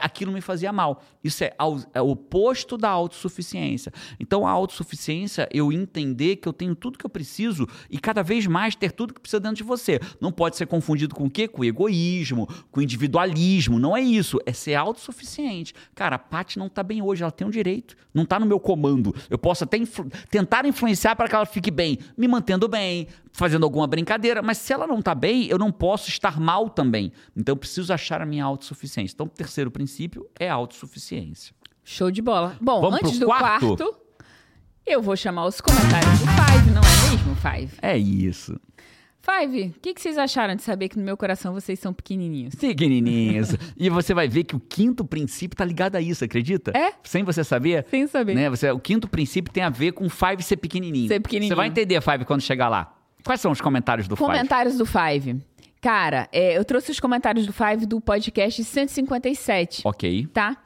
Aquilo 0.00 0.32
me 0.32 0.40
fazia 0.40 0.72
mal. 0.72 1.02
Isso 1.22 1.44
é, 1.44 1.52
é 1.94 2.02
o 2.02 2.08
oposto 2.08 2.76
da 2.76 2.90
autossuficiência. 2.90 3.92
Então, 4.18 4.46
a 4.46 4.50
autossuficiência, 4.50 5.48
eu 5.52 5.72
entender 5.72 6.36
que 6.36 6.48
eu 6.48 6.52
tenho 6.52 6.74
tudo 6.74 6.98
que 6.98 7.06
eu 7.06 7.10
preciso 7.10 7.68
e 7.88 7.98
cada 7.98 8.22
vez 8.22 8.46
mais 8.46 8.74
ter 8.74 8.92
tudo 8.92 9.14
que 9.14 9.20
precisa 9.20 9.40
dentro 9.40 9.56
de 9.56 9.62
você. 9.62 10.00
Não 10.20 10.32
pode 10.32 10.56
ser 10.56 10.66
confundido 10.66 11.14
com 11.14 11.24
o 11.24 11.30
quê? 11.30 11.46
Com 11.46 11.64
egoísmo, 11.64 12.48
com 12.70 12.82
individualismo. 12.82 13.78
Não 13.78 13.96
é 13.96 14.00
isso 14.00 14.38
é 14.46 14.52
ser 14.52 14.74
autossuficiente. 14.74 15.74
Cara, 15.94 16.16
a 16.16 16.18
Paty 16.18 16.58
não 16.58 16.68
tá 16.68 16.82
bem 16.82 17.02
hoje, 17.02 17.22
ela 17.22 17.32
tem 17.32 17.46
um 17.46 17.50
direito. 17.50 17.96
Não 18.12 18.24
tá 18.24 18.38
no 18.38 18.46
meu 18.46 18.60
comando. 18.60 19.14
Eu 19.28 19.38
posso 19.38 19.64
até 19.64 19.76
influ 19.76 20.08
tentar 20.30 20.64
influenciar 20.66 21.16
para 21.16 21.28
que 21.28 21.34
ela 21.34 21.46
fique 21.46 21.70
bem, 21.70 21.98
me 22.16 22.28
mantendo 22.28 22.68
bem, 22.68 23.08
fazendo 23.32 23.64
alguma 23.64 23.86
brincadeira, 23.86 24.40
mas 24.42 24.58
se 24.58 24.72
ela 24.72 24.86
não 24.86 25.02
tá 25.02 25.14
bem, 25.14 25.46
eu 25.46 25.58
não 25.58 25.72
posso 25.72 26.08
estar 26.08 26.40
mal 26.40 26.70
também. 26.70 27.12
Então 27.36 27.52
eu 27.52 27.56
preciso 27.56 27.92
achar 27.92 28.22
a 28.22 28.26
minha 28.26 28.44
autossuficiência. 28.44 29.14
Então 29.14 29.26
o 29.26 29.30
terceiro 29.30 29.70
princípio 29.70 30.28
é 30.38 30.48
autossuficiência. 30.48 31.54
Show 31.84 32.10
de 32.10 32.22
bola. 32.22 32.56
Bom, 32.60 32.80
Vamos 32.80 33.00
antes 33.00 33.18
do 33.18 33.26
quarto? 33.26 33.76
quarto, 33.76 33.96
eu 34.86 35.02
vou 35.02 35.16
chamar 35.16 35.46
os 35.46 35.60
comentários 35.60 36.20
do 36.20 36.26
Five, 36.26 36.70
não 36.70 36.82
é 36.82 37.10
mesmo, 37.10 37.34
Five? 37.36 37.72
É 37.82 37.96
isso. 37.96 38.58
Five, 39.24 39.74
o 39.74 39.80
que, 39.80 39.94
que, 39.94 40.02
vocês 40.02 40.18
acharam 40.18 40.54
de 40.54 40.62
saber 40.62 40.90
que 40.90 40.98
no 40.98 41.04
meu 41.04 41.16
coração 41.16 41.54
vocês 41.54 41.78
são 41.78 41.94
pequenininhos? 41.94 42.54
Pequenininhos. 42.54 43.56
e 43.74 43.88
você 43.88 44.12
vai 44.12 44.28
ver 44.28 44.44
que 44.44 44.54
o 44.54 44.60
quinto 44.60 45.02
princípio 45.02 45.56
tá 45.56 45.64
ligado 45.64 45.96
a 45.96 46.00
isso, 46.00 46.22
acredita? 46.22 46.72
É? 46.76 46.92
Sem 47.02 47.24
você 47.24 47.42
saber? 47.42 47.86
Sem 47.88 48.06
saber. 48.06 48.34
Né? 48.34 48.50
Você, 48.50 48.70
o 48.70 48.78
quinto 48.78 49.08
princípio 49.08 49.50
tem 49.50 49.62
a 49.62 49.70
ver 49.70 49.92
com 49.92 50.10
Five 50.10 50.42
ser 50.42 50.58
pequenininho. 50.58 51.08
Ser 51.08 51.20
pequenininho. 51.20 51.48
Você 51.48 51.54
vai 51.54 51.68
entender, 51.68 51.98
Five, 52.02 52.26
quando 52.26 52.42
chegar 52.42 52.68
lá. 52.68 52.93
Quais 53.24 53.40
são 53.40 53.50
os 53.50 53.60
comentários 53.60 54.06
do 54.06 54.16
comentários 54.16 54.76
Five? 54.76 54.78
Comentários 54.78 54.78
do 54.78 54.86
Five. 54.86 55.42
Cara, 55.80 56.28
é, 56.32 56.56
eu 56.56 56.64
trouxe 56.64 56.90
os 56.90 57.00
comentários 57.00 57.46
do 57.46 57.52
Five 57.52 57.86
do 57.86 58.00
podcast 58.00 58.62
157. 58.62 59.82
Ok. 59.84 60.26
Tá? 60.32 60.56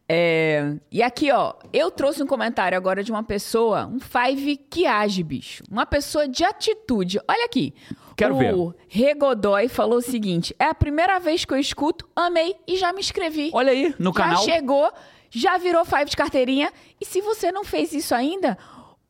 É, 0.08 0.76
e 0.92 1.02
aqui, 1.02 1.32
ó, 1.32 1.54
eu 1.72 1.90
trouxe 1.90 2.22
um 2.22 2.28
comentário 2.28 2.78
agora 2.78 3.04
de 3.04 3.12
uma 3.12 3.24
pessoa, 3.24 3.88
um 3.88 4.00
five 4.00 4.58
que 4.58 4.86
age, 4.86 5.24
bicho. 5.24 5.64
Uma 5.72 5.86
pessoa 5.86 6.28
de 6.28 6.44
atitude. 6.44 7.20
Olha 7.28 7.46
aqui. 7.46 7.74
Quero 8.16 8.36
o 8.36 8.38
ver. 8.38 8.54
O 8.54 8.74
Regodoy 8.88 9.68
falou 9.68 9.98
o 9.98 10.02
seguinte: 10.02 10.56
é 10.60 10.66
a 10.66 10.74
primeira 10.76 11.20
vez 11.20 11.46
que 11.46 11.54
eu 11.54 11.60
escuto, 11.60 12.08
amei 12.16 12.56
e 12.68 12.78
já 12.78 12.94
me 12.94 13.00
inscrevi. 13.00 13.50
Olha 13.54 13.72
aí, 13.72 13.94
no 14.00 14.12
já 14.12 14.16
canal. 14.16 14.46
Já 14.46 14.54
chegou, 14.54 14.92
já 15.30 15.58
virou 15.58 15.84
five 15.84 16.06
de 16.06 16.16
carteirinha. 16.16 16.72
E 17.02 17.06
se 17.06 17.22
você 17.22 17.52
não 17.52 17.64
fez 17.64 17.92
isso 17.94 18.14
ainda, 18.14 18.58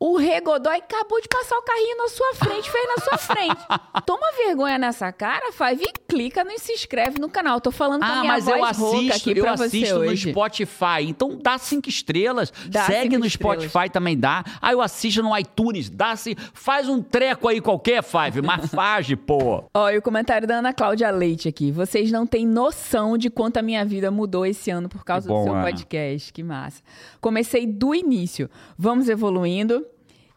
o 0.06 0.18
Regodói 0.18 0.80
acabou 0.80 1.22
de 1.22 1.30
passar 1.30 1.58
o 1.58 1.62
carrinho 1.62 1.96
na 1.96 2.10
sua 2.10 2.34
frente, 2.34 2.70
fez 2.70 2.88
na 2.90 3.06
sua 3.06 3.18
frente. 3.18 3.66
Toma 4.06 4.34
vergonha 4.46 4.78
nessa 4.78 5.14
cara, 5.14 5.54
Five, 5.54 5.82
e 5.82 5.94
clica 6.06 6.46
e 6.46 6.60
se 6.60 6.74
inscreve 6.74 7.22
no 7.22 7.30
canal. 7.30 7.62
Tô 7.62 7.72
falando 7.72 8.02
com 8.02 8.08
ah, 8.08 8.18
a 8.18 8.20
minha 8.20 8.34
mas 8.34 8.44
voz 8.44 8.58
eu 8.58 8.66
assisto, 8.66 9.30
aqui 9.30 9.40
você 9.40 9.64
assisto 9.64 9.96
hoje. 9.96 10.26
no 10.26 10.34
Spotify. 10.34 11.04
Então 11.08 11.40
dá 11.42 11.58
cinco 11.58 11.88
estrelas. 11.88 12.52
Dá 12.68 12.84
Segue 12.84 13.12
cinco 13.12 13.20
no 13.20 13.26
estrelas. 13.26 13.64
Spotify 13.64 13.90
também 13.90 14.18
dá. 14.18 14.44
Aí 14.62 14.74
eu 14.74 14.82
assisto 14.82 15.24
no 15.24 15.38
iTunes. 15.38 15.90
Dá 15.90 16.18
-se, 16.18 16.36
faz 16.54 16.90
um 16.90 17.02
treco 17.02 17.48
aí 17.48 17.62
qualquer, 17.62 18.04
Five. 18.04 18.42
Mas 18.46 18.70
faz, 18.72 19.08
pô. 19.26 19.64
Ó, 19.74 19.90
e 19.90 19.98
o 19.98 20.02
comentário 20.02 20.46
da 20.46 20.56
Ana 20.56 20.74
Cláudia 20.74 21.10
Leite 21.12 21.48
aqui. 21.48 21.72
Vocês 21.72 22.12
não 22.12 22.28
têm 22.28 22.46
noção 22.46 23.18
de 23.18 23.30
quanto 23.30 23.56
a 23.56 23.62
minha 23.62 23.86
vida 23.86 24.12
mudou 24.12 24.46
esse 24.46 24.70
ano 24.70 24.90
por 24.90 25.06
causa 25.06 25.30
bom, 25.30 25.40
do 25.40 25.44
seu 25.46 25.54
Ana. 25.54 25.64
podcast. 25.64 26.34
Que 26.34 26.44
massa. 26.44 26.84
Comecei 27.22 27.66
do 27.66 27.96
início. 27.96 28.50
Vamos 28.78 29.08
evoluindo 29.08 29.86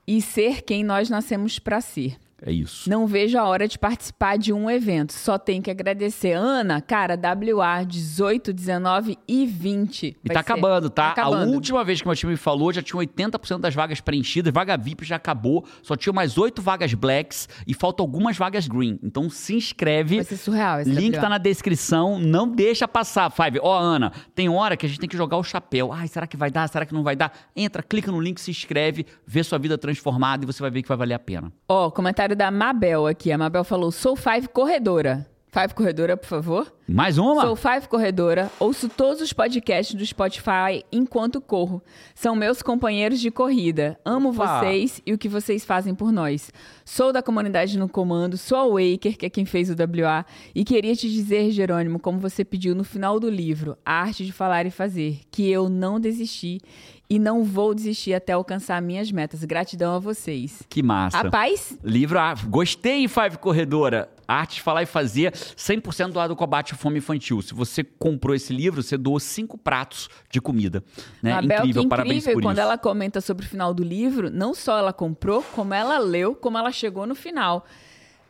e 0.06 0.22
ser 0.22 0.62
quem 0.62 0.84
nós 0.84 1.10
nascemos 1.10 1.58
para 1.58 1.80
ser. 1.80 2.16
É 2.42 2.52
isso. 2.52 2.88
Não 2.90 3.06
vejo 3.06 3.38
a 3.38 3.44
hora 3.44 3.66
de 3.66 3.78
participar 3.78 4.36
de 4.36 4.52
um 4.52 4.70
evento. 4.70 5.12
Só 5.12 5.38
tenho 5.38 5.62
que 5.62 5.70
agradecer. 5.70 6.32
Ana, 6.32 6.80
cara, 6.80 7.18
WA 7.18 7.82
18, 7.82 8.52
19 8.52 9.18
e 9.26 9.46
20. 9.46 10.16
E 10.22 10.28
tá 10.28 10.40
acabando, 10.40 10.90
tá? 10.90 11.10
acabando. 11.10 11.50
A 11.50 11.54
última 11.54 11.82
vez 11.82 12.00
que 12.00 12.06
meu 12.06 12.14
time 12.14 12.32
me 12.32 12.36
falou, 12.36 12.72
já 12.72 12.82
tinha 12.82 13.00
80% 13.00 13.58
das 13.58 13.74
vagas 13.74 14.00
preenchidas, 14.00 14.52
vaga 14.52 14.76
VIP 14.76 15.04
já 15.04 15.16
acabou, 15.16 15.64
só 15.82 15.96
tinha 15.96 16.12
mais 16.12 16.36
8 16.36 16.60
vagas 16.60 16.92
blacks 16.92 17.48
e 17.66 17.72
faltam 17.72 18.04
algumas 18.04 18.36
vagas 18.36 18.68
green. 18.68 18.98
Então 19.02 19.30
se 19.30 19.54
inscreve. 19.54 20.16
Vai 20.16 20.24
ser 20.24 20.36
surreal 20.36 20.80
esse 20.80 20.90
Link 20.90 21.14
WA. 21.14 21.22
tá 21.22 21.28
na 21.28 21.38
descrição, 21.38 22.18
não 22.18 22.48
deixa 22.48 22.86
passar, 22.86 23.30
Five. 23.30 23.60
Ó, 23.62 23.78
Ana, 23.78 24.12
tem 24.34 24.48
hora 24.48 24.76
que 24.76 24.84
a 24.84 24.88
gente 24.88 25.00
tem 25.00 25.08
que 25.08 25.16
jogar 25.16 25.36
o 25.36 25.44
chapéu. 25.44 25.92
Ai, 25.92 26.06
será 26.08 26.26
que 26.26 26.36
vai 26.36 26.50
dar? 26.50 26.68
Será 26.68 26.84
que 26.84 26.92
não 26.92 27.02
vai 27.02 27.16
dar? 27.16 27.32
Entra, 27.54 27.82
clica 27.82 28.10
no 28.12 28.20
link, 28.20 28.40
se 28.40 28.50
inscreve, 28.50 29.06
vê 29.26 29.42
sua 29.42 29.58
vida 29.58 29.78
transformada 29.78 30.44
e 30.44 30.46
você 30.46 30.60
vai 30.60 30.70
ver 30.70 30.82
que 30.82 30.88
vai 30.88 30.96
valer 30.96 31.14
a 31.14 31.18
pena. 31.18 31.52
Ó, 31.68 31.90
comentário 31.90 32.25
da 32.34 32.50
Mabel 32.50 33.06
aqui. 33.06 33.30
A 33.30 33.38
Mabel 33.38 33.62
falou: 33.62 33.92
sou 33.92 34.16
Five 34.16 34.48
corredora. 34.48 35.26
Five 35.56 35.72
corredora, 35.74 36.18
por 36.18 36.26
favor. 36.26 36.70
Mais 36.86 37.16
uma? 37.16 37.40
Sou 37.40 37.56
Five 37.56 37.88
Corredora, 37.88 38.48
ouço 38.60 38.88
todos 38.88 39.22
os 39.22 39.32
podcasts 39.32 39.96
do 39.96 40.04
Spotify 40.04 40.84
enquanto 40.92 41.40
corro. 41.40 41.82
São 42.14 42.36
meus 42.36 42.60
companheiros 42.60 43.18
de 43.18 43.30
corrida. 43.30 43.98
Amo 44.04 44.28
Opa! 44.28 44.60
vocês 44.60 45.00
e 45.06 45.14
o 45.14 45.18
que 45.18 45.30
vocês 45.30 45.64
fazem 45.64 45.94
por 45.94 46.12
nós. 46.12 46.52
Sou 46.84 47.10
da 47.10 47.22
comunidade 47.22 47.78
no 47.78 47.88
comando, 47.88 48.36
sou 48.36 48.58
a 48.58 48.66
Waker, 48.66 49.16
que 49.16 49.26
é 49.26 49.30
quem 49.30 49.46
fez 49.46 49.70
o 49.70 49.72
WA, 49.72 50.26
e 50.54 50.62
queria 50.62 50.94
te 50.94 51.10
dizer, 51.10 51.50
Jerônimo, 51.50 51.98
como 51.98 52.20
você 52.20 52.44
pediu 52.44 52.74
no 52.74 52.84
final 52.84 53.18
do 53.18 53.30
livro, 53.30 53.78
A 53.84 53.94
Arte 54.02 54.26
de 54.26 54.32
Falar 54.32 54.66
e 54.66 54.70
Fazer, 54.70 55.20
que 55.30 55.50
eu 55.50 55.70
não 55.70 55.98
desisti 55.98 56.60
e 57.08 57.18
não 57.18 57.44
vou 57.44 57.74
desistir 57.74 58.14
até 58.14 58.32
alcançar 58.32 58.80
minhas 58.82 59.10
metas. 59.12 59.44
Gratidão 59.44 59.94
a 59.94 59.98
vocês. 59.98 60.62
Que 60.68 60.82
massa. 60.82 61.18
Rapaz, 61.18 61.78
Livro, 61.82 62.18
ah, 62.18 62.34
gostei, 62.48 63.06
Five 63.08 63.38
Corredora. 63.38 64.08
Arte 64.28 64.60
Falar 64.60 64.82
e 64.82 64.86
Fazer, 64.86 65.32
100% 65.32 66.10
doado 66.10 66.32
ao 66.32 66.36
combate 66.36 66.74
à 66.74 66.76
fome 66.76 66.98
infantil. 66.98 67.40
Se 67.40 67.54
você 67.54 67.84
comprou 67.84 68.34
esse 68.34 68.52
livro, 68.52 68.82
você 68.82 68.96
doou 68.96 69.20
cinco 69.20 69.56
pratos 69.56 70.08
de 70.28 70.40
comida. 70.40 70.82
Né? 71.22 71.32
Mabel, 71.32 71.58
incrível, 71.58 71.82
que 71.82 71.88
parabéns 71.88 72.16
incrível. 72.24 72.34
por 72.34 72.42
Quando 72.42 72.56
isso. 72.56 72.62
ela 72.62 72.76
comenta 72.76 73.20
sobre 73.20 73.46
o 73.46 73.48
final 73.48 73.72
do 73.72 73.84
livro, 73.84 74.28
não 74.28 74.52
só 74.52 74.78
ela 74.78 74.92
comprou, 74.92 75.44
como 75.54 75.72
ela 75.72 75.98
leu, 75.98 76.34
como 76.34 76.58
ela 76.58 76.72
chegou 76.72 77.06
no 77.06 77.14
final. 77.14 77.64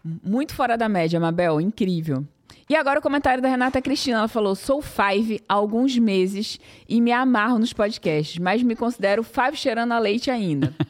Muito 0.04 0.54
fora 0.54 0.76
da 0.76 0.88
média, 0.88 1.18
Mabel, 1.18 1.60
incrível. 1.60 2.26
E 2.68 2.74
agora 2.74 2.98
o 2.98 3.02
comentário 3.02 3.42
da 3.42 3.48
Renata 3.48 3.80
Cristina. 3.80 4.18
Ela 4.18 4.28
falou: 4.28 4.54
sou 4.54 4.82
Five 4.82 5.40
há 5.48 5.54
alguns 5.54 5.96
meses 5.98 6.58
e 6.88 7.00
me 7.00 7.12
amarro 7.12 7.58
nos 7.58 7.72
podcasts, 7.72 8.38
mas 8.38 8.62
me 8.62 8.74
considero 8.74 9.22
Five 9.22 9.56
cheirando 9.56 9.92
a 9.92 9.98
leite 9.98 10.30
ainda. 10.30 10.74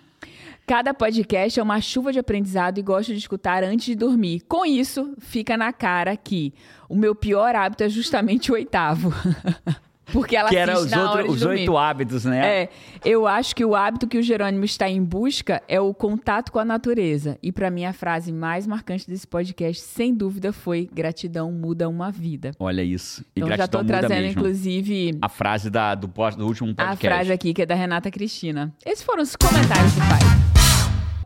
Cada 0.67 0.93
podcast 0.93 1.61
é 1.61 1.63
uma 1.63 1.81
chuva 1.81 2.13
de 2.13 2.19
aprendizado 2.19 2.79
e 2.79 2.83
gosto 2.83 3.13
de 3.13 3.19
escutar 3.19 3.63
antes 3.63 3.87
de 3.87 3.95
dormir. 3.95 4.43
Com 4.49 4.67
isso, 4.67 5.15
fica 5.19 5.57
na 5.57 5.73
cara 5.73 6.17
que 6.17 6.53
o 6.89 6.97
meu 6.97 7.15
pior 7.15 7.55
hábito 7.55 7.85
é 7.85 7.89
justamente 7.89 8.51
o 8.51 8.55
oitavo. 8.55 9.13
Porque 10.13 10.37
ela 10.37 10.49
que 10.49 10.57
era 10.57 10.79
os, 10.79 10.87
de 10.87 10.95
os 11.29 11.43
oito 11.43 11.77
hábitos, 11.77 12.25
né? 12.25 12.63
É, 12.63 12.69
eu 13.05 13.27
acho 13.27 13.55
que 13.57 13.65
o 13.65 13.75
hábito 13.75 14.07
que 14.07 14.17
o 14.17 14.23
Jerônimo 14.23 14.65
está 14.65 14.89
em 14.89 15.03
busca 15.03 15.63
é 15.67 15.81
o 15.81 15.93
contato 15.93 16.53
com 16.53 16.59
a 16.59 16.65
natureza. 16.65 17.37
E 17.43 17.51
para 17.51 17.71
mim 17.71 17.85
a 17.85 17.93
frase 17.93 18.33
mais 18.33 18.67
marcante 18.67 19.07
desse 19.09 19.27
podcast, 19.27 19.83
sem 19.83 20.15
dúvida, 20.15 20.53
foi 20.53 20.89
gratidão 20.93 21.51
muda 21.51 21.89
uma 21.89 22.11
vida. 22.11 22.53
Olha 22.59 22.83
isso. 22.83 23.23
E 23.35 23.41
Então 23.41 23.49
já 23.49 23.57
gratidão 23.57 23.81
estou 23.81 23.83
muda 23.97 23.99
trazendo, 24.09 24.27
mesmo. 24.27 24.41
inclusive, 24.41 25.19
A 25.21 25.29
frase 25.29 25.71
da, 25.71 25.95
do, 25.95 26.07
do 26.07 26.47
último 26.47 26.71
a 26.71 26.75
podcast. 26.75 27.07
frase 27.07 27.33
aqui 27.33 27.53
que 27.53 27.63
é 27.63 27.67
da 27.67 27.75
Renata 27.75 28.11
Cristina. 28.11 28.73
Esses 28.85 29.05
foram 29.05 29.23
os 29.23 29.35
comentários 29.35 29.93
do 29.93 30.01
pai. 30.01 30.47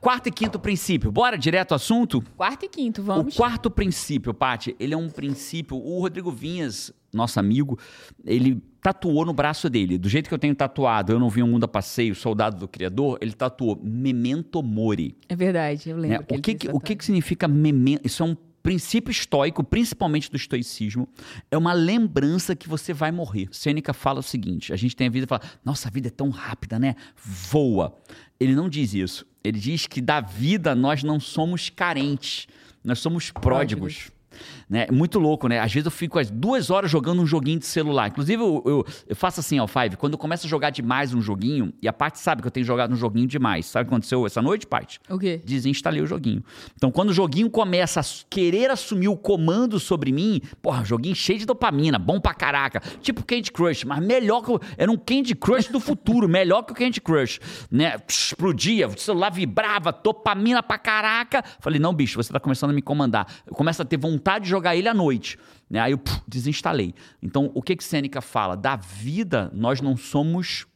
Quarto 0.00 0.28
e 0.28 0.32
quinto 0.32 0.58
princípio. 0.58 1.12
Bora 1.12 1.36
direto 1.36 1.72
ao 1.72 1.76
assunto? 1.76 2.22
Quarto 2.34 2.64
e 2.64 2.68
quinto, 2.68 3.02
vamos. 3.02 3.34
O 3.34 3.36
quarto 3.36 3.70
princípio, 3.70 4.32
Paty, 4.32 4.74
ele 4.80 4.94
é 4.94 4.96
um 4.96 5.10
princípio. 5.10 5.76
O 5.76 6.00
Rodrigo 6.00 6.30
Vinhas, 6.32 6.90
nosso 7.12 7.38
amigo, 7.40 7.78
ele 8.24 8.62
tatuou 8.80 9.24
no 9.26 9.32
braço 9.32 9.68
dele. 9.68 9.98
Do 9.98 10.08
jeito 10.08 10.28
que 10.28 10.34
eu 10.34 10.38
tenho 10.38 10.54
tatuado, 10.54 11.12
eu 11.12 11.18
não 11.18 11.28
vi 11.28 11.42
um 11.42 11.48
mundo 11.48 11.64
a 11.64 11.68
passeio, 11.68 12.14
soldado 12.14 12.58
do 12.58 12.68
Criador, 12.68 13.18
ele 13.20 13.32
tatuou 13.32 13.78
Memento 13.82 14.62
Mori. 14.62 15.16
É 15.28 15.36
verdade, 15.36 15.90
eu 15.90 15.96
né? 15.98 16.08
lembro. 16.18 16.26
que 16.26 16.34
O, 16.34 16.40
que, 16.42 16.54
que- 16.54 16.68
o 16.68 16.80
que, 16.80 16.96
que 16.96 17.04
significa 17.04 17.46
memento? 17.46 18.06
Isso 18.06 18.22
é 18.22 18.26
um 18.26 18.36
princípio 18.62 19.10
estoico, 19.10 19.64
principalmente 19.64 20.30
do 20.30 20.36
estoicismo. 20.36 21.08
É 21.50 21.56
uma 21.56 21.72
lembrança 21.72 22.54
que 22.54 22.68
você 22.68 22.92
vai 22.92 23.10
morrer. 23.10 23.48
Sêneca 23.52 23.92
fala 23.92 24.20
o 24.20 24.22
seguinte: 24.22 24.72
a 24.72 24.76
gente 24.76 24.94
tem 24.94 25.06
a 25.06 25.10
vida 25.10 25.24
e 25.24 25.28
fala, 25.28 25.42
nossa, 25.64 25.88
a 25.88 25.90
vida 25.90 26.08
é 26.08 26.10
tão 26.10 26.28
rápida, 26.30 26.78
né? 26.78 26.94
Voa. 27.16 27.96
Ele 28.38 28.54
não 28.54 28.68
diz 28.68 28.94
isso. 28.94 29.26
Ele 29.42 29.58
diz 29.58 29.86
que 29.86 30.00
da 30.00 30.20
vida 30.20 30.74
nós 30.74 31.02
não 31.02 31.18
somos 31.18 31.70
carentes, 31.70 32.46
nós 32.84 32.98
somos 32.98 33.30
pródigos. 33.30 33.94
Pródigos. 33.94 34.19
Né? 34.68 34.86
É 34.88 34.92
Muito 34.92 35.18
louco, 35.18 35.48
né? 35.48 35.58
Às 35.58 35.72
vezes 35.72 35.84
eu 35.84 35.90
fico 35.90 36.18
as 36.18 36.30
duas 36.30 36.70
horas 36.70 36.90
jogando 36.90 37.20
um 37.20 37.26
joguinho 37.26 37.58
de 37.58 37.66
celular. 37.66 38.08
Inclusive, 38.08 38.42
eu, 38.42 38.62
eu, 38.66 38.86
eu 39.08 39.16
faço 39.16 39.40
assim, 39.40 39.58
ó, 39.60 39.66
Five, 39.66 39.96
quando 39.96 40.14
eu 40.14 40.18
começo 40.18 40.46
a 40.46 40.50
jogar 40.50 40.70
demais 40.70 41.14
um 41.14 41.20
joguinho, 41.20 41.72
e 41.82 41.88
a 41.88 41.92
parte 41.92 42.18
sabe 42.18 42.42
que 42.42 42.48
eu 42.48 42.52
tenho 42.52 42.66
jogado 42.66 42.92
um 42.92 42.96
joguinho 42.96 43.26
demais. 43.26 43.66
Sabe 43.66 43.84
o 43.84 43.88
que 43.88 43.94
aconteceu 43.94 44.26
essa 44.26 44.40
noite, 44.40 44.66
Paty? 44.66 45.00
O 45.08 45.18
quê? 45.18 45.40
desinstalei 45.44 46.00
o 46.00 46.06
joguinho. 46.06 46.42
Então, 46.76 46.90
quando 46.90 47.10
o 47.10 47.12
joguinho 47.12 47.50
começa 47.50 48.00
a 48.00 48.04
querer 48.28 48.70
assumir 48.70 49.08
o 49.08 49.16
comando 49.16 49.78
sobre 49.80 50.12
mim, 50.12 50.40
porra, 50.62 50.84
joguinho 50.84 51.14
cheio 51.14 51.38
de 51.38 51.46
dopamina, 51.46 51.98
bom 51.98 52.20
pra 52.20 52.32
caraca. 52.32 52.80
Tipo 53.00 53.24
Candy 53.24 53.50
Crush, 53.50 53.84
mas 53.84 54.00
melhor 54.00 54.42
que 54.42 54.50
Era 54.78 54.90
um 54.90 54.96
Candy 54.96 55.34
Crush 55.34 55.68
do 55.68 55.80
futuro, 55.80 56.26
melhor 56.30 56.62
que 56.62 56.72
o 56.72 56.74
Candy 56.74 57.00
Crush. 57.00 57.40
Né? 57.70 57.96
Explodia, 58.08 58.88
o 58.88 58.98
celular 58.98 59.30
vibrava, 59.30 59.92
dopamina 59.92 60.62
pra 60.62 60.78
caraca. 60.78 61.42
Falei, 61.60 61.80
não, 61.80 61.92
bicho, 61.92 62.16
você 62.16 62.32
tá 62.32 62.40
começando 62.40 62.70
a 62.70 62.72
me 62.72 62.82
comandar. 62.82 63.26
Eu 63.46 63.54
começo 63.54 63.82
a 63.82 63.84
ter 63.84 63.96
vontade 63.96 64.29
de 64.38 64.48
jogar 64.48 64.76
ele 64.76 64.88
à 64.88 64.94
noite. 64.94 65.38
Né? 65.68 65.78
Aí 65.78 65.92
eu 65.92 65.98
puf, 65.98 66.20
desinstalei. 66.26 66.94
Então, 67.22 67.50
o 67.54 67.62
que 67.62 67.76
que 67.76 67.84
Sêneca 67.84 68.20
fala? 68.20 68.56
Da 68.56 68.76
vida, 68.76 69.50
nós 69.54 69.80
não 69.80 69.96
somos 69.96 70.66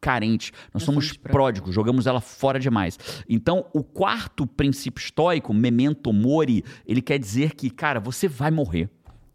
carentes, 0.00 0.52
nós, 0.52 0.74
Nós 0.74 0.82
somos, 0.82 1.06
somos 1.06 1.16
pródigos, 1.16 1.74
jogamos 1.74 2.06
ela 2.06 2.20
fora 2.20 2.60
demais. 2.60 2.98
Então, 3.26 3.64
o 3.72 3.82
quarto 3.82 4.46
princípio 4.46 5.00
estoico, 5.00 5.54
memento 5.54 6.12
mori, 6.12 6.62
ele 6.86 7.00
quer 7.00 7.18
dizer 7.18 7.54
que, 7.54 7.70
cara, 7.70 8.00
você 8.00 8.28
vai 8.28 8.50
morrer. 8.50 8.90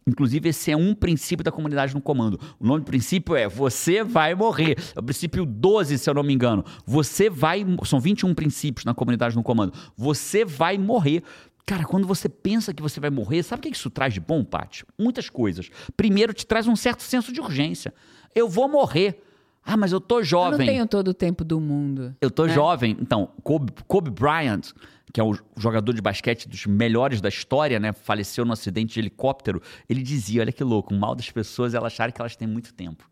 Inclusive, 0.09 0.49
esse 0.49 0.71
é 0.71 0.77
um 0.77 0.95
princípio 0.95 1.43
da 1.43 1.51
comunidade 1.51 1.93
no 1.93 2.01
comando. 2.01 2.39
O 2.59 2.65
nome 2.65 2.81
do 2.81 2.85
princípio 2.85 3.35
é 3.35 3.47
você 3.47 4.03
vai 4.03 4.33
morrer. 4.33 4.75
É 4.95 4.99
o 4.99 5.03
princípio 5.03 5.45
12, 5.45 5.97
se 5.99 6.09
eu 6.09 6.13
não 6.15 6.23
me 6.23 6.33
engano. 6.33 6.65
Você 6.85 7.29
vai. 7.29 7.65
São 7.85 7.99
21 7.99 8.33
princípios 8.33 8.85
na 8.85 8.93
comunidade 8.93 9.35
no 9.35 9.43
comando. 9.43 9.71
Você 9.95 10.43
vai 10.43 10.77
morrer. 10.79 11.23
Cara, 11.69 11.85
quando 11.85 12.07
você 12.07 12.27
pensa 12.27 12.73
que 12.73 12.81
você 12.81 12.99
vai 12.99 13.11
morrer, 13.11 13.43
sabe 13.43 13.59
o 13.59 13.61
que 13.61 13.77
isso 13.77 13.91
traz 13.91 14.11
de 14.11 14.19
bom, 14.19 14.43
Paty? 14.43 14.83
Muitas 14.97 15.29
coisas. 15.29 15.69
Primeiro, 15.95 16.33
te 16.33 16.43
traz 16.43 16.65
um 16.65 16.75
certo 16.75 17.03
senso 17.03 17.31
de 17.31 17.39
urgência. 17.39 17.93
Eu 18.33 18.49
vou 18.49 18.67
morrer. 18.67 19.23
Ah, 19.63 19.77
mas 19.77 19.91
eu 19.91 20.01
tô 20.01 20.15
Eu 20.15 20.19
não 20.21 20.25
jovem. 20.25 20.65
tenho 20.65 20.87
todo 20.87 21.09
o 21.09 21.13
tempo 21.13 21.43
do 21.43 21.59
mundo. 21.59 22.15
Eu 22.19 22.31
tô 22.31 22.47
né? 22.47 22.53
jovem. 22.55 22.97
Então, 22.99 23.29
Kobe, 23.43 23.71
Kobe 23.87 24.09
Bryant, 24.09 24.71
que 25.13 25.21
é 25.21 25.23
o 25.23 25.37
jogador 25.55 25.93
de 25.93 26.01
basquete 26.01 26.49
dos 26.49 26.65
melhores 26.65 27.21
da 27.21 27.29
história, 27.29 27.79
né? 27.79 27.93
Faleceu 27.93 28.43
no 28.43 28.53
acidente 28.53 28.95
de 28.95 29.01
helicóptero. 29.01 29.61
Ele 29.87 30.01
dizia: 30.01 30.41
olha 30.41 30.51
que 30.51 30.63
louco, 30.63 30.91
o 30.91 30.97
mal 30.97 31.13
das 31.13 31.29
pessoas 31.29 31.75
é 31.75 31.77
elas 31.77 31.93
acharem 31.93 32.11
que 32.11 32.19
elas 32.19 32.35
têm 32.35 32.47
muito 32.47 32.73
tempo. 32.73 33.07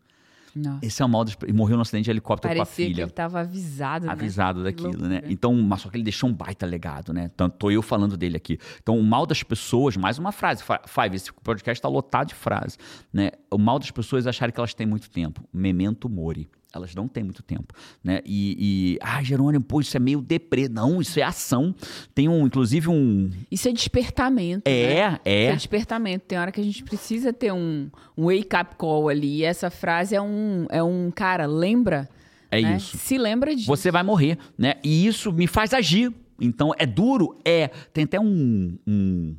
Nossa. 0.54 0.84
Esse 0.84 1.02
é 1.02 1.04
o 1.04 1.08
mal 1.08 1.24
das 1.24 1.36
E 1.46 1.52
morreu 1.52 1.76
no 1.76 1.82
acidente 1.82 2.04
de 2.04 2.10
helicóptero 2.10 2.54
com 2.54 2.60
a 2.60 2.64
Parecia 2.64 2.86
que 2.86 2.92
filha. 2.92 3.02
ele 3.02 3.10
tava 3.10 3.40
avisado, 3.40 4.06
né? 4.06 4.12
Avisado 4.12 4.64
daquilo, 4.64 5.08
né? 5.08 5.22
Então, 5.28 5.54
mas 5.54 5.80
só 5.80 5.88
que 5.88 5.96
ele 5.96 6.04
deixou 6.04 6.28
um 6.30 6.32
baita 6.32 6.66
legado, 6.66 7.12
né? 7.12 7.30
Tô 7.58 7.70
eu 7.70 7.82
falando 7.82 8.16
dele 8.16 8.36
aqui. 8.36 8.58
Então, 8.82 8.98
o 8.98 9.02
mal 9.04 9.26
das 9.26 9.42
pessoas, 9.42 9.96
mais 9.96 10.18
uma 10.18 10.32
frase, 10.32 10.62
Five, 10.86 11.16
esse 11.16 11.32
podcast 11.32 11.80
tá 11.80 11.88
lotado 11.88 12.28
de 12.28 12.34
frases, 12.34 12.78
né? 13.12 13.30
O 13.50 13.58
mal 13.58 13.78
das 13.78 13.90
pessoas 13.90 14.26
é 14.26 14.30
acharem 14.30 14.52
que 14.52 14.60
elas 14.60 14.74
têm 14.74 14.86
muito 14.86 15.10
tempo. 15.10 15.42
Memento 15.52 16.08
mori. 16.08 16.48
Elas 16.74 16.94
não 16.94 17.08
têm 17.08 17.24
muito 17.24 17.42
tempo, 17.42 17.72
né? 18.04 18.20
E, 18.26 18.56
e 18.58 18.98
ah, 19.00 19.22
Jerônimo, 19.22 19.64
pô, 19.64 19.80
isso 19.80 19.96
é 19.96 20.00
meio 20.00 20.20
deprê. 20.20 20.68
Não, 20.68 21.00
isso 21.00 21.18
é 21.18 21.22
ação. 21.22 21.74
Tem 22.14 22.28
um, 22.28 22.46
inclusive 22.46 22.88
um... 22.88 23.30
Isso 23.50 23.68
é 23.68 23.72
despertamento. 23.72 24.68
né? 24.68 24.76
É, 24.76 25.08
Isso 25.08 25.20
é. 25.24 25.44
é 25.44 25.56
despertamento. 25.56 26.26
Tem 26.26 26.38
hora 26.38 26.52
que 26.52 26.60
a 26.60 26.64
gente 26.64 26.84
precisa 26.84 27.32
ter 27.32 27.52
um, 27.52 27.90
um 28.16 28.26
wake-up 28.26 28.76
call 28.76 29.08
ali. 29.08 29.38
E 29.38 29.44
essa 29.44 29.70
frase 29.70 30.14
é 30.14 30.20
um, 30.20 30.66
é 30.68 30.82
um 30.82 31.10
cara, 31.10 31.46
lembra? 31.46 32.06
É 32.50 32.60
né? 32.60 32.76
isso. 32.76 32.98
Se 32.98 33.16
lembra 33.16 33.54
disso. 33.54 33.66
Você 33.66 33.90
vai 33.90 34.02
morrer, 34.02 34.38
né? 34.56 34.74
E 34.84 35.06
isso 35.06 35.32
me 35.32 35.46
faz 35.46 35.72
agir. 35.72 36.12
Então, 36.40 36.72
é 36.78 36.84
duro? 36.84 37.34
É. 37.44 37.68
Tem 37.92 38.04
até 38.04 38.20
um, 38.20 38.78
um, 38.86 39.34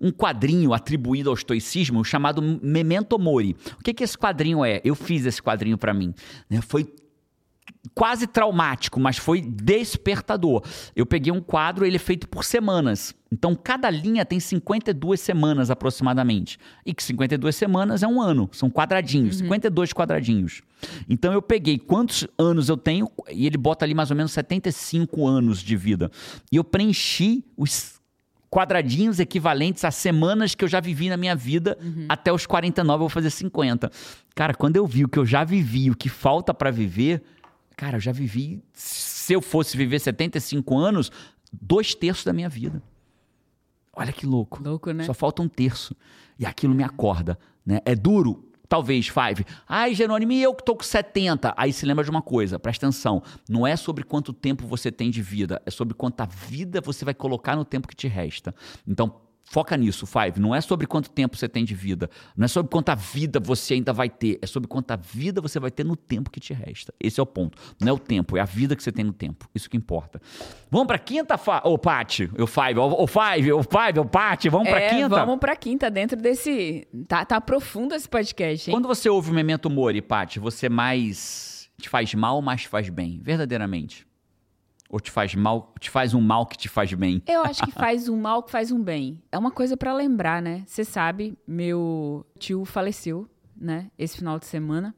um 0.00 0.10
quadrinho 0.10 0.72
atribuído 0.72 1.30
ao 1.30 1.34
estoicismo 1.34 2.04
chamado 2.04 2.42
Memento 2.62 3.18
Mori. 3.18 3.56
O 3.78 3.82
que, 3.82 3.94
que 3.94 4.04
esse 4.04 4.16
quadrinho 4.16 4.64
é? 4.64 4.80
Eu 4.84 4.94
fiz 4.94 5.24
esse 5.26 5.42
quadrinho 5.42 5.78
pra 5.78 5.94
mim. 5.94 6.14
né? 6.48 6.60
Foi 6.60 6.86
quase 7.94 8.26
traumático, 8.26 9.00
mas 9.00 9.16
foi 9.16 9.40
despertador. 9.40 10.62
Eu 10.94 11.06
peguei 11.06 11.32
um 11.32 11.40
quadro, 11.40 11.84
ele 11.84 11.96
é 11.96 11.98
feito 11.98 12.28
por 12.28 12.44
semanas. 12.44 13.14
Então, 13.30 13.54
cada 13.54 13.90
linha 13.90 14.24
tem 14.24 14.40
52 14.40 15.20
semanas 15.20 15.70
aproximadamente. 15.70 16.58
E 16.84 16.94
que 16.94 17.02
52 17.02 17.54
semanas 17.54 18.02
é 18.02 18.06
um 18.06 18.20
ano, 18.22 18.48
são 18.52 18.70
quadradinhos, 18.70 19.36
52 19.38 19.92
quadradinhos. 19.92 20.62
Então, 21.08 21.32
eu 21.32 21.42
peguei 21.42 21.78
quantos 21.78 22.26
anos 22.38 22.68
eu 22.68 22.76
tenho, 22.76 23.10
e 23.30 23.46
ele 23.46 23.58
bota 23.58 23.84
ali 23.84 23.94
mais 23.94 24.10
ou 24.10 24.16
menos 24.16 24.32
75 24.32 25.26
anos 25.26 25.60
de 25.62 25.76
vida. 25.76 26.10
E 26.50 26.56
eu 26.56 26.64
preenchi 26.64 27.44
os 27.56 27.97
quadradinhos 28.50 29.20
equivalentes 29.20 29.84
a 29.84 29.90
semanas 29.90 30.54
que 30.54 30.64
eu 30.64 30.68
já 30.68 30.80
vivi 30.80 31.08
na 31.08 31.16
minha 31.16 31.36
vida 31.36 31.76
Uhum. 31.82 32.06
até 32.08 32.32
os 32.32 32.46
49, 32.46 32.94
eu 32.94 32.98
vou 33.00 33.08
fazer 33.08 33.30
50. 33.30 33.90
Cara, 34.34 34.54
quando 34.54 34.76
eu 34.76 34.86
vi 34.86 35.04
o 35.04 35.08
que 35.08 35.18
eu 35.18 35.26
já 35.26 35.44
vivi, 35.44 35.90
o 35.90 35.96
que 35.96 36.08
falta 36.08 36.54
pra 36.54 36.70
viver, 36.70 37.22
cara, 37.76 37.96
eu 37.96 38.00
já 38.00 38.12
vivi, 38.12 38.62
se 38.72 39.32
eu 39.32 39.42
fosse 39.42 39.76
viver 39.76 39.98
75 39.98 40.78
anos, 40.78 41.10
dois 41.52 41.94
terços 41.94 42.24
da 42.24 42.32
minha 42.32 42.48
vida. 42.48 42.82
Olha 43.92 44.12
que 44.12 44.24
louco. 44.26 44.62
Louco, 44.62 44.92
né? 44.92 45.04
Só 45.04 45.12
falta 45.12 45.42
um 45.42 45.48
terço. 45.48 45.94
E 46.38 46.46
aquilo 46.46 46.74
me 46.74 46.84
acorda, 46.84 47.38
né? 47.66 47.80
É 47.84 47.94
duro? 47.94 48.47
Talvez, 48.68 49.08
Five. 49.08 49.46
Ai, 49.66 49.94
Jerônimo, 49.94 50.32
e 50.32 50.42
eu 50.42 50.54
que 50.54 50.64
tô 50.64 50.76
com 50.76 50.84
70? 50.84 51.54
Aí 51.56 51.72
se 51.72 51.86
lembra 51.86 52.04
de 52.04 52.10
uma 52.10 52.20
coisa, 52.20 52.58
presta 52.58 52.86
atenção. 52.86 53.22
Não 53.48 53.66
é 53.66 53.76
sobre 53.76 54.04
quanto 54.04 54.32
tempo 54.32 54.66
você 54.66 54.92
tem 54.92 55.10
de 55.10 55.22
vida, 55.22 55.62
é 55.64 55.70
sobre 55.70 55.94
quanta 55.94 56.26
vida 56.26 56.80
você 56.80 57.04
vai 57.04 57.14
colocar 57.14 57.56
no 57.56 57.64
tempo 57.64 57.88
que 57.88 57.96
te 57.96 58.06
resta. 58.06 58.54
Então, 58.86 59.27
foca 59.50 59.76
nisso, 59.76 60.06
Five. 60.06 60.38
Não 60.38 60.54
é 60.54 60.60
sobre 60.60 60.86
quanto 60.86 61.10
tempo 61.10 61.36
você 61.36 61.48
tem 61.48 61.64
de 61.64 61.74
vida. 61.74 62.10
Não 62.36 62.44
é 62.44 62.48
sobre 62.48 62.70
quanta 62.70 62.94
vida 62.94 63.40
você 63.40 63.74
ainda 63.74 63.92
vai 63.92 64.08
ter. 64.08 64.38
É 64.42 64.46
sobre 64.46 64.68
quanta 64.68 64.96
vida 64.96 65.40
você 65.40 65.58
vai 65.58 65.70
ter 65.70 65.84
no 65.84 65.96
tempo 65.96 66.30
que 66.30 66.38
te 66.38 66.52
resta. 66.52 66.92
Esse 67.00 67.18
é 67.18 67.22
o 67.22 67.26
ponto. 67.26 67.58
Não 67.80 67.88
é 67.88 67.92
o 67.92 67.98
tempo, 67.98 68.36
é 68.36 68.40
a 68.40 68.44
vida 68.44 68.76
que 68.76 68.82
você 68.82 68.92
tem 68.92 69.04
no 69.04 69.12
tempo. 69.12 69.48
Isso 69.54 69.68
que 69.68 69.76
importa. 69.76 70.20
Vamos 70.70 70.86
pra 70.86 70.98
quinta, 70.98 71.38
fa... 71.38 71.62
ô, 71.64 71.78
Paty? 71.78 72.30
O 72.38 72.46
Five, 72.46 72.78
o 72.78 73.06
Five, 73.06 73.52
o 73.52 73.62
Five, 73.62 74.00
o 74.00 74.04
Paty. 74.04 74.48
Vamos 74.48 74.68
pra 74.68 74.80
é, 74.80 74.90
quinta? 74.90 75.08
vamos 75.08 75.38
pra 75.38 75.56
quinta, 75.56 75.90
dentro 75.90 76.16
desse... 76.20 76.86
Tá, 77.06 77.24
tá 77.24 77.40
profundo 77.40 77.94
esse 77.94 78.08
podcast, 78.08 78.70
hein? 78.70 78.76
Quando 78.76 78.88
você 78.88 79.08
ouve 79.08 79.30
o 79.30 79.34
Memento 79.34 79.70
Mori, 79.70 80.02
Paty, 80.02 80.38
você 80.38 80.68
mais 80.68 81.70
te 81.80 81.88
faz 81.88 82.12
mal 82.14 82.36
ou 82.36 82.42
mais 82.42 82.62
te 82.62 82.68
faz 82.68 82.88
bem? 82.88 83.20
Verdadeiramente. 83.22 84.07
Ou 84.88 84.98
te 85.00 85.10
faz 85.10 85.34
mal, 85.34 85.74
te 85.78 85.90
faz 85.90 86.14
um 86.14 86.20
mal 86.20 86.46
que 86.46 86.56
te 86.56 86.68
faz 86.68 86.92
bem? 86.94 87.22
Eu 87.26 87.42
acho 87.42 87.62
que 87.62 87.70
faz 87.70 88.08
um 88.08 88.16
mal 88.16 88.42
que 88.42 88.50
faz 88.50 88.72
um 88.72 88.82
bem. 88.82 89.22
É 89.30 89.36
uma 89.36 89.50
coisa 89.50 89.76
pra 89.76 89.94
lembrar, 89.94 90.40
né? 90.40 90.62
Você 90.66 90.82
sabe, 90.84 91.36
meu 91.46 92.24
tio 92.38 92.64
faleceu, 92.64 93.28
né? 93.54 93.90
Esse 93.98 94.16
final 94.16 94.38
de 94.38 94.46
semana. 94.46 94.94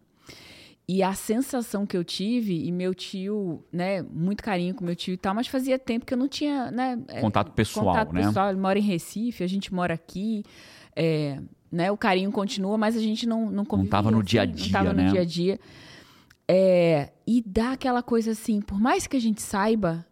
E 0.88 1.02
a 1.02 1.12
sensação 1.12 1.86
que 1.86 1.96
eu 1.96 2.02
tive, 2.02 2.66
e 2.66 2.72
meu 2.72 2.94
tio, 2.94 3.64
né? 3.72 4.02
Muito 4.02 4.42
carinho 4.42 4.74
com 4.74 4.84
meu 4.84 4.96
tio 4.96 5.14
e 5.14 5.16
tal, 5.16 5.34
mas 5.34 5.46
fazia 5.46 5.78
tempo 5.78 6.04
que 6.06 6.14
eu 6.14 6.18
não 6.18 6.28
tinha, 6.28 6.70
né? 6.70 6.98
é, 7.08 7.20
Contato 7.20 7.52
pessoal, 7.52 7.86
contato 7.86 8.12
né? 8.12 8.26
pessoal. 8.26 8.50
Ele 8.50 8.58
mora 8.60 8.78
em 8.78 8.82
Recife, 8.82 9.42
a 9.44 9.46
gente 9.48 9.72
mora 9.74 9.94
aqui. 9.94 10.44
é, 10.96 11.40
né? 11.70 11.90
O 11.92 11.96
carinho 11.96 12.30
continua, 12.32 12.76
mas 12.76 12.96
a 12.96 13.00
gente 13.00 13.26
não 13.26 13.50
não 13.50 13.64
convivia, 13.64 13.90
tava 13.90 14.10
no 14.10 14.18
assim, 14.18 14.26
dia 14.26 14.42
a 14.42 14.46
Não 14.46 14.52
dia, 14.54 14.72
tava 14.72 14.92
né? 14.92 15.04
no 15.04 15.10
dia 15.12 15.20
a 15.20 15.24
dia. 15.24 15.60
É, 16.52 17.12
e 17.24 17.40
dá 17.46 17.74
aquela 17.74 18.02
coisa 18.02 18.32
assim, 18.32 18.60
por 18.60 18.80
mais 18.80 19.06
que 19.06 19.16
a 19.16 19.20
gente 19.20 19.40
saiba, 19.40 20.04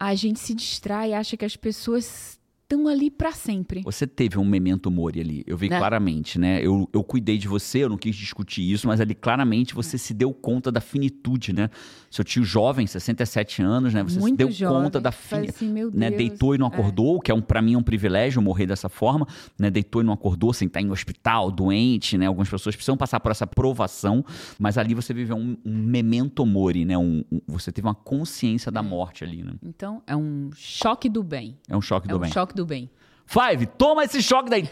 a 0.00 0.16
gente 0.16 0.40
se 0.40 0.52
distrai, 0.52 1.12
acha 1.12 1.36
que 1.36 1.44
as 1.44 1.54
pessoas 1.54 2.35
estão 2.68 2.88
ali 2.88 3.10
pra 3.10 3.30
sempre. 3.30 3.80
Você 3.82 4.06
teve 4.08 4.36
um 4.38 4.44
memento 4.44 4.90
mori 4.90 5.20
ali, 5.20 5.44
eu 5.46 5.56
vi 5.56 5.68
Né? 5.70 5.78
claramente, 5.78 6.36
né? 6.38 6.60
Eu, 6.60 6.88
eu 6.92 7.04
cuidei 7.04 7.38
de 7.38 7.46
você, 7.46 7.78
eu 7.84 7.88
não 7.88 7.96
quis 7.96 8.14
discutir 8.16 8.62
isso, 8.70 8.88
mas 8.88 9.00
ali 9.00 9.14
claramente 9.14 9.72
você 9.74 9.96
se 9.96 10.12
deu 10.12 10.32
conta 10.34 10.70
da 10.72 10.80
finitude, 10.80 11.52
né? 11.52 11.70
Seu 12.10 12.24
tio 12.24 12.42
jovem, 12.42 12.86
67 12.86 13.62
anos, 13.62 13.94
né? 13.94 14.02
Você 14.02 14.18
Muito 14.18 14.32
se 14.32 14.36
deu 14.38 14.50
jovem, 14.50 14.82
conta 14.82 15.00
da 15.00 15.12
finitude. 15.12 15.50
assim, 15.50 15.72
né, 15.94 16.10
deitou 16.10 16.54
e 16.54 16.58
não 16.58 16.66
é. 16.66 16.70
acordou, 16.70 17.20
que 17.20 17.30
é 17.30 17.34
um, 17.34 17.40
para 17.40 17.62
mim 17.62 17.74
é 17.74 17.78
um 17.78 17.82
privilégio 17.82 18.42
morrer 18.42 18.66
dessa 18.66 18.88
forma, 18.88 19.26
né, 19.58 19.70
deitou 19.70 20.02
e 20.02 20.04
não 20.04 20.12
acordou 20.12 20.52
sem 20.52 20.66
estar 20.66 20.80
em 20.80 20.90
hospital, 20.90 21.50
doente, 21.52 22.18
né, 22.18 22.26
algumas 22.26 22.48
pessoas 22.48 22.74
precisam 22.74 22.96
passar 22.96 23.20
por 23.20 23.30
essa 23.30 23.46
provação, 23.46 24.24
mas 24.58 24.76
ali 24.78 24.94
você 24.94 25.12
viveu 25.14 25.36
um, 25.36 25.56
um 25.64 25.76
memento 25.76 26.44
mori, 26.44 26.84
né, 26.84 26.96
um, 26.98 27.22
um- 27.30 27.40
você 27.46 27.70
teve 27.70 27.86
uma 27.86 27.94
consciência 27.94 28.72
da 28.72 28.82
morte 28.82 29.22
ali, 29.22 29.42
né, 29.42 29.52
Então, 29.62 30.02
é 30.06 30.16
um 30.16 30.50
choque 30.54 31.08
do 31.08 31.22
bem. 31.22 31.56
é 31.68 31.76
um 31.76 31.80
choque 31.82 32.08
É 32.08 32.10
do 32.10 32.16
um 32.16 32.20
bem. 32.20 32.32
choque 32.32 32.54
do 32.56 32.66
bem. 32.66 32.90
Five, 33.26 33.66
toma 33.66 34.04
esse 34.04 34.22
choque 34.22 34.48
daí. 34.48 34.70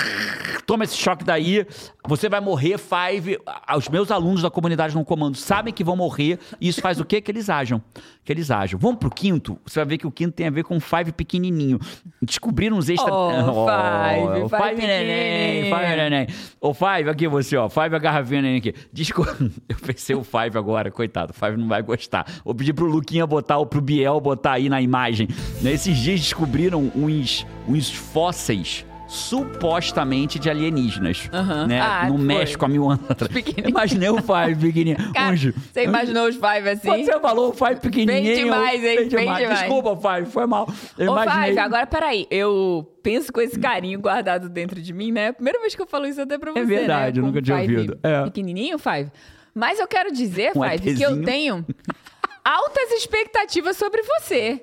toma 0.66 0.84
esse 0.84 0.96
choque 0.96 1.24
daí. 1.24 1.66
Você 2.06 2.28
vai 2.28 2.40
morrer, 2.40 2.78
Five. 2.78 3.38
Os 3.76 3.88
meus 3.88 4.10
alunos 4.10 4.42
da 4.42 4.50
comunidade 4.50 4.94
no 4.94 5.04
comando 5.04 5.36
sabem 5.36 5.72
que 5.72 5.82
vão 5.82 5.96
morrer. 5.96 6.38
E 6.60 6.68
isso 6.68 6.82
faz 6.82 7.00
o 7.00 7.04
quê? 7.04 7.20
Que 7.20 7.30
eles 7.30 7.48
ajam. 7.48 7.82
Que 8.24 8.32
eles 8.32 8.50
ajam. 8.50 8.78
Vamos 8.78 8.98
pro 8.98 9.10
quinto. 9.10 9.58
Você 9.66 9.78
vai 9.80 9.86
ver 9.86 9.98
que 9.98 10.06
o 10.06 10.10
quinto 10.10 10.32
tem 10.32 10.46
a 10.46 10.50
ver 10.50 10.64
com 10.64 10.80
Five 10.80 11.12
pequenininho. 11.12 11.78
Descobriram 12.22 12.78
uns 12.78 12.88
extra... 12.88 13.12
Oh, 13.12 13.30
Five, 13.68 14.42
o 14.42 14.48
Five 14.48 14.62
Five 14.62 14.86
neném. 14.86 15.64
Five 15.64 15.96
neném. 15.96 16.26
Ô, 16.60 16.72
Five, 16.72 17.10
aqui 17.10 17.28
você, 17.28 17.56
ó. 17.56 17.68
Five 17.68 17.94
a 17.94 17.98
garrafinha 17.98 18.40
neném 18.40 18.58
aqui. 18.58 18.74
Desculpa. 18.92 19.36
Eu 19.68 19.76
pensei 19.76 20.16
o 20.16 20.24
Five 20.24 20.56
agora, 20.56 20.90
coitado. 20.90 21.32
O 21.32 21.34
Five 21.34 21.56
não 21.58 21.68
vai 21.68 21.82
gostar. 21.82 22.26
Vou 22.44 22.54
pedir 22.54 22.72
pro 22.72 22.86
Luquinha 22.86 23.26
botar, 23.26 23.58
ou 23.58 23.66
pro 23.66 23.80
Biel 23.80 24.20
botar 24.20 24.52
aí 24.52 24.68
na 24.68 24.80
imagem. 24.80 25.28
Nesses 25.60 25.96
dias 25.98 26.20
descobriram 26.20 26.90
uns, 26.94 27.46
uns 27.68 27.90
fósseis 27.90 28.86
supostamente 29.06 30.38
de 30.38 30.48
alienígenas, 30.50 31.28
Aham. 31.32 31.66
né? 31.66 31.80
Ah, 31.80 32.06
no 32.08 32.16
foi. 32.16 32.24
México 32.26 32.64
há 32.64 32.68
mil 32.68 32.90
anos 32.90 33.04
atrás. 33.08 33.32
Imaginei 33.66 34.08
o 34.08 34.16
Five 34.22 34.56
pequenininho. 34.60 35.12
Cara, 35.12 35.32
Onde? 35.32 35.52
você 35.52 35.84
imaginou 35.84 36.28
os 36.28 36.34
five 36.36 36.68
assim? 36.68 36.88
Quando 36.88 37.04
você 37.04 37.20
falou 37.20 37.50
o 37.50 37.52
Five 37.52 37.80
pequenininho. 37.80 38.22
Bem 38.34 38.44
demais, 38.44 38.74
hein? 38.74 38.80
bem 38.82 38.96
Bem 38.96 39.08
demais. 39.08 39.38
demais. 39.38 39.58
Desculpa, 39.60 39.96
Five, 40.16 40.30
foi 40.30 40.46
mal. 40.46 40.68
Eu 40.98 41.12
Ô, 41.12 41.22
imaginei... 41.22 41.48
Five, 41.48 41.58
agora 41.58 41.86
peraí. 41.86 42.26
Eu 42.30 42.90
penso 43.02 43.32
com 43.32 43.40
esse 43.40 43.58
carinho 43.58 44.00
guardado 44.00 44.48
dentro 44.48 44.80
de 44.80 44.92
mim, 44.92 45.12
né? 45.12 45.32
Primeira 45.32 45.60
vez 45.60 45.74
que 45.74 45.82
eu 45.82 45.86
falo 45.86 46.06
isso 46.06 46.20
até 46.20 46.38
pra 46.38 46.52
você, 46.52 46.64
verdade, 46.64 47.20
né? 47.20 47.24
eu 47.24 47.26
nunca 47.28 47.42
tinha 47.42 47.58
Five 47.58 47.74
ouvido. 47.76 47.98
É. 48.02 48.22
Pequenininho, 48.24 48.78
Five. 48.78 49.10
Mas 49.54 49.78
eu 49.78 49.86
quero 49.86 50.10
dizer, 50.12 50.52
Um 50.56 50.62
Five, 50.62 50.94
que 50.96 51.02
eu 51.02 51.10
ETzinho. 51.10 51.24
tenho 51.24 51.66
altas 52.44 52.90
expectativas 52.92 53.76
sobre 53.76 54.02
você. 54.02 54.62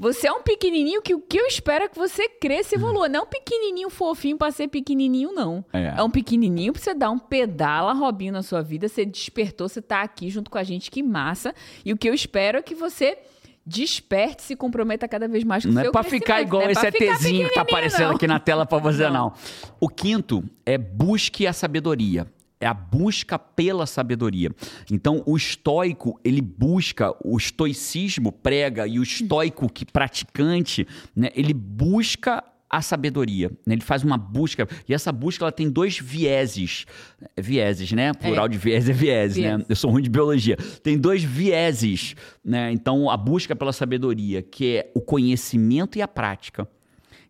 Você 0.00 0.28
é 0.28 0.32
um 0.32 0.42
pequenininho 0.42 1.02
que 1.02 1.14
o 1.14 1.20
que 1.20 1.38
eu 1.38 1.46
espero 1.46 1.84
é 1.84 1.88
que 1.88 1.98
você 1.98 2.26
cresça 2.26 2.74
e 2.74 2.78
evolua. 2.78 3.06
Não 3.06 3.20
é 3.20 3.22
um 3.22 3.26
pequenininho 3.26 3.90
fofinho 3.90 4.38
pra 4.38 4.50
ser 4.50 4.66
pequenininho, 4.66 5.30
não. 5.30 5.62
É. 5.74 6.02
um 6.02 6.10
pequenininho 6.10 6.72
pra 6.72 6.80
você 6.80 6.94
dar 6.94 7.10
um 7.10 7.18
pedala, 7.18 7.92
Robinho, 7.92 8.32
na 8.32 8.42
sua 8.42 8.62
vida. 8.62 8.88
Você 8.88 9.04
despertou, 9.04 9.68
você 9.68 9.82
tá 9.82 10.00
aqui 10.00 10.30
junto 10.30 10.50
com 10.50 10.56
a 10.56 10.64
gente, 10.64 10.90
que 10.90 11.02
massa. 11.02 11.54
E 11.84 11.92
o 11.92 11.98
que 11.98 12.08
eu 12.08 12.14
espero 12.14 12.56
é 12.56 12.62
que 12.62 12.74
você 12.74 13.18
desperte 13.66 14.42
e 14.42 14.46
se 14.46 14.56
comprometa 14.56 15.06
cada 15.06 15.28
vez 15.28 15.44
mais 15.44 15.64
com 15.66 15.70
o 15.70 15.74
Não 15.74 15.82
é 15.82 15.84
seu 15.84 15.92
pra 15.92 16.02
ficar 16.02 16.40
igual 16.40 16.62
é 16.62 16.72
esse 16.72 16.86
ETzinho 16.86 17.48
que 17.48 17.54
tá 17.54 17.60
aparecendo 17.60 18.08
não. 18.08 18.16
aqui 18.16 18.26
na 18.26 18.40
tela 18.40 18.64
pra 18.64 18.78
você, 18.78 19.04
não. 19.04 19.12
Não. 19.12 19.32
O 19.78 19.86
quinto 19.86 20.42
é 20.64 20.78
busque 20.78 21.46
a 21.46 21.52
sabedoria. 21.52 22.26
É 22.60 22.66
a 22.66 22.74
busca 22.74 23.38
pela 23.38 23.86
sabedoria. 23.86 24.50
Então, 24.90 25.22
o 25.24 25.34
estoico, 25.36 26.20
ele 26.22 26.42
busca, 26.42 27.14
o 27.24 27.38
estoicismo 27.38 28.30
prega 28.30 28.86
e 28.86 28.98
o 28.98 29.02
estoico 29.02 29.66
que 29.72 29.86
praticante, 29.86 30.86
né, 31.16 31.30
ele 31.34 31.54
busca 31.54 32.44
a 32.68 32.80
sabedoria. 32.80 33.50
né? 33.66 33.74
Ele 33.74 33.80
faz 33.80 34.04
uma 34.04 34.16
busca. 34.16 34.68
E 34.88 34.94
essa 34.94 35.10
busca 35.10 35.42
ela 35.42 35.50
tem 35.50 35.68
dois 35.68 35.98
vieses. 35.98 36.86
Vieses, 37.36 37.90
né? 37.90 38.12
Plural 38.12 38.46
de 38.48 38.58
viés 38.58 38.88
é 38.88 38.92
viés, 38.92 39.36
né? 39.58 39.64
Eu 39.68 39.74
sou 39.74 39.90
ruim 39.90 40.02
de 40.02 40.08
biologia. 40.10 40.56
Tem 40.82 40.96
dois 40.96 41.24
vieses, 41.24 42.14
né? 42.44 42.70
Então, 42.70 43.10
a 43.10 43.16
busca 43.16 43.56
pela 43.56 43.72
sabedoria, 43.72 44.40
que 44.40 44.76
é 44.76 44.92
o 44.94 45.00
conhecimento 45.00 45.98
e 45.98 46.02
a 46.02 46.06
prática. 46.06 46.68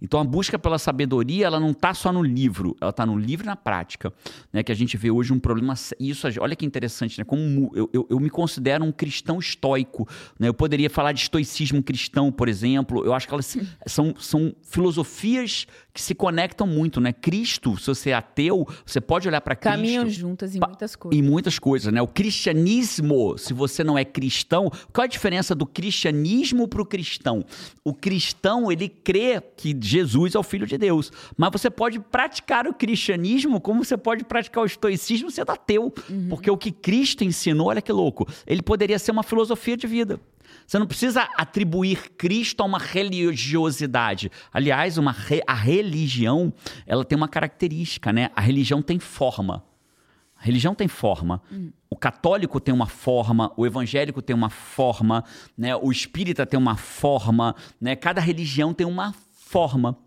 Então, 0.02 0.20
a 0.20 0.24
busca 0.24 0.58
pela 0.58 0.78
sabedoria, 0.78 1.46
ela 1.46 1.60
não 1.60 1.70
está 1.70 1.92
só 1.92 2.12
no 2.12 2.22
livro, 2.22 2.76
ela 2.80 2.90
está 2.90 3.04
no 3.04 3.18
livro 3.18 3.44
e 3.44 3.48
na 3.48 3.56
prática, 3.56 4.12
né? 4.52 4.62
Que 4.62 4.72
a 4.72 4.74
gente 4.74 4.96
vê 4.96 5.10
hoje 5.10 5.32
um 5.32 5.38
problema... 5.38 5.74
Isso, 5.98 6.26
olha 6.40 6.56
que 6.56 6.64
interessante, 6.64 7.18
né? 7.18 7.24
Como 7.24 7.70
eu, 7.74 7.88
eu, 7.92 8.06
eu 8.08 8.20
me 8.20 8.30
considero 8.30 8.84
um 8.84 8.92
cristão 8.92 9.38
estoico, 9.38 10.08
né? 10.38 10.48
Eu 10.48 10.54
poderia 10.54 10.88
falar 10.88 11.12
de 11.12 11.20
estoicismo 11.20 11.82
cristão, 11.82 12.32
por 12.32 12.48
exemplo. 12.48 13.04
Eu 13.04 13.12
acho 13.12 13.26
que 13.26 13.34
elas 13.34 13.56
são, 13.86 14.14
são 14.18 14.54
filosofias 14.62 15.66
que 15.92 16.00
se 16.00 16.14
conectam 16.14 16.66
muito, 16.66 17.00
né? 17.00 17.12
Cristo, 17.12 17.76
se 17.76 17.88
você 17.88 18.10
é 18.10 18.14
ateu, 18.14 18.66
você 18.86 19.00
pode 19.00 19.28
olhar 19.28 19.40
para 19.40 19.56
Cristo... 19.56 19.76
Caminham 19.76 20.08
juntas 20.08 20.54
em 20.54 20.60
muitas 20.60 20.96
coisas. 20.96 21.18
Em 21.18 21.22
muitas 21.22 21.58
coisas, 21.58 21.92
né? 21.92 22.00
O 22.00 22.06
cristianismo, 22.06 23.36
se 23.36 23.52
você 23.52 23.82
não 23.82 23.98
é 23.98 24.04
cristão, 24.04 24.70
qual 24.92 25.04
a 25.04 25.08
diferença 25.08 25.54
do 25.54 25.66
cristianismo 25.66 26.68
para 26.68 26.80
o 26.80 26.86
cristão? 26.86 27.44
O 27.84 27.92
cristão, 27.92 28.70
ele 28.70 28.88
crê 28.88 29.40
que 29.56 29.74
Jesus 29.90 30.34
é 30.34 30.38
o 30.38 30.42
Filho 30.42 30.66
de 30.66 30.78
Deus. 30.78 31.12
Mas 31.36 31.50
você 31.52 31.68
pode 31.68 31.98
praticar 31.98 32.66
o 32.66 32.72
cristianismo 32.74 33.60
como 33.60 33.84
você 33.84 33.96
pode 33.96 34.24
praticar 34.24 34.62
o 34.62 34.66
estoicismo 34.66 35.30
sendo 35.30 35.50
ateu. 35.50 35.92
Porque 36.28 36.50
o 36.50 36.56
que 36.56 36.70
Cristo 36.70 37.24
ensinou, 37.24 37.68
olha 37.68 37.82
que 37.82 37.92
louco, 37.92 38.26
ele 38.46 38.62
poderia 38.62 38.98
ser 38.98 39.10
uma 39.10 39.22
filosofia 39.22 39.76
de 39.76 39.86
vida. 39.86 40.20
Você 40.66 40.78
não 40.78 40.86
precisa 40.86 41.22
atribuir 41.36 42.12
Cristo 42.16 42.60
a 42.62 42.64
uma 42.66 42.78
religiosidade. 42.78 44.30
Aliás, 44.52 44.98
uma 44.98 45.12
re- 45.12 45.42
a 45.46 45.54
religião, 45.54 46.52
ela 46.86 47.04
tem 47.04 47.16
uma 47.16 47.28
característica, 47.28 48.12
né? 48.12 48.30
A 48.34 48.40
religião 48.40 48.82
tem 48.82 48.98
forma. 48.98 49.64
A 50.36 50.44
religião 50.44 50.74
tem 50.74 50.88
forma. 50.88 51.42
O 51.88 51.96
católico 51.96 52.60
tem 52.60 52.72
uma 52.72 52.86
forma, 52.86 53.52
o 53.56 53.66
evangélico 53.66 54.22
tem 54.22 54.34
uma 54.34 54.48
forma, 54.48 55.24
né? 55.56 55.76
o 55.76 55.90
espírita 55.92 56.46
tem 56.46 56.58
uma 56.58 56.76
forma, 56.76 57.54
né? 57.80 57.94
Cada 57.94 58.20
religião 58.20 58.72
tem 58.72 58.86
uma 58.86 59.12
forma. 59.12 59.29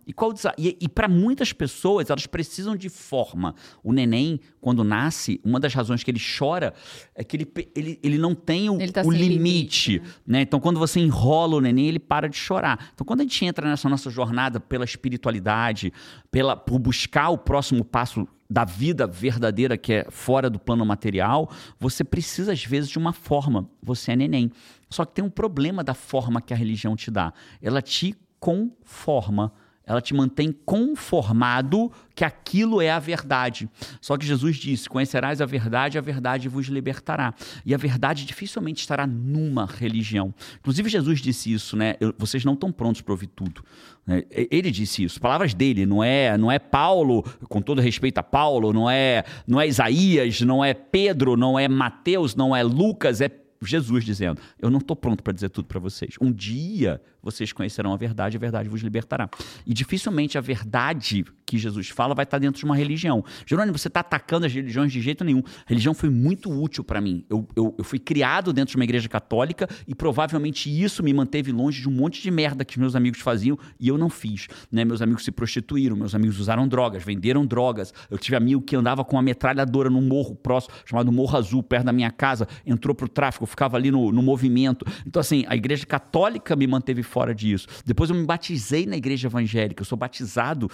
E, 0.08 0.14
qual 0.14 0.34
e, 0.58 0.78
e 0.80 0.88
para 0.88 1.10
muitas 1.10 1.52
pessoas, 1.52 2.10
elas 2.10 2.26
precisam 2.26 2.78
de 2.78 2.88
forma. 2.88 3.54
O 3.84 3.92
neném, 3.92 4.40
quando 4.62 4.84
nasce, 4.86 5.42
uma 5.44 5.60
das 5.60 5.74
razões 5.74 6.02
que 6.02 6.10
ele 6.10 6.20
chora 6.20 6.74
é 7.14 7.24
que 7.26 7.36
ele, 7.36 7.52
ele, 7.76 8.00
ele 8.02 8.18
não 8.18 8.34
tem 8.34 8.70
o, 8.70 8.78
tá 8.92 9.02
o 9.02 9.12
limite. 9.12 9.92
limite 9.92 10.00
né? 10.26 10.38
né? 10.38 10.42
Então, 10.42 10.62
quando 10.62 10.80
você 10.80 11.00
enrola 11.00 11.58
o 11.58 11.62
neném, 11.62 11.88
ele 11.88 12.00
para 12.00 12.30
de 12.30 12.38
chorar. 12.38 12.92
Então, 12.94 13.06
quando 13.06 13.20
a 13.20 13.24
gente 13.24 13.44
entra 13.44 13.68
nessa 13.68 13.90
nossa 13.90 14.10
jornada 14.10 14.62
pela 14.62 14.86
espiritualidade, 14.86 15.92
pela, 16.32 16.56
por 16.56 16.80
buscar 16.80 17.30
o 17.30 17.38
próximo 17.38 17.84
passo 17.84 18.26
da 18.50 18.64
vida 18.64 19.08
verdadeira 19.08 19.78
que 19.78 19.94
é 19.94 20.08
fora 20.10 20.50
do 20.50 20.60
plano 20.60 20.86
material, 20.86 21.50
você 21.80 22.04
precisa 22.04 22.54
às 22.54 22.64
vezes 22.64 22.90
de 22.90 22.98
uma 22.98 23.12
forma. 23.12 23.70
Você 23.82 24.12
é 24.12 24.16
neném. 24.16 24.52
Só 24.90 25.04
que 25.06 25.14
tem 25.14 25.26
um 25.26 25.30
problema 25.30 25.84
da 25.84 25.94
forma 25.94 26.40
que 26.40 26.54
a 26.54 26.58
religião 26.58 26.96
te 26.96 27.10
dá. 27.10 27.34
Ela 27.62 27.82
te 27.82 28.16
conforma 28.44 29.54
ela 29.86 30.02
te 30.02 30.14
mantém 30.14 30.52
conformado 30.66 31.92
que 32.16 32.24
aquilo 32.24 32.82
é 32.82 32.90
a 32.90 33.00
verdade. 33.00 33.70
Só 34.00 34.18
que 34.18 34.26
Jesus 34.26 34.56
disse: 34.56 34.88
Conhecerás 34.88 35.42
a 35.42 35.46
verdade, 35.46 35.98
a 35.98 36.02
verdade 36.02 36.48
vos 36.48 36.68
libertará. 36.68 37.34
E 37.66 37.74
a 37.74 37.78
verdade 37.78 38.26
dificilmente 38.26 38.80
estará 38.80 39.06
numa 39.06 39.66
religião. 39.66 40.34
Inclusive, 40.60 40.90
Jesus 40.90 41.20
disse 41.20 41.52
isso, 41.52 41.76
né? 41.76 41.96
Vocês 42.18 42.46
não 42.46 42.54
estão 42.54 42.72
prontos 42.72 43.02
para 43.02 43.12
ouvir 43.12 43.28
tudo. 43.28 43.62
Né? 44.08 44.24
Ele 44.32 44.72
disse 44.72 45.04
isso, 45.04 45.20
palavras 45.20 45.54
dele, 45.54 45.86
não 45.86 46.02
é, 46.02 46.38
não 46.38 46.50
é 46.50 46.60
Paulo, 46.60 47.24
com 47.50 47.62
todo 47.62 47.82
respeito 47.82 48.20
a 48.20 48.24
Paulo, 48.24 48.72
não 48.72 48.90
é, 48.90 49.26
não 49.46 49.60
é 49.60 49.68
Isaías, 49.68 50.40
não 50.42 50.64
é 50.64 50.74
Pedro, 50.74 51.36
não 51.36 51.60
é 51.60 51.68
Mateus, 51.68 52.36
não 52.36 52.56
é 52.56 52.64
Lucas, 52.64 53.20
é 53.20 53.30
Jesus 53.62 54.06
dizendo: 54.06 54.40
Eu 54.60 54.70
não 54.70 54.80
estou 54.80 54.96
pronto 54.96 55.22
para 55.22 55.34
dizer 55.34 55.50
tudo 55.50 55.66
para 55.66 55.80
vocês. 55.80 56.16
Um 56.22 56.32
dia 56.32 57.02
vocês 57.24 57.54
conhecerão 57.54 57.94
a 57.94 57.98
verdade, 57.98 58.36
a 58.36 58.40
verdade 58.40 58.68
vos 58.68 58.82
libertará. 58.82 59.30
E 59.66 59.74
dificilmente 59.74 60.38
a 60.38 60.42
verdade 60.42 61.24
que 61.46 61.58
Jesus 61.58 61.90
fala 61.90 62.14
vai 62.14 62.24
estar 62.24 62.40
dentro 62.40 62.60
de 62.60 62.66
uma 62.66 62.76
religião. 62.76 63.24
Jerônimo, 63.46 63.78
você 63.78 63.88
está 63.88 64.00
atacando 64.00 64.46
as 64.46 64.54
religiões 64.54 64.92
de 64.92 65.02
jeito 65.02 65.24
nenhum. 65.24 65.40
A 65.40 65.70
religião 65.70 65.94
foi 65.94 66.10
muito 66.10 66.52
útil 66.52 66.84
para 66.84 67.00
mim. 67.00 67.26
Eu, 67.30 67.48
eu, 67.56 67.76
eu, 67.78 67.84
fui 67.84 68.00
criado 68.00 68.52
dentro 68.52 68.72
de 68.72 68.76
uma 68.76 68.84
igreja 68.84 69.08
católica 69.08 69.68
e 69.88 69.96
provavelmente 69.96 70.70
isso 70.70 71.04
me 71.04 71.14
manteve 71.14 71.52
longe 71.52 71.82
de 71.82 71.88
um 71.88 71.92
monte 71.92 72.22
de 72.22 72.32
merda 72.32 72.66
que 72.66 72.80
meus 72.80 72.96
amigos 72.96 73.20
faziam 73.20 73.58
e 73.80 73.88
eu 73.88 73.98
não 73.98 74.10
fiz. 74.10 74.48
Né? 74.72 74.84
Meus 74.84 75.02
amigos 75.02 75.24
se 75.24 75.32
prostituíram, 75.32 75.96
meus 75.96 76.16
amigos 76.16 76.40
usaram 76.40 76.68
drogas, 76.68 77.04
venderam 77.04 77.46
drogas. 77.46 77.94
Eu 78.10 78.18
tive 78.18 78.36
amigo 78.36 78.62
que 78.62 78.76
andava 78.76 79.06
com 79.06 79.16
uma 79.16 79.22
metralhadora 79.22 79.90
num 79.90 80.02
morro 80.02 80.36
próximo, 80.36 80.74
chamado 80.86 81.12
Morro 81.12 81.38
Azul, 81.38 81.64
perto 81.64 81.86
da 81.86 81.94
minha 81.94 82.12
casa, 82.12 82.48
entrou 82.66 82.96
pro 82.96 83.08
tráfico, 83.08 83.46
ficava 83.46 83.78
ali 83.78 83.92
no, 83.92 84.12
no 84.12 84.22
movimento. 84.22 84.86
Então, 85.06 85.20
assim, 85.20 85.46
a 85.48 85.56
igreja 85.56 85.86
católica 85.86 86.56
me 86.56 86.66
manteve 86.66 87.04
fora 87.14 87.36
disso. 87.36 87.68
Depois 87.86 88.10
eu 88.10 88.16
me 88.16 88.26
batizei 88.26 88.88
na 88.88 88.98
igreja 88.98 89.28
evangélica, 89.28 89.82
eu 89.82 89.86
sou 89.86 89.96
batizado 89.96 90.68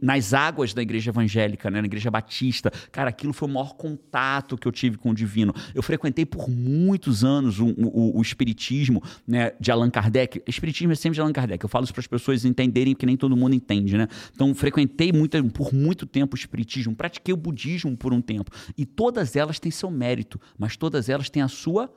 nas 0.00 0.32
águas 0.32 0.72
da 0.72 0.80
igreja 0.80 1.10
evangélica, 1.10 1.70
né, 1.70 1.82
na 1.82 1.86
igreja 1.86 2.10
batista. 2.10 2.70
Cara, 2.90 3.10
aquilo 3.10 3.34
foi 3.34 3.46
o 3.46 3.52
maior 3.52 3.74
contato 3.74 4.56
que 4.56 4.66
eu 4.66 4.72
tive 4.72 4.96
com 4.96 5.10
o 5.10 5.14
divino. 5.14 5.54
Eu 5.74 5.82
frequentei 5.82 6.24
por 6.24 6.48
muitos 6.48 7.22
anos 7.22 7.60
o, 7.60 7.66
o, 7.66 8.18
o 8.18 8.22
espiritismo 8.22 9.02
né, 9.26 9.52
de 9.60 9.70
Allan 9.70 9.90
Kardec. 9.90 10.42
Espiritismo 10.46 10.92
é 10.92 10.96
sempre 10.96 11.16
de 11.16 11.20
Allan 11.20 11.32
Kardec. 11.32 11.62
Eu 11.62 11.68
falo 11.68 11.84
isso 11.84 11.92
para 11.92 12.00
as 12.00 12.06
pessoas 12.06 12.46
entenderem, 12.46 12.94
porque 12.94 13.04
nem 13.04 13.16
todo 13.16 13.36
mundo 13.36 13.54
entende, 13.54 13.98
né? 13.98 14.08
Então, 14.34 14.54
frequentei 14.54 15.12
muito, 15.12 15.44
por 15.50 15.74
muito 15.74 16.06
tempo 16.06 16.34
o 16.34 16.38
espiritismo, 16.38 16.96
pratiquei 16.96 17.34
o 17.34 17.36
budismo 17.36 17.94
por 17.96 18.14
um 18.14 18.22
tempo. 18.22 18.50
E 18.78 18.86
todas 18.86 19.36
elas 19.36 19.60
têm 19.60 19.70
seu 19.70 19.90
mérito, 19.90 20.40
mas 20.58 20.74
todas 20.74 21.10
elas 21.10 21.28
têm 21.28 21.42
a 21.42 21.48
sua 21.48 21.92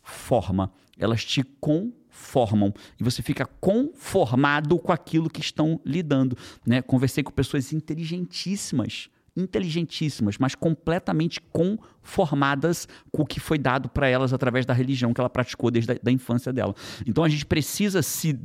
forma. 0.00 0.72
Elas 0.96 1.24
te 1.24 1.42
conformam 2.12 2.72
e 3.00 3.02
você 3.02 3.22
fica 3.22 3.46
conformado 3.60 4.78
com 4.78 4.92
aquilo 4.92 5.30
que 5.30 5.40
estão 5.40 5.80
lidando. 5.84 6.36
Né? 6.66 6.82
Conversei 6.82 7.24
com 7.24 7.32
pessoas 7.32 7.72
inteligentíssimas, 7.72 9.08
inteligentíssimas, 9.36 10.36
mas 10.38 10.54
completamente 10.54 11.40
conformadas 11.52 12.86
com 13.10 13.22
o 13.22 13.26
que 13.26 13.40
foi 13.40 13.58
dado 13.58 13.88
para 13.88 14.08
elas 14.08 14.32
através 14.32 14.66
da 14.66 14.74
religião 14.74 15.14
que 15.14 15.20
ela 15.20 15.30
praticou 15.30 15.70
desde 15.70 15.92
a 15.92 15.96
da 16.02 16.12
infância 16.12 16.52
dela. 16.52 16.74
Então 17.06 17.24
a 17.24 17.28
gente 17.28 17.46
precisa 17.46 18.02
se 18.02 18.38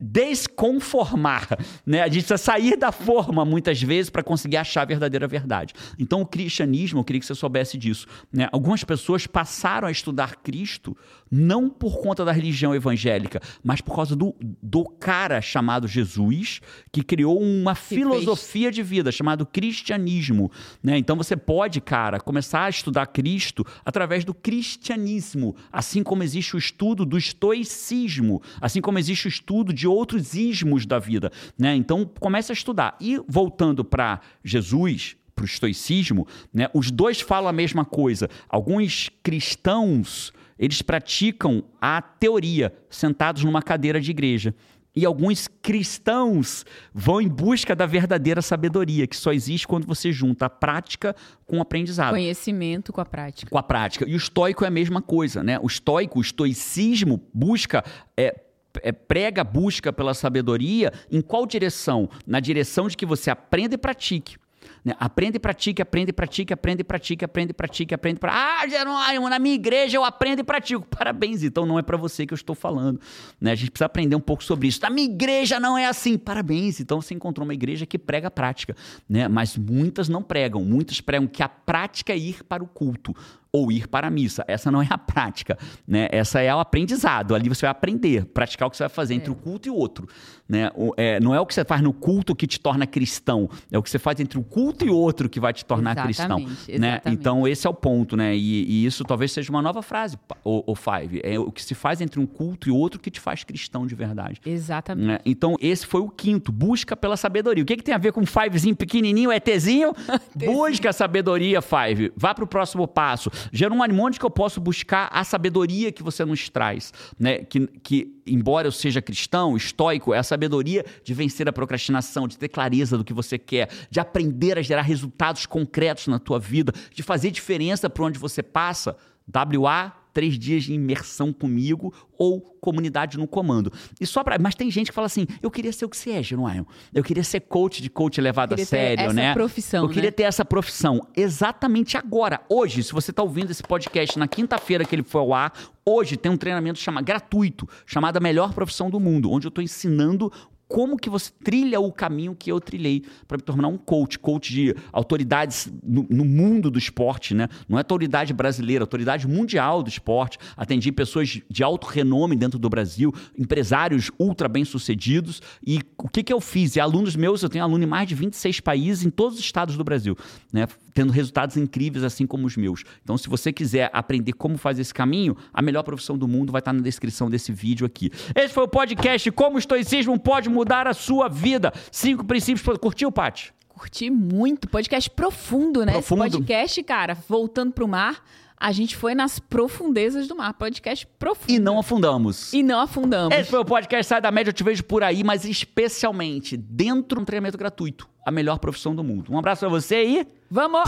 desconformar, 0.00 1.48
né? 1.84 2.02
A 2.02 2.04
gente 2.04 2.24
precisa 2.24 2.38
sair 2.38 2.76
da 2.76 2.92
forma 2.92 3.44
muitas 3.44 3.82
vezes 3.82 4.10
para 4.10 4.22
conseguir 4.22 4.56
achar 4.56 4.82
a 4.82 4.84
verdadeira 4.84 5.26
verdade. 5.26 5.74
Então 5.98 6.20
o 6.20 6.26
cristianismo, 6.26 7.00
eu 7.00 7.04
queria 7.04 7.18
que 7.18 7.26
você 7.26 7.34
soubesse 7.34 7.76
disso, 7.76 8.06
né? 8.32 8.48
Algumas 8.52 8.84
pessoas 8.84 9.26
passaram 9.26 9.88
a 9.88 9.90
estudar 9.90 10.36
Cristo 10.36 10.96
não 11.30 11.68
por 11.68 12.00
conta 12.00 12.24
da 12.24 12.30
religião 12.30 12.74
evangélica, 12.74 13.40
mas 13.62 13.80
por 13.80 13.94
causa 13.94 14.14
do, 14.14 14.34
do 14.62 14.84
cara 14.84 15.40
chamado 15.40 15.88
Jesus, 15.88 16.60
que 16.92 17.02
criou 17.02 17.40
uma 17.40 17.74
que 17.74 17.80
filosofia 17.96 18.66
fez. 18.66 18.76
de 18.76 18.82
vida 18.84 19.10
chamado 19.10 19.44
cristianismo, 19.44 20.50
né? 20.80 20.96
Então 20.96 21.16
você 21.16 21.36
pode, 21.36 21.80
cara, 21.80 22.20
começar 22.20 22.64
a 22.64 22.70
estudar 22.70 23.06
Cristo 23.06 23.66
através 23.84 24.24
do 24.24 24.32
cristianismo, 24.32 25.56
assim 25.72 26.04
como 26.04 26.22
existe 26.22 26.54
o 26.54 26.58
estudo 26.58 27.04
do 27.04 27.18
estoicismo, 27.18 28.40
assim 28.60 28.80
como 28.80 28.98
existe 28.98 29.26
o 29.26 29.28
estudo 29.28 29.72
de 29.72 29.87
outros 29.88 30.34
ismos 30.34 30.86
da 30.86 30.98
vida, 30.98 31.32
né? 31.58 31.74
Então 31.74 32.08
comece 32.20 32.52
a 32.52 32.54
estudar. 32.54 32.96
E 33.00 33.20
voltando 33.26 33.84
para 33.84 34.20
Jesus, 34.44 35.16
para 35.34 35.42
o 35.42 35.46
estoicismo, 35.46 36.26
né? 36.52 36.68
Os 36.74 36.90
dois 36.90 37.20
falam 37.20 37.48
a 37.48 37.52
mesma 37.52 37.84
coisa. 37.84 38.28
Alguns 38.48 39.10
cristãos 39.22 40.32
eles 40.58 40.82
praticam 40.82 41.62
a 41.80 42.02
teoria 42.02 42.74
sentados 42.90 43.44
numa 43.44 43.62
cadeira 43.62 44.00
de 44.00 44.10
igreja. 44.10 44.54
E 44.96 45.06
alguns 45.06 45.46
cristãos 45.62 46.66
vão 46.92 47.20
em 47.20 47.28
busca 47.28 47.76
da 47.76 47.86
verdadeira 47.86 48.42
sabedoria, 48.42 49.06
que 49.06 49.16
só 49.16 49.32
existe 49.32 49.68
quando 49.68 49.86
você 49.86 50.10
junta 50.10 50.46
a 50.46 50.50
prática 50.50 51.14
com 51.46 51.58
o 51.58 51.60
aprendizado. 51.60 52.14
Conhecimento 52.14 52.92
com 52.92 53.00
a 53.00 53.04
prática. 53.04 53.48
Com 53.48 53.58
a 53.58 53.62
prática. 53.62 54.04
E 54.08 54.14
o 54.14 54.16
estoico 54.16 54.64
é 54.64 54.66
a 54.66 54.70
mesma 54.70 55.00
coisa, 55.00 55.44
né? 55.44 55.56
O 55.62 55.66
estoico, 55.68 56.18
o 56.18 56.22
estoicismo, 56.22 57.22
busca 57.32 57.84
é, 58.16 58.40
é, 58.82 58.92
prega 58.92 59.42
a 59.42 59.44
busca 59.44 59.92
pela 59.92 60.14
sabedoria 60.14 60.92
em 61.10 61.20
qual 61.20 61.46
direção? 61.46 62.08
Na 62.26 62.40
direção 62.40 62.88
de 62.88 62.96
que 62.96 63.06
você 63.06 63.30
aprenda 63.30 63.74
e 63.74 63.78
pratique. 63.78 64.36
Né? 64.84 64.94
Aprende 64.98 65.36
e 65.36 65.40
pratique, 65.40 65.82
aprende 65.82 66.10
e 66.10 66.12
pratique, 66.12 66.52
aprende 66.52 66.80
e 66.80 66.84
pratique, 66.84 67.24
aprende 67.24 67.50
e 67.50 67.54
pratique, 67.54 67.94
aprende 67.94 68.20
pra... 68.20 68.32
Ah, 68.32 68.68
Jerônimo, 68.68 69.28
na 69.28 69.38
minha 69.38 69.54
igreja 69.54 69.96
eu 69.96 70.04
aprendo 70.04 70.40
e 70.40 70.44
pratico. 70.44 70.86
Parabéns, 70.88 71.42
então 71.42 71.66
não 71.66 71.78
é 71.78 71.82
para 71.82 71.96
você 71.96 72.26
que 72.26 72.32
eu 72.32 72.36
estou 72.36 72.54
falando. 72.54 73.00
Né? 73.40 73.52
A 73.52 73.54
gente 73.54 73.70
precisa 73.70 73.86
aprender 73.86 74.16
um 74.16 74.20
pouco 74.20 74.42
sobre 74.42 74.68
isso. 74.68 74.80
Na 74.82 74.90
minha 74.90 75.08
igreja 75.08 75.58
não 75.60 75.76
é 75.76 75.86
assim. 75.86 76.16
Parabéns, 76.16 76.80
então 76.80 77.00
você 77.00 77.14
encontrou 77.14 77.44
uma 77.44 77.54
igreja 77.54 77.86
que 77.86 77.98
prega 77.98 78.28
a 78.28 78.30
prática. 78.30 78.74
Né? 79.08 79.28
Mas 79.28 79.56
muitas 79.56 80.08
não 80.08 80.22
pregam. 80.22 80.64
Muitas 80.64 81.00
pregam 81.00 81.26
que 81.26 81.42
a 81.42 81.48
prática 81.48 82.12
é 82.12 82.18
ir 82.18 82.42
para 82.44 82.62
o 82.62 82.66
culto 82.66 83.14
ou 83.52 83.72
ir 83.72 83.88
para 83.88 84.06
a 84.06 84.10
missa. 84.10 84.44
Essa 84.46 84.70
não 84.70 84.82
é 84.82 84.86
a 84.90 84.98
prática, 84.98 85.56
né? 85.86 86.08
Essa 86.10 86.40
é 86.40 86.54
o 86.54 86.58
aprendizado. 86.58 87.34
Ali 87.34 87.48
você 87.48 87.62
vai 87.62 87.70
aprender, 87.70 88.24
praticar 88.26 88.68
o 88.68 88.70
que 88.70 88.76
você 88.76 88.84
vai 88.84 88.90
fazer 88.90 89.14
é. 89.14 89.16
entre 89.16 89.30
o 89.30 89.34
culto 89.34 89.68
e 89.68 89.70
o 89.70 89.74
outro, 89.74 90.08
né? 90.48 90.70
O, 90.74 90.92
é, 90.96 91.18
não 91.20 91.34
é 91.34 91.40
o 91.40 91.46
que 91.46 91.54
você 91.54 91.64
faz 91.64 91.80
no 91.80 91.92
culto 91.92 92.34
que 92.34 92.46
te 92.46 92.60
torna 92.60 92.86
cristão, 92.86 93.48
é 93.70 93.78
o 93.78 93.82
que 93.82 93.90
você 93.90 93.98
faz 93.98 94.20
entre 94.20 94.38
o 94.38 94.42
culto 94.42 94.84
e 94.84 94.90
outro 94.90 95.28
que 95.28 95.40
vai 95.40 95.52
te 95.52 95.64
tornar 95.64 95.92
exatamente, 95.92 96.16
cristão, 96.16 96.38
né? 96.38 96.44
exatamente. 96.68 96.80
né? 96.80 97.00
Então 97.06 97.48
esse 97.48 97.66
é 97.66 97.70
o 97.70 97.74
ponto, 97.74 98.16
né? 98.16 98.36
E, 98.36 98.64
e, 98.64 98.86
isso 98.86 99.04
talvez 99.04 99.32
seja 99.32 99.50
uma 99.50 99.62
nova 99.62 99.82
frase, 99.82 100.18
o, 100.44 100.72
o 100.72 100.74
Five. 100.74 101.20
É 101.24 101.38
o 101.38 101.50
que 101.50 101.62
se 101.62 101.74
faz 101.74 102.00
entre 102.00 102.20
um 102.20 102.26
culto 102.26 102.68
e 102.68 102.72
outro 102.72 103.00
que 103.00 103.10
te 103.10 103.20
faz 103.20 103.44
cristão 103.44 103.86
de 103.86 103.94
verdade. 103.94 104.40
Exatamente. 104.44 105.06
Né? 105.06 105.18
Então 105.24 105.56
esse 105.60 105.86
foi 105.86 106.00
o 106.00 106.08
quinto, 106.08 106.52
busca 106.52 106.96
pela 106.96 107.16
sabedoria. 107.16 107.62
O 107.62 107.66
que, 107.66 107.76
que 107.76 107.82
tem 107.82 107.94
a 107.94 107.98
ver 107.98 108.12
com 108.12 108.24
Fivezinho 108.26 108.76
pequenininho, 108.76 109.32
ETzinho? 109.32 109.94
busca 110.34 110.90
a 110.90 110.92
sabedoria, 110.92 111.62
Five. 111.62 112.12
Vá 112.16 112.34
para 112.34 112.44
o 112.44 112.46
próximo 112.46 112.86
passo. 112.86 113.30
Jerônimo, 113.52 114.04
onde 114.04 114.18
que 114.18 114.24
eu 114.24 114.30
posso 114.30 114.60
buscar 114.60 115.08
a 115.12 115.24
sabedoria 115.24 115.92
que 115.92 116.02
você 116.02 116.24
nos 116.24 116.48
traz? 116.48 116.92
Né? 117.18 117.38
Que, 117.38 117.66
que, 117.82 118.22
embora 118.26 118.68
eu 118.68 118.72
seja 118.72 119.02
cristão, 119.02 119.56
estoico, 119.56 120.14
é 120.14 120.18
a 120.18 120.22
sabedoria 120.22 120.84
de 121.04 121.14
vencer 121.14 121.48
a 121.48 121.52
procrastinação, 121.52 122.28
de 122.28 122.38
ter 122.38 122.48
clareza 122.48 122.96
do 122.96 123.04
que 123.04 123.12
você 123.12 123.38
quer, 123.38 123.68
de 123.90 124.00
aprender 124.00 124.58
a 124.58 124.62
gerar 124.62 124.82
resultados 124.82 125.46
concretos 125.46 126.06
na 126.06 126.18
tua 126.18 126.38
vida, 126.38 126.72
de 126.92 127.02
fazer 127.02 127.30
diferença 127.30 127.88
por 127.88 128.04
onde 128.04 128.18
você 128.18 128.42
passa. 128.42 128.96
WA 129.30 129.92
três 130.18 130.36
dias 130.36 130.64
de 130.64 130.72
imersão 130.72 131.32
comigo 131.32 131.94
ou 132.18 132.40
comunidade 132.40 133.16
no 133.16 133.28
comando. 133.28 133.72
E 134.00 134.04
só 134.04 134.24
para, 134.24 134.36
mas 134.36 134.56
tem 134.56 134.68
gente 134.68 134.88
que 134.88 134.92
fala 134.92 135.06
assim: 135.06 135.28
"Eu 135.40 135.48
queria 135.48 135.72
ser 135.72 135.84
o 135.84 135.88
que 135.88 135.96
você 135.96 136.10
é, 136.10 136.20
Genuíno. 136.24 136.66
Eu 136.92 137.04
queria 137.04 137.22
ser 137.22 137.38
coach 137.38 137.80
de 137.80 137.88
coach 137.88 138.20
levado 138.20 138.54
a 138.54 138.58
sério, 138.58 139.04
essa 139.04 139.12
né? 139.14 139.32
profissão, 139.32 139.84
Eu 139.84 139.88
queria 139.88 140.08
né? 140.08 140.10
ter 140.10 140.24
essa 140.24 140.44
profissão 140.44 141.06
exatamente 141.16 141.96
agora, 141.96 142.40
hoje, 142.48 142.82
se 142.82 142.92
você 142.92 143.12
está 143.12 143.22
ouvindo 143.22 143.52
esse 143.52 143.62
podcast 143.62 144.18
na 144.18 144.26
quinta-feira 144.26 144.84
que 144.84 144.92
ele 144.92 145.04
foi 145.04 145.20
ao 145.20 145.32
ar, 145.32 145.52
hoje 145.86 146.16
tem 146.16 146.32
um 146.32 146.36
treinamento 146.36 146.80
chama, 146.80 147.00
gratuito, 147.00 147.68
chamado 147.86 148.16
a 148.16 148.20
melhor 148.20 148.52
profissão 148.52 148.90
do 148.90 148.98
mundo, 148.98 149.30
onde 149.30 149.46
eu 149.46 149.50
estou 149.50 149.62
ensinando 149.62 150.32
como 150.68 150.98
que 150.98 151.08
você 151.08 151.32
trilha 151.42 151.80
o 151.80 151.90
caminho 151.90 152.34
que 152.34 152.52
eu 152.52 152.60
trilhei 152.60 153.02
para 153.26 153.38
me 153.38 153.42
tornar 153.42 153.68
um 153.68 153.78
coach, 153.78 154.18
coach 154.18 154.52
de 154.52 154.76
autoridades 154.92 155.72
no, 155.82 156.06
no, 156.10 156.24
mundo 156.24 156.70
do 156.70 156.78
esporte, 156.78 157.34
né? 157.34 157.48
Não 157.66 157.78
é 157.78 157.80
autoridade 157.80 158.34
brasileira, 158.34 158.84
autoridade 158.84 159.26
mundial 159.26 159.82
do 159.82 159.88
esporte. 159.88 160.38
Atendi 160.56 160.92
pessoas 160.92 161.40
de 161.48 161.64
alto 161.64 161.86
renome 161.86 162.36
dentro 162.36 162.58
do 162.58 162.68
Brasil, 162.68 163.14
empresários 163.36 164.10
ultra 164.18 164.46
bem-sucedidos. 164.46 165.40
E 165.66 165.80
o 165.96 166.08
que, 166.08 166.22
que 166.22 166.32
eu 166.32 166.40
fiz? 166.40 166.76
E 166.76 166.80
alunos 166.80 167.16
meus, 167.16 167.42
eu 167.42 167.48
tenho 167.48 167.64
aluno 167.64 167.84
em 167.84 167.86
mais 167.86 168.06
de 168.06 168.14
26 168.14 168.60
países, 168.60 169.06
em 169.06 169.10
todos 169.10 169.38
os 169.38 169.44
estados 169.44 169.76
do 169.76 169.84
Brasil, 169.84 170.16
né? 170.52 170.66
Tendo 170.98 171.12
resultados 171.12 171.56
incríveis 171.56 172.02
assim 172.02 172.26
como 172.26 172.44
os 172.44 172.56
meus. 172.56 172.82
Então, 173.04 173.16
se 173.16 173.28
você 173.28 173.52
quiser 173.52 173.88
aprender 173.92 174.32
como 174.32 174.58
fazer 174.58 174.82
esse 174.82 174.92
caminho, 174.92 175.36
a 175.54 175.62
melhor 175.62 175.84
profissão 175.84 176.18
do 176.18 176.26
mundo 176.26 176.50
vai 176.50 176.58
estar 176.58 176.72
na 176.72 176.80
descrição 176.80 177.30
desse 177.30 177.52
vídeo 177.52 177.86
aqui. 177.86 178.10
Esse 178.34 178.52
foi 178.52 178.64
o 178.64 178.68
podcast 178.68 179.30
Como 179.30 179.54
o 179.54 179.58
Estoicismo 179.60 180.18
Pode 180.18 180.48
mudar 180.48 180.88
a 180.88 180.92
sua 180.92 181.28
vida. 181.28 181.72
Cinco 181.92 182.24
princípios 182.24 182.62
para. 182.62 182.76
Curtiu, 182.76 183.12
Paty? 183.12 183.54
Curti 183.68 184.10
muito. 184.10 184.68
Podcast 184.68 185.08
profundo, 185.10 185.86
né? 185.86 185.92
Profundo. 185.92 186.24
Esse 186.24 186.32
podcast, 186.32 186.82
cara, 186.82 187.16
voltando 187.28 187.70
pro 187.70 187.86
mar. 187.86 188.20
A 188.60 188.72
gente 188.72 188.96
foi 188.96 189.14
nas 189.14 189.38
profundezas 189.38 190.26
do 190.26 190.34
mar. 190.34 190.52
Podcast 190.54 191.06
profundo. 191.18 191.52
E 191.52 191.58
não 191.58 191.78
afundamos. 191.78 192.52
E 192.52 192.62
não 192.62 192.80
afundamos. 192.80 193.36
Esse 193.36 193.50
foi 193.50 193.60
o 193.60 193.64
podcast 193.64 194.08
Sai 194.08 194.20
da 194.20 194.32
Média, 194.32 194.50
eu 194.50 194.54
te 194.54 194.64
vejo 194.64 194.82
por 194.82 195.04
aí, 195.04 195.22
mas 195.22 195.44
especialmente 195.44 196.56
dentro 196.56 197.16
de 197.16 197.22
um 197.22 197.24
treinamento 197.24 197.56
gratuito. 197.56 198.08
A 198.26 198.30
melhor 198.30 198.58
profissão 198.58 198.94
do 198.94 199.04
mundo. 199.04 199.32
Um 199.32 199.38
abraço 199.38 199.60
pra 199.60 199.68
você 199.68 200.04
e. 200.04 200.26
Vamos! 200.50 200.82